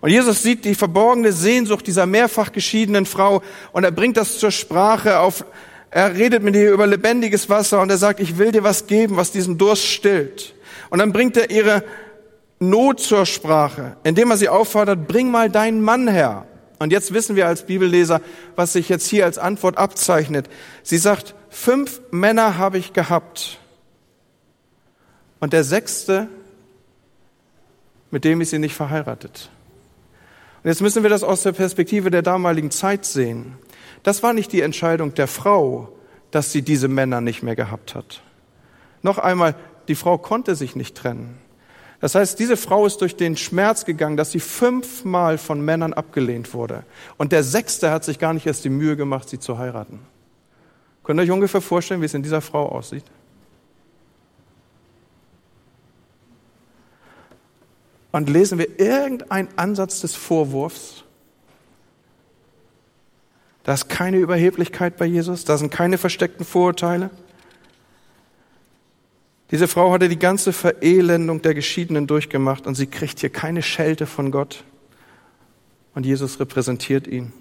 Und 0.00 0.10
Jesus 0.10 0.42
sieht 0.42 0.64
die 0.64 0.74
verborgene 0.74 1.32
Sehnsucht 1.32 1.86
dieser 1.86 2.06
mehrfach 2.06 2.50
geschiedenen 2.50 3.06
Frau 3.06 3.42
und 3.70 3.84
er 3.84 3.92
bringt 3.92 4.16
das 4.16 4.38
zur 4.38 4.50
Sprache 4.50 5.20
auf 5.20 5.44
er 5.92 6.14
redet 6.14 6.42
mit 6.42 6.56
ihr 6.56 6.72
über 6.72 6.86
lebendiges 6.86 7.50
Wasser 7.50 7.82
und 7.82 7.90
er 7.90 7.98
sagt, 7.98 8.18
ich 8.18 8.38
will 8.38 8.50
dir 8.50 8.64
was 8.64 8.86
geben, 8.86 9.18
was 9.18 9.30
diesen 9.30 9.58
Durst 9.58 9.84
stillt. 9.84 10.54
Und 10.88 11.00
dann 11.00 11.12
bringt 11.12 11.36
er 11.36 11.50
ihre 11.50 11.84
Not 12.58 13.00
zur 13.00 13.26
Sprache, 13.26 13.96
indem 14.02 14.30
er 14.30 14.38
sie 14.38 14.48
auffordert, 14.48 15.06
bring 15.06 15.30
mal 15.30 15.50
deinen 15.50 15.82
Mann 15.82 16.08
her. 16.08 16.46
Und 16.78 16.92
jetzt 16.92 17.12
wissen 17.12 17.36
wir 17.36 17.46
als 17.46 17.66
Bibelleser, 17.66 18.22
was 18.56 18.72
sich 18.72 18.88
jetzt 18.88 19.06
hier 19.06 19.26
als 19.26 19.36
Antwort 19.36 19.76
abzeichnet. 19.76 20.48
Sie 20.82 20.96
sagt, 20.96 21.34
fünf 21.50 22.00
Männer 22.10 22.56
habe 22.56 22.78
ich 22.78 22.94
gehabt. 22.94 23.58
Und 25.40 25.52
der 25.52 25.62
sechste, 25.62 26.26
mit 28.10 28.24
dem 28.24 28.40
ist 28.40 28.48
sie 28.50 28.58
nicht 28.58 28.74
verheiratet. 28.74 29.50
Und 30.62 30.70
jetzt 30.70 30.80
müssen 30.80 31.02
wir 31.02 31.10
das 31.10 31.22
aus 31.22 31.42
der 31.42 31.52
Perspektive 31.52 32.10
der 32.10 32.22
damaligen 32.22 32.70
Zeit 32.70 33.04
sehen. 33.04 33.58
Das 34.02 34.22
war 34.22 34.32
nicht 34.32 34.52
die 34.52 34.62
Entscheidung 34.62 35.14
der 35.14 35.28
Frau, 35.28 35.88
dass 36.30 36.52
sie 36.52 36.62
diese 36.62 36.88
Männer 36.88 37.20
nicht 37.20 37.42
mehr 37.42 37.56
gehabt 37.56 37.94
hat. 37.94 38.22
Noch 39.02 39.18
einmal, 39.18 39.54
die 39.88 39.94
Frau 39.94 40.18
konnte 40.18 40.54
sich 40.54 40.76
nicht 40.76 40.96
trennen. 40.96 41.38
Das 42.00 42.16
heißt, 42.16 42.38
diese 42.38 42.56
Frau 42.56 42.84
ist 42.84 43.00
durch 43.00 43.14
den 43.14 43.36
Schmerz 43.36 43.84
gegangen, 43.84 44.16
dass 44.16 44.32
sie 44.32 44.40
fünfmal 44.40 45.38
von 45.38 45.60
Männern 45.60 45.92
abgelehnt 45.92 46.52
wurde. 46.52 46.84
Und 47.16 47.30
der 47.30 47.44
Sechste 47.44 47.92
hat 47.92 48.02
sich 48.02 48.18
gar 48.18 48.32
nicht 48.34 48.46
erst 48.46 48.64
die 48.64 48.70
Mühe 48.70 48.96
gemacht, 48.96 49.28
sie 49.28 49.38
zu 49.38 49.58
heiraten. 49.58 50.00
Könnt 51.04 51.20
ihr 51.20 51.24
euch 51.24 51.30
ungefähr 51.30 51.60
vorstellen, 51.60 52.00
wie 52.00 52.06
es 52.06 52.14
in 52.14 52.24
dieser 52.24 52.40
Frau 52.40 52.68
aussieht? 52.68 53.04
Und 58.10 58.28
lesen 58.28 58.58
wir 58.58 58.80
irgendeinen 58.80 59.48
Ansatz 59.56 60.00
des 60.00 60.14
Vorwurfs? 60.14 61.01
Da 63.64 63.74
ist 63.74 63.88
keine 63.88 64.18
Überheblichkeit 64.18 64.96
bei 64.96 65.06
Jesus, 65.06 65.44
da 65.44 65.56
sind 65.56 65.70
keine 65.70 65.98
versteckten 65.98 66.44
Vorurteile. 66.44 67.10
Diese 69.50 69.68
Frau 69.68 69.92
hatte 69.92 70.08
die 70.08 70.18
ganze 70.18 70.52
Verelendung 70.52 71.42
der 71.42 71.54
Geschiedenen 71.54 72.06
durchgemacht 72.06 72.66
und 72.66 72.74
sie 72.74 72.86
kriegt 72.86 73.20
hier 73.20 73.30
keine 73.30 73.62
Schelte 73.62 74.06
von 74.06 74.30
Gott. 74.30 74.64
Und 75.94 76.06
Jesus 76.06 76.40
repräsentiert 76.40 77.06
ihn. 77.06 77.32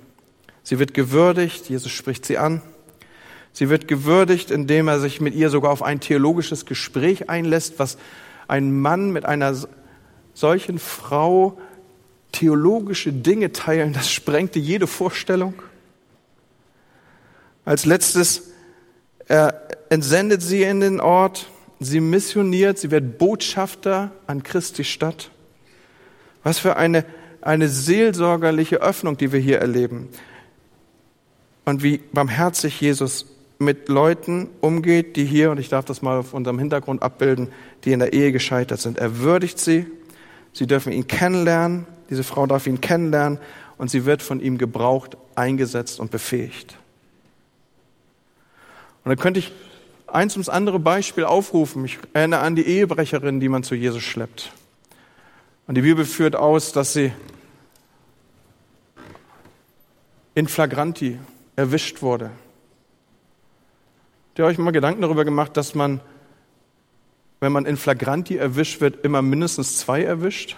Sie 0.61 0.78
wird 0.78 0.93
gewürdigt, 0.93 1.69
Jesus 1.69 1.91
spricht 1.91 2.26
sie 2.26 2.38
an. 2.38 2.61
Sie 3.53 3.69
wird 3.69 3.88
gewürdigt, 3.88 4.51
indem 4.51 4.89
er 4.89 4.99
sich 4.99 5.22
mit 5.22 5.34
ihr 5.34 5.49
sogar 5.49 5.72
auf 5.72 5.82
ein 5.84 5.99
theologisches 5.99 6.65
Gespräch 6.65 7.30
einlässt, 7.30 7.80
was 7.80 7.97
ein 8.47 8.80
Mann 8.80 9.11
mit 9.11 9.26
einer 9.26 9.55
solchen 10.34 10.80
Frau 10.80 11.57
theologische 12.32 13.11
Dinge 13.11 13.51
teilen, 13.51 13.93
das 13.93 14.11
sprengte 14.11 14.59
jede 14.59 14.88
Vorstellung. 14.88 15.53
Als 17.66 17.86
letztes, 17.86 18.51
er 19.28 19.68
entsendet 19.89 20.41
sie 20.41 20.64
in 20.64 20.80
den 20.80 20.99
Ort, 20.99 21.47
sie 21.80 21.99
missioniert, 21.99 22.80
sie 22.80 22.91
wird 22.91 23.18
Botschafter 23.18 24.12
an 24.28 24.43
Christi 24.43 24.84
Stadt. 24.84 25.32
Was 26.43 26.59
für 26.59 26.78
eine, 26.78 27.05
eine 27.41 27.70
seelsorgerliche 27.70 28.82
Öffnung, 28.82 29.18
die 29.18 29.32
wir 29.32 29.39
hier 29.39 29.59
erleben. 29.59 30.09
Und 31.66 31.84
wie 31.84 31.97
barmherzig 31.97 32.82
Jesus 32.82 33.28
mit 33.59 33.89
Leuten 33.89 34.49
umgeht, 34.59 35.16
die 35.16 35.26
hier, 35.26 35.51
und 35.51 35.59
ich 35.59 35.70
darf 35.70 35.86
das 35.86 36.01
mal 36.01 36.18
auf 36.18 36.34
unserem 36.34 36.57
Hintergrund 36.57 37.03
abbilden, 37.03 37.49
die 37.84 37.91
in 37.91 37.99
der 37.99 38.14
Ehe 38.14 38.32
gescheitert 38.32 38.80
sind. 38.80 38.97
Er 38.97 39.20
würdigt 39.20 39.59
sie, 39.59 39.86
sie 40.51 40.66
dürfen 40.66 40.91
ihn 40.91 41.05
kennenlernen, 41.05 41.86
diese 42.09 42.24
Frau 42.24 42.47
darf 42.47 42.66
ihn 42.66 42.82
kennenlernen 42.82 43.39
und 43.78 43.91
sie 43.91 44.05
wird 44.05 44.24
von 44.24 44.39
ihm 44.39 44.57
gebraucht, 44.57 45.16
eingesetzt 45.36 45.99
und 45.99 46.09
befähigt. 46.09 46.78
Und 49.04 49.10
dann 49.10 49.18
könnte 49.18 49.39
ich 49.39 49.52
eins 50.08 50.34
ums 50.36 50.49
andere 50.49 50.80
Beispiel 50.80 51.24
aufrufen. 51.24 51.86
Ich 51.86 51.97
erinnere 52.14 52.41
an 52.41 52.56
die 52.56 52.66
Ehebrecherin, 52.66 53.39
die 53.39 53.49
man 53.49 53.64
zu 53.64 53.76
Jesus 53.76 54.04
schleppt. 54.04 54.52
Und 55.68 55.76
die 55.76 55.82
Bibel 55.82 56.06
führt 56.06 56.36
aus, 56.36 56.72
dass 56.72 56.93
sie 56.93 57.12
in 60.36 60.47
flagranti 60.47 61.20
erwischt 61.56 62.02
wurde. 62.02 62.26
Habt 64.30 64.39
ihr 64.39 64.45
euch 64.45 64.58
mal 64.58 64.72
Gedanken 64.72 65.02
darüber 65.02 65.26
gemacht, 65.26 65.58
dass 65.58 65.76
man, 65.76 65.99
wenn 67.41 67.52
man 67.52 67.66
in 67.66 67.76
flagranti 67.76 68.38
erwischt 68.38 68.80
wird, 68.80 69.04
immer 69.04 69.22
mindestens 69.22 69.78
zwei 69.78 70.04
erwischt? 70.04 70.56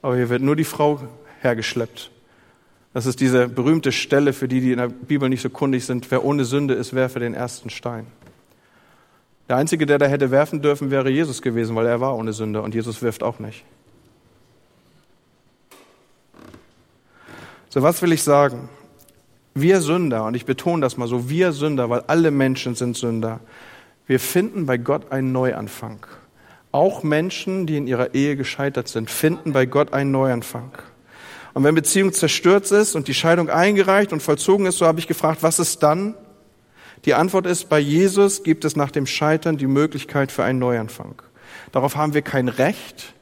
Aber 0.00 0.16
hier 0.16 0.28
wird 0.28 0.42
nur 0.42 0.54
die 0.54 0.64
Frau 0.64 1.00
hergeschleppt. 1.40 2.11
Das 2.94 3.06
ist 3.06 3.20
diese 3.20 3.48
berühmte 3.48 3.90
Stelle 3.90 4.32
für 4.32 4.48
die, 4.48 4.60
die 4.60 4.72
in 4.72 4.78
der 4.78 4.88
Bibel 4.88 5.28
nicht 5.28 5.40
so 5.40 5.48
kundig 5.48 5.86
sind. 5.86 6.10
Wer 6.10 6.24
ohne 6.24 6.44
Sünde 6.44 6.74
ist, 6.74 6.94
werfe 6.94 7.20
den 7.20 7.32
ersten 7.32 7.70
Stein. 7.70 8.06
Der 9.48 9.56
Einzige, 9.56 9.86
der 9.86 9.98
da 9.98 10.06
hätte 10.06 10.30
werfen 10.30 10.62
dürfen, 10.62 10.90
wäre 10.90 11.10
Jesus 11.10 11.42
gewesen, 11.42 11.74
weil 11.74 11.86
er 11.86 12.00
war 12.00 12.16
ohne 12.16 12.32
Sünde 12.32 12.62
und 12.62 12.74
Jesus 12.74 13.02
wirft 13.02 13.22
auch 13.22 13.38
nicht. 13.38 13.64
So, 17.68 17.82
was 17.82 18.02
will 18.02 18.12
ich 18.12 18.22
sagen? 18.22 18.68
Wir 19.54 19.80
Sünder, 19.80 20.24
und 20.24 20.34
ich 20.34 20.44
betone 20.44 20.82
das 20.82 20.96
mal 20.96 21.08
so, 21.08 21.28
wir 21.28 21.52
Sünder, 21.52 21.90
weil 21.90 22.00
alle 22.06 22.30
Menschen 22.30 22.74
sind 22.74 22.96
Sünder, 22.96 23.40
wir 24.06 24.20
finden 24.20 24.66
bei 24.66 24.78
Gott 24.78 25.10
einen 25.12 25.32
Neuanfang. 25.32 26.06
Auch 26.70 27.02
Menschen, 27.02 27.66
die 27.66 27.76
in 27.76 27.86
ihrer 27.86 28.14
Ehe 28.14 28.36
gescheitert 28.36 28.88
sind, 28.88 29.10
finden 29.10 29.52
bei 29.52 29.66
Gott 29.66 29.92
einen 29.92 30.10
Neuanfang. 30.10 30.70
Und 31.54 31.64
wenn 31.64 31.74
Beziehung 31.74 32.12
zerstört 32.12 32.70
ist 32.70 32.94
und 32.94 33.08
die 33.08 33.14
Scheidung 33.14 33.50
eingereicht 33.50 34.12
und 34.12 34.22
vollzogen 34.22 34.66
ist, 34.66 34.78
so 34.78 34.86
habe 34.86 35.00
ich 35.00 35.06
gefragt, 35.06 35.42
was 35.42 35.58
ist 35.58 35.82
dann? 35.82 36.14
Die 37.04 37.14
Antwort 37.14 37.46
ist, 37.46 37.68
bei 37.68 37.78
Jesus 37.78 38.42
gibt 38.42 38.64
es 38.64 38.76
nach 38.76 38.90
dem 38.90 39.06
Scheitern 39.06 39.58
die 39.58 39.66
Möglichkeit 39.66 40.30
für 40.32 40.44
einen 40.44 40.58
Neuanfang. 40.58 41.20
Darauf 41.72 41.96
haben 41.96 42.14
wir 42.14 42.22
kein 42.22 42.48
Recht, 42.48 43.14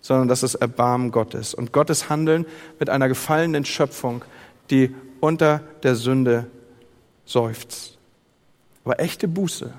sondern 0.00 0.28
das 0.28 0.42
ist 0.42 0.54
Erbarmen 0.54 1.10
Gottes. 1.10 1.52
Und 1.52 1.72
Gottes 1.72 2.08
Handeln 2.08 2.46
mit 2.78 2.90
einer 2.90 3.08
gefallenen 3.08 3.64
Schöpfung, 3.64 4.24
die 4.70 4.94
unter 5.20 5.60
der 5.82 5.96
Sünde 5.96 6.46
seufzt. 7.24 7.98
Aber 8.84 9.00
echte 9.00 9.26
Buße 9.26 9.72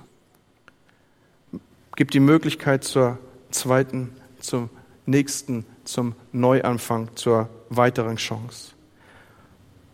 gibt 1.96 2.14
die 2.14 2.20
Möglichkeit 2.20 2.84
zur 2.84 3.20
zweiten, 3.52 4.14
zum 4.40 4.70
nächsten, 5.06 5.66
zum 5.86 6.16
Neuanfang, 6.32 7.16
zur 7.16 7.50
weiteren 7.70 8.18
Chance. 8.18 8.74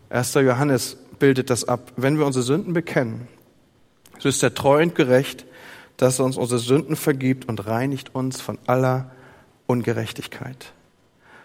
1. 0.10 0.34
Johannes 0.36 0.98
bildet 1.20 1.50
das 1.50 1.68
ab. 1.68 1.94
Wenn 1.96 2.18
wir 2.18 2.26
unsere 2.26 2.44
Sünden 2.44 2.74
bekennen, 2.74 3.28
so 4.20 4.30
ist 4.30 4.44
er 4.44 4.54
treu 4.54 4.82
und 4.82 4.96
gerecht, 4.96 5.46
dass 5.98 6.20
er 6.20 6.26
uns 6.26 6.38
unsere 6.38 6.60
Sünden 6.60 6.96
vergibt 6.96 7.48
und 7.48 7.66
reinigt 7.68 8.14
uns 8.16 8.42
von 8.42 8.58
aller 8.66 9.12
Ungerechtigkeit. 9.68 10.74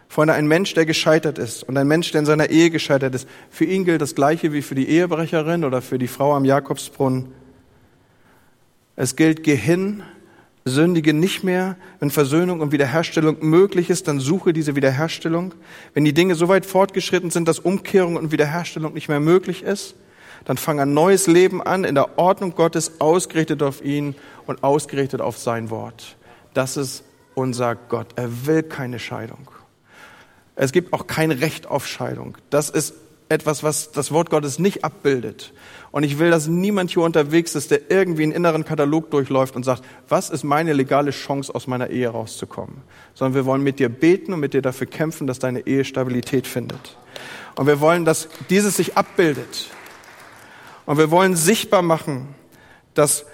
Freunde, 0.09 0.34
ein 0.34 0.47
Mensch, 0.47 0.74
der 0.74 0.86
gescheitert 0.86 1.38
ist 1.38 1.62
und 1.62 1.76
ein 1.76 1.88
Mensch, 1.88 2.12
der 2.12 2.20
in 2.20 2.26
seiner 2.26 2.51
Ehe 2.51 2.70
gescheitert 2.70 3.14
ist, 3.14 3.28
für 3.51 3.64
ihn 3.64 3.84
gilt 3.84 4.01
das 4.01 4.14
Gleiche 4.14 4.53
wie 4.53 4.62
für 4.62 4.74
die 4.74 4.88
Ehebrecherin 4.88 5.64
oder 5.64 5.82
für 5.82 5.99
die 5.99 6.09
Frau 6.09 6.34
am 6.34 6.44
Jakobsbrunnen. 6.44 7.32
Es 8.94 9.16
gilt, 9.16 9.42
geh 9.42 9.57
hin 9.57 10.03
Sündige 10.68 11.14
nicht 11.14 11.44
mehr. 11.44 11.76
Wenn 12.00 12.10
Versöhnung 12.10 12.60
und 12.60 12.72
Wiederherstellung 12.72 13.36
möglich 13.40 13.88
ist, 13.88 14.08
dann 14.08 14.18
suche 14.18 14.52
diese 14.52 14.74
Wiederherstellung. 14.74 15.54
Wenn 15.94 16.04
die 16.04 16.12
Dinge 16.12 16.34
so 16.34 16.48
weit 16.48 16.66
fortgeschritten 16.66 17.30
sind, 17.30 17.46
dass 17.46 17.60
Umkehrung 17.60 18.16
und 18.16 18.32
Wiederherstellung 18.32 18.92
nicht 18.92 19.08
mehr 19.08 19.20
möglich 19.20 19.62
ist, 19.62 19.94
dann 20.44 20.56
fang 20.56 20.80
ein 20.80 20.92
neues 20.92 21.28
Leben 21.28 21.62
an 21.62 21.84
in 21.84 21.94
der 21.94 22.18
Ordnung 22.18 22.54
Gottes, 22.56 23.00
ausgerichtet 23.00 23.62
auf 23.62 23.84
ihn 23.84 24.16
und 24.46 24.64
ausgerichtet 24.64 25.20
auf 25.20 25.38
sein 25.38 25.70
Wort. 25.70 26.16
Das 26.52 26.76
ist 26.76 27.04
unser 27.34 27.76
Gott. 27.76 28.08
Er 28.16 28.46
will 28.46 28.64
keine 28.64 28.98
Scheidung. 28.98 29.48
Es 30.56 30.72
gibt 30.72 30.92
auch 30.92 31.06
kein 31.06 31.30
Recht 31.30 31.66
auf 31.68 31.86
Scheidung. 31.86 32.38
Das 32.50 32.70
ist 32.70 32.94
etwas, 33.28 33.62
was 33.62 33.90
das 33.92 34.12
Wort 34.12 34.30
Gottes 34.30 34.58
nicht 34.58 34.84
abbildet. 34.84 35.52
Und 35.90 36.02
ich 36.02 36.18
will, 36.18 36.30
dass 36.30 36.46
niemand 36.46 36.90
hier 36.90 37.02
unterwegs 37.02 37.54
ist, 37.54 37.70
der 37.70 37.90
irgendwie 37.90 38.22
einen 38.22 38.32
inneren 38.32 38.64
Katalog 38.64 39.10
durchläuft 39.10 39.56
und 39.56 39.64
sagt, 39.64 39.82
was 40.08 40.30
ist 40.30 40.44
meine 40.44 40.72
legale 40.72 41.10
Chance, 41.10 41.54
aus 41.54 41.66
meiner 41.66 41.90
Ehe 41.90 42.08
rauszukommen? 42.08 42.82
Sondern 43.14 43.34
wir 43.34 43.46
wollen 43.46 43.62
mit 43.62 43.78
dir 43.78 43.88
beten 43.88 44.32
und 44.32 44.40
mit 44.40 44.54
dir 44.54 44.62
dafür 44.62 44.86
kämpfen, 44.86 45.26
dass 45.26 45.38
deine 45.38 45.66
Ehe 45.66 45.84
Stabilität 45.84 46.46
findet. 46.46 46.96
Und 47.56 47.66
wir 47.66 47.80
wollen, 47.80 48.04
dass 48.04 48.28
dieses 48.50 48.76
sich 48.76 48.96
abbildet. 48.96 49.70
Und 50.84 50.98
wir 50.98 51.10
wollen 51.10 51.34
sichtbar 51.34 51.82
machen, 51.82 52.34
dass 52.94 53.26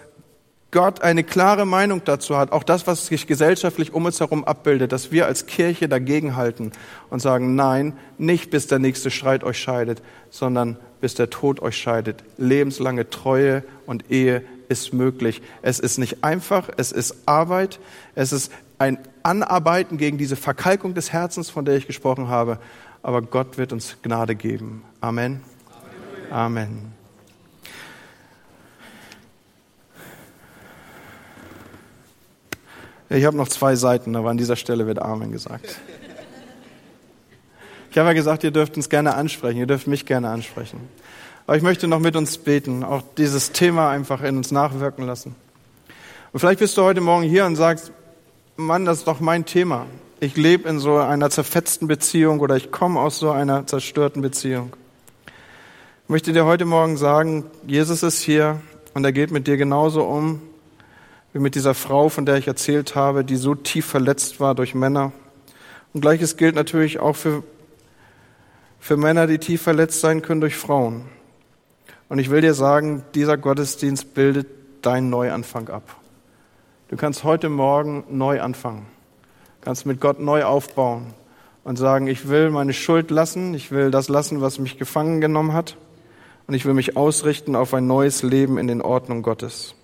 Gott 0.72 1.02
eine 1.02 1.22
klare 1.22 1.66
Meinung 1.66 2.02
dazu 2.02 2.36
hat, 2.36 2.50
auch 2.50 2.62
das, 2.62 2.86
was 2.86 3.06
sich 3.06 3.26
gesellschaftlich 3.26 3.92
um 3.92 4.06
uns 4.06 4.20
herum 4.20 4.44
abbildet, 4.44 4.90
dass 4.90 5.12
wir 5.12 5.26
als 5.26 5.44
Kirche 5.44 5.86
dagegenhalten 5.86 6.72
und 7.10 7.20
sagen, 7.20 7.54
nein, 7.54 7.92
nicht 8.16 8.50
bis 8.50 8.68
der 8.68 8.78
nächste 8.78 9.10
Streit 9.10 9.44
euch 9.44 9.58
scheidet, 9.58 10.02
sondern 10.30 10.78
bis 11.02 11.14
der 11.14 11.28
Tod 11.28 11.60
euch 11.60 11.76
scheidet. 11.76 12.24
Lebenslange 12.38 13.10
Treue 13.10 13.64
und 13.84 14.10
Ehe 14.10 14.42
ist 14.70 14.94
möglich. 14.94 15.42
Es 15.60 15.78
ist 15.78 15.98
nicht 15.98 16.24
einfach, 16.24 16.70
es 16.78 16.90
ist 16.90 17.16
Arbeit, 17.26 17.78
es 18.14 18.32
ist 18.32 18.50
ein 18.78 18.96
Anarbeiten 19.22 19.98
gegen 19.98 20.16
diese 20.16 20.36
Verkalkung 20.36 20.94
des 20.94 21.12
Herzens, 21.12 21.50
von 21.50 21.66
der 21.66 21.76
ich 21.76 21.86
gesprochen 21.86 22.28
habe, 22.28 22.58
aber 23.02 23.20
Gott 23.20 23.58
wird 23.58 23.74
uns 23.74 23.98
Gnade 24.02 24.34
geben. 24.34 24.84
Amen. 25.02 25.42
Amen. 26.30 26.66
Amen. 26.66 26.91
Ich 33.14 33.26
habe 33.26 33.36
noch 33.36 33.48
zwei 33.48 33.76
Seiten, 33.76 34.16
aber 34.16 34.30
an 34.30 34.38
dieser 34.38 34.56
Stelle 34.56 34.86
wird 34.86 35.00
Amen 35.00 35.32
gesagt. 35.32 35.78
Ich 37.90 37.98
habe 37.98 38.08
ja 38.08 38.14
gesagt, 38.14 38.42
ihr 38.42 38.50
dürft 38.50 38.76
uns 38.76 38.88
gerne 38.88 39.14
ansprechen, 39.14 39.58
ihr 39.58 39.66
dürft 39.66 39.86
mich 39.86 40.06
gerne 40.06 40.30
ansprechen. 40.30 40.80
Aber 41.46 41.58
ich 41.58 41.62
möchte 41.62 41.88
noch 41.88 41.98
mit 41.98 42.16
uns 42.16 42.38
beten, 42.38 42.82
auch 42.82 43.02
dieses 43.18 43.52
Thema 43.52 43.90
einfach 43.90 44.22
in 44.22 44.38
uns 44.38 44.50
nachwirken 44.50 45.04
lassen. 45.04 45.34
Und 46.32 46.40
vielleicht 46.40 46.60
bist 46.60 46.74
du 46.78 46.82
heute 46.84 47.02
Morgen 47.02 47.24
hier 47.24 47.44
und 47.44 47.56
sagst, 47.56 47.92
Mann, 48.56 48.86
das 48.86 48.98
ist 48.98 49.06
doch 49.06 49.20
mein 49.20 49.44
Thema. 49.44 49.84
Ich 50.20 50.38
lebe 50.38 50.66
in 50.66 50.78
so 50.78 50.96
einer 50.96 51.28
zerfetzten 51.28 51.88
Beziehung 51.88 52.40
oder 52.40 52.56
ich 52.56 52.70
komme 52.70 52.98
aus 52.98 53.18
so 53.18 53.30
einer 53.30 53.66
zerstörten 53.66 54.22
Beziehung. 54.22 54.74
Ich 56.04 56.08
möchte 56.08 56.32
dir 56.32 56.46
heute 56.46 56.64
Morgen 56.64 56.96
sagen, 56.96 57.44
Jesus 57.66 58.02
ist 58.02 58.22
hier 58.22 58.62
und 58.94 59.04
er 59.04 59.12
geht 59.12 59.32
mit 59.32 59.46
dir 59.46 59.58
genauso 59.58 60.02
um, 60.04 60.40
wie 61.32 61.38
mit 61.38 61.54
dieser 61.54 61.74
Frau, 61.74 62.08
von 62.08 62.26
der 62.26 62.36
ich 62.36 62.46
erzählt 62.46 62.94
habe, 62.94 63.24
die 63.24 63.36
so 63.36 63.54
tief 63.54 63.86
verletzt 63.86 64.40
war 64.40 64.54
durch 64.54 64.74
Männer. 64.74 65.12
Und 65.94 66.00
gleiches 66.00 66.36
gilt 66.36 66.54
natürlich 66.54 67.00
auch 67.00 67.16
für, 67.16 67.42
für 68.78 68.96
Männer, 68.96 69.26
die 69.26 69.38
tief 69.38 69.62
verletzt 69.62 70.00
sein 70.00 70.22
können 70.22 70.40
durch 70.40 70.56
Frauen. 70.56 71.04
Und 72.08 72.18
ich 72.18 72.30
will 72.30 72.42
dir 72.42 72.54
sagen, 72.54 73.02
dieser 73.14 73.38
Gottesdienst 73.38 74.14
bildet 74.14 74.46
deinen 74.82 75.08
Neuanfang 75.08 75.68
ab. 75.68 75.96
Du 76.88 76.96
kannst 76.96 77.24
heute 77.24 77.48
Morgen 77.48 78.04
neu 78.10 78.42
anfangen. 78.42 78.86
Kannst 79.62 79.86
mit 79.86 80.00
Gott 80.00 80.20
neu 80.20 80.44
aufbauen 80.44 81.14
und 81.64 81.76
sagen, 81.76 82.06
ich 82.06 82.28
will 82.28 82.50
meine 82.50 82.72
Schuld 82.72 83.10
lassen, 83.10 83.54
ich 83.54 83.70
will 83.70 83.90
das 83.90 84.08
lassen, 84.08 84.40
was 84.40 84.58
mich 84.58 84.76
gefangen 84.76 85.20
genommen 85.20 85.52
hat 85.52 85.76
und 86.46 86.54
ich 86.54 86.66
will 86.66 86.74
mich 86.74 86.96
ausrichten 86.96 87.56
auf 87.56 87.72
ein 87.72 87.86
neues 87.86 88.22
Leben 88.22 88.58
in 88.58 88.66
den 88.66 88.82
Ordnung 88.82 89.22
Gottes. 89.22 89.74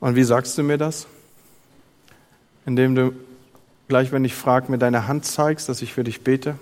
Und 0.00 0.16
wie 0.16 0.24
sagst 0.24 0.56
du 0.58 0.62
mir 0.62 0.78
das? 0.78 1.06
Indem 2.66 2.94
du 2.94 3.12
gleich, 3.88 4.12
wenn 4.12 4.24
ich 4.24 4.34
frage, 4.34 4.70
mir 4.70 4.78
deine 4.78 5.06
Hand 5.06 5.24
zeigst, 5.24 5.68
dass 5.68 5.82
ich 5.82 5.92
für 5.92 6.04
dich 6.04 6.22
bete. 6.22 6.58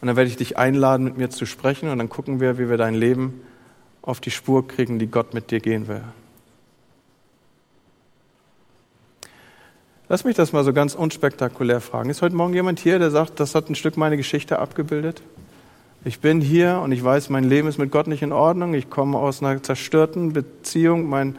Und 0.00 0.06
dann 0.06 0.16
werde 0.16 0.30
ich 0.30 0.36
dich 0.36 0.56
einladen, 0.56 1.04
mit 1.04 1.18
mir 1.18 1.30
zu 1.30 1.46
sprechen 1.46 1.90
und 1.90 1.98
dann 1.98 2.08
gucken 2.08 2.40
wir, 2.40 2.58
wie 2.58 2.70
wir 2.70 2.78
dein 2.78 2.94
Leben 2.94 3.42
auf 4.02 4.20
die 4.20 4.30
Spur 4.30 4.66
kriegen, 4.66 4.98
die 4.98 5.08
Gott 5.08 5.34
mit 5.34 5.50
dir 5.50 5.60
gehen 5.60 5.88
will. 5.88 6.02
Lass 10.08 10.24
mich 10.24 10.34
das 10.34 10.52
mal 10.52 10.64
so 10.64 10.72
ganz 10.72 10.94
unspektakulär 10.94 11.80
fragen. 11.80 12.10
Ist 12.10 12.20
heute 12.20 12.34
Morgen 12.34 12.52
jemand 12.52 12.80
hier, 12.80 12.98
der 12.98 13.10
sagt, 13.10 13.38
das 13.38 13.54
hat 13.54 13.70
ein 13.70 13.76
Stück 13.76 13.96
meine 13.96 14.16
Geschichte 14.16 14.58
abgebildet? 14.58 15.22
Ich 16.04 16.18
bin 16.20 16.40
hier 16.40 16.80
und 16.82 16.92
ich 16.92 17.04
weiß, 17.04 17.28
mein 17.28 17.44
Leben 17.44 17.68
ist 17.68 17.78
mit 17.78 17.92
Gott 17.92 18.06
nicht 18.06 18.22
in 18.22 18.32
Ordnung. 18.32 18.74
Ich 18.74 18.90
komme 18.90 19.18
aus 19.18 19.42
einer 19.42 19.62
zerstörten 19.62 20.32
Beziehung. 20.32 21.08
Mein 21.08 21.38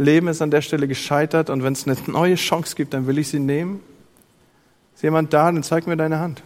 Leben 0.00 0.28
ist 0.28 0.40
an 0.40 0.50
der 0.50 0.62
Stelle 0.62 0.88
gescheitert 0.88 1.50
und 1.50 1.62
wenn 1.62 1.74
es 1.74 1.86
eine 1.86 1.96
neue 2.06 2.36
Chance 2.36 2.74
gibt, 2.74 2.94
dann 2.94 3.06
will 3.06 3.18
ich 3.18 3.28
sie 3.28 3.38
nehmen. 3.38 3.80
Ist 4.94 5.02
jemand 5.02 5.32
da? 5.32 5.52
Dann 5.52 5.62
zeig 5.62 5.86
mir 5.86 5.96
deine 5.96 6.18
Hand. 6.18 6.42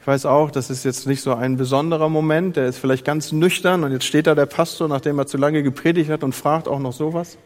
Ich 0.00 0.06
weiß 0.06 0.24
auch, 0.24 0.50
das 0.50 0.70
ist 0.70 0.84
jetzt 0.84 1.06
nicht 1.06 1.20
so 1.20 1.34
ein 1.34 1.56
besonderer 1.56 2.08
Moment, 2.08 2.56
der 2.56 2.68
ist 2.68 2.78
vielleicht 2.78 3.04
ganz 3.04 3.32
nüchtern 3.32 3.84
und 3.84 3.92
jetzt 3.92 4.04
steht 4.04 4.26
da 4.26 4.34
der 4.34 4.46
Pastor, 4.46 4.88
nachdem 4.88 5.18
er 5.18 5.26
zu 5.26 5.36
lange 5.36 5.62
gepredigt 5.62 6.08
hat 6.10 6.22
und 6.22 6.34
fragt 6.34 6.68
auch 6.68 6.78
noch 6.78 6.92
sowas. 6.92 7.36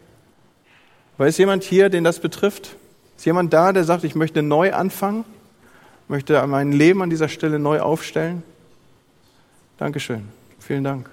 Aber 1.16 1.26
ist 1.26 1.38
jemand 1.38 1.64
hier, 1.64 1.88
den 1.88 2.04
das 2.04 2.20
betrifft? 2.20 2.76
Ist 3.16 3.26
jemand 3.26 3.52
da, 3.52 3.72
der 3.72 3.84
sagt, 3.84 4.04
ich 4.04 4.14
möchte 4.14 4.42
neu 4.42 4.72
anfangen? 4.72 5.24
Möchte 6.06 6.46
mein 6.46 6.72
Leben 6.72 7.02
an 7.02 7.10
dieser 7.10 7.28
Stelle 7.28 7.58
neu 7.58 7.80
aufstellen? 7.80 8.42
Dankeschön. 9.78 10.28
Vielen 10.58 10.84
Dank. 10.84 11.10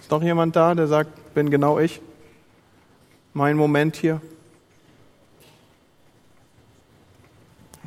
Ist 0.00 0.10
noch 0.10 0.22
jemand 0.22 0.54
da, 0.54 0.74
der 0.74 0.86
sagt, 0.86 1.34
bin 1.34 1.50
genau 1.50 1.78
ich? 1.78 2.00
Mein 3.36 3.58
Moment 3.58 3.96
hier? 3.96 4.22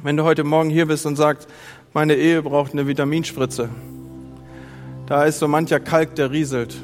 Wenn 0.03 0.15
du 0.15 0.23
heute 0.23 0.43
Morgen 0.43 0.69
hier 0.69 0.85
bist 0.85 1.07
und 1.07 1.15
sagst, 1.15 1.49
meine 1.91 2.13
Ehe 2.13 2.43
braucht 2.43 2.73
eine 2.73 2.85
Vitaminspritze, 2.85 3.67
da 5.07 5.23
ist 5.23 5.39
so 5.39 5.47
mancher 5.47 5.79
Kalk, 5.79 6.13
der 6.13 6.29
rieselt. 6.29 6.77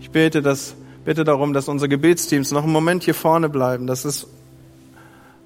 Ich 0.00 0.10
bete, 0.10 0.42
dass 0.42 0.74
bitte 1.04 1.22
darum, 1.22 1.52
dass 1.52 1.68
unsere 1.68 1.88
Gebetsteams 1.88 2.50
noch 2.50 2.64
einen 2.64 2.72
Moment 2.72 3.04
hier 3.04 3.14
vorne 3.14 3.48
bleiben. 3.48 3.86
Das 3.86 4.04
ist 4.04 4.26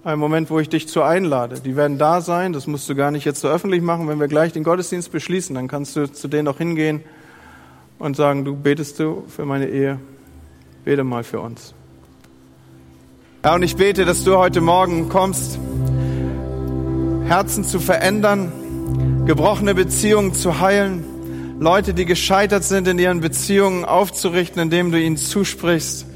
ein 0.03 0.19
Moment, 0.19 0.49
wo 0.49 0.59
ich 0.59 0.71
dich 0.71 0.89
zu 0.89 1.03
einlade. 1.03 1.61
Die 1.61 1.77
werden 1.77 1.99
da 1.99 2.23
sein, 2.23 2.55
das 2.55 2.67
musst 2.67 2.89
du 2.89 2.95
gar 2.95 3.11
nicht 3.11 3.27
jetzt 3.27 3.43
so 3.43 3.49
öffentlich 3.49 3.83
machen. 3.83 4.09
Wenn 4.09 4.21
wir 4.21 4.29
gleich 4.29 4.55
den 4.55 4.65
Gottesdienst 4.65 5.13
beschließen, 5.13 5.55
dann 5.55 5.69
kannst 5.69 5.95
du 5.97 6.11
zu 6.11 6.29
denen 6.29 6.49
auch 6.49 6.57
hingehen 6.57 7.03
und 7.99 8.17
sagen, 8.17 8.47
du 8.47 8.57
betest 8.57 9.01
du 9.01 9.25
für 9.29 9.45
meine 9.45 9.69
Ehe, 9.69 10.01
bete 10.83 11.05
mal 11.05 11.23
für 11.23 11.41
uns. 11.41 11.76
Ja, 13.45 13.55
und 13.55 13.63
ich 13.63 13.77
bete, 13.77 14.05
dass 14.05 14.25
du 14.25 14.37
heute 14.37 14.61
Morgen 14.61 15.09
kommst, 15.09 15.59
Herzen 17.27 17.65
zu 17.65 17.79
verändern, 17.79 18.53
gebrochene 19.27 19.75
Beziehungen 19.75 20.35
zu 20.35 20.61
heilen, 20.61 21.05
Leute, 21.61 21.95
die 21.95 22.07
gescheitert 22.07 22.65
sind 22.65 22.89
in 22.89 22.99
ihren 22.99 23.21
Beziehungen 23.21 23.85
aufzurichten, 23.85 24.61
indem 24.61 24.91
du 24.91 25.01
ihnen 25.01 25.17
zusprichst, 25.17 26.07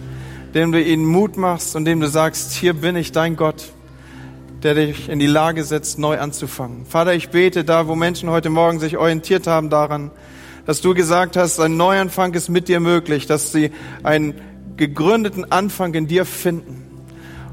indem 0.49 0.73
du 0.73 0.83
ihnen 0.83 1.05
Mut 1.05 1.37
machst 1.37 1.77
und 1.77 1.83
indem 1.83 2.01
du 2.01 2.09
sagst, 2.09 2.53
hier 2.53 2.75
bin 2.75 2.97
ich 2.97 3.13
dein 3.13 3.37
Gott, 3.37 3.73
der 4.63 4.75
dich 4.75 5.09
in 5.09 5.19
die 5.19 5.27
Lage 5.27 5.63
setzt, 5.63 5.99
neu 5.99 6.19
anzufangen. 6.19 6.85
Vater, 6.85 7.15
ich 7.15 7.31
bete 7.31 7.65
da, 7.65 7.87
wo 7.87 7.95
Menschen 7.95 8.29
heute 8.29 8.51
Morgen 8.51 8.81
sich 8.81 8.99
orientiert 8.99 9.47
haben 9.47 9.71
daran, 9.71 10.11
dass 10.67 10.81
du 10.81 10.95
gesagt 10.95 11.37
hast, 11.37 11.61
ein 11.61 11.77
Neuanfang 11.77 12.35
ist 12.35 12.49
mit 12.49 12.69
dir 12.69 12.81
möglich, 12.81 13.27
dass 13.27 13.53
sie 13.53 13.71
einen 14.03 14.35
gegründeten 14.77 15.51
Anfang 15.51 15.95
in 15.95 16.07
dir 16.07 16.25
finden. 16.25 16.90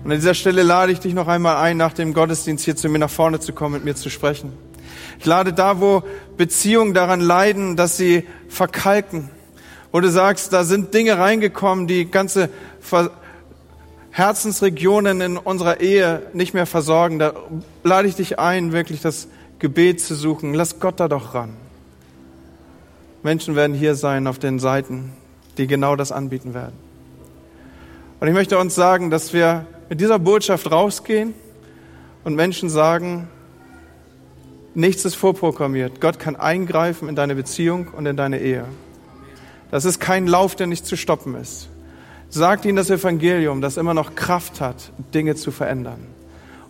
Und 0.08 0.14
an 0.14 0.20
dieser 0.20 0.36
Stelle 0.36 0.64
lade 0.64 0.94
ich 0.94 1.02
dich 1.02 1.14
noch 1.14 1.28
einmal 1.28 1.58
ein, 1.58 1.76
nach 1.76 1.92
dem 1.92 2.14
Gottesdienst 2.14 2.64
hier 2.64 2.78
zu 2.78 2.88
mir 2.88 2.98
nach 2.98 3.10
vorne 3.10 3.42
zu 3.42 3.52
kommen, 3.52 3.74
mit 3.74 3.84
mir 3.84 3.94
zu 3.94 4.10
sprechen. 4.10 4.54
Ich 5.20 5.26
lade 5.26 5.52
da, 5.52 5.82
wo 5.82 6.02
Beziehungen 6.38 6.94
daran 6.94 7.20
leiden, 7.20 7.76
dass 7.76 7.98
sie 7.98 8.26
verkalken. 8.48 9.30
Wo 9.92 10.00
du 10.00 10.10
sagst, 10.10 10.54
da 10.54 10.64
sind 10.64 10.94
Dinge 10.94 11.18
reingekommen, 11.18 11.88
die 11.88 12.10
ganze 12.10 12.50
Herzensregionen 14.12 15.20
in 15.20 15.36
unserer 15.36 15.82
Ehe 15.82 16.22
nicht 16.32 16.54
mehr 16.54 16.68
versorgen. 16.68 17.20
Da 17.20 17.34
lade 17.84 18.08
ich 18.08 18.16
dich 18.16 18.40
ein, 18.40 18.72
wirklich 18.72 19.02
das 19.02 19.28
Gebet 19.60 20.00
zu 20.00 20.16
suchen. 20.16 20.54
Lass 20.54 20.80
Gott 20.80 21.02
da 21.02 21.10
doch 21.10 21.34
ran. 21.34 21.50
Menschen 23.24 23.58
werden 23.58 23.76
hier 23.76 23.96
sein 23.96 24.26
auf 24.26 24.40
den 24.40 24.60
Seiten, 24.60 25.12
die 25.58 25.68
genau 25.68 25.98
das 25.98 26.14
anbieten 26.14 26.54
werden. 26.54 26.76
Und 28.22 28.30
ich 28.30 28.34
möchte 28.34 28.58
uns 28.58 28.74
sagen, 28.74 29.10
dass 29.10 29.34
wir 29.34 29.66
mit 29.90 30.02
dieser 30.02 30.20
Botschaft 30.20 30.72
rausgehen 30.72 31.34
und 32.24 32.36
Menschen 32.36 32.70
sagen, 32.70 33.28
Nichts 34.78 35.06
ist 35.06 35.16
vorprogrammiert. 35.16 36.00
Gott 36.02 36.20
kann 36.20 36.36
eingreifen 36.36 37.10
in 37.10 37.16
deine 37.16 37.34
Beziehung 37.34 37.88
und 37.98 38.06
in 38.06 38.16
deine 38.16 38.40
Ehe. 38.40 38.64
Das 39.72 39.86
ist 39.86 40.00
kein 40.00 40.28
Lauf, 40.28 40.56
der 40.56 40.68
nicht 40.68 40.86
zu 40.86 40.96
stoppen 40.96 41.34
ist. 41.34 41.68
Sagt 42.30 42.64
ihnen 42.64 42.76
das 42.76 42.92
Evangelium, 42.92 43.60
das 43.60 43.78
immer 43.78 43.96
noch 43.96 44.14
Kraft 44.14 44.62
hat, 44.62 44.92
Dinge 45.16 45.34
zu 45.34 45.50
verändern. 45.50 46.06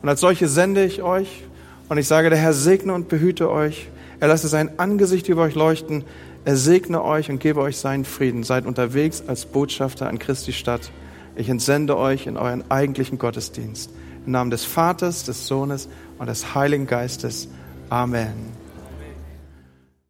Und 0.01 0.07
als 0.07 0.21
solche 0.21 0.47
sende 0.47 0.85
ich 0.85 1.01
euch 1.01 1.43
und 1.89 1.97
ich 1.97 2.07
sage, 2.07 2.29
der 2.29 2.39
Herr 2.39 2.53
segne 2.53 2.93
und 2.93 3.09
behüte 3.09 3.51
euch. 3.51 3.89
Er 4.21 4.29
lasse 4.29 4.47
sein 4.47 4.79
Angesicht 4.79 5.27
über 5.27 5.41
euch 5.41 5.55
leuchten. 5.55 6.05
Er 6.45 6.55
segne 6.55 7.03
euch 7.03 7.29
und 7.29 7.41
gebe 7.41 7.59
euch 7.59 7.75
seinen 7.75 8.05
Frieden. 8.05 8.43
Seid 8.43 8.65
unterwegs 8.65 9.21
als 9.27 9.45
Botschafter 9.45 10.07
an 10.07 10.17
Christi 10.17 10.53
Stadt. 10.53 10.91
Ich 11.37 11.49
entsende 11.49 11.95
euch 11.97 12.25
in 12.25 12.35
euren 12.35 12.63
eigentlichen 12.71 13.19
Gottesdienst. 13.19 13.91
Im 14.25 14.31
Namen 14.31 14.49
des 14.49 14.65
Vaters, 14.65 15.23
des 15.23 15.45
Sohnes 15.45 15.87
und 16.17 16.25
des 16.25 16.55
Heiligen 16.55 16.87
Geistes. 16.87 17.47
Amen. 17.91 18.33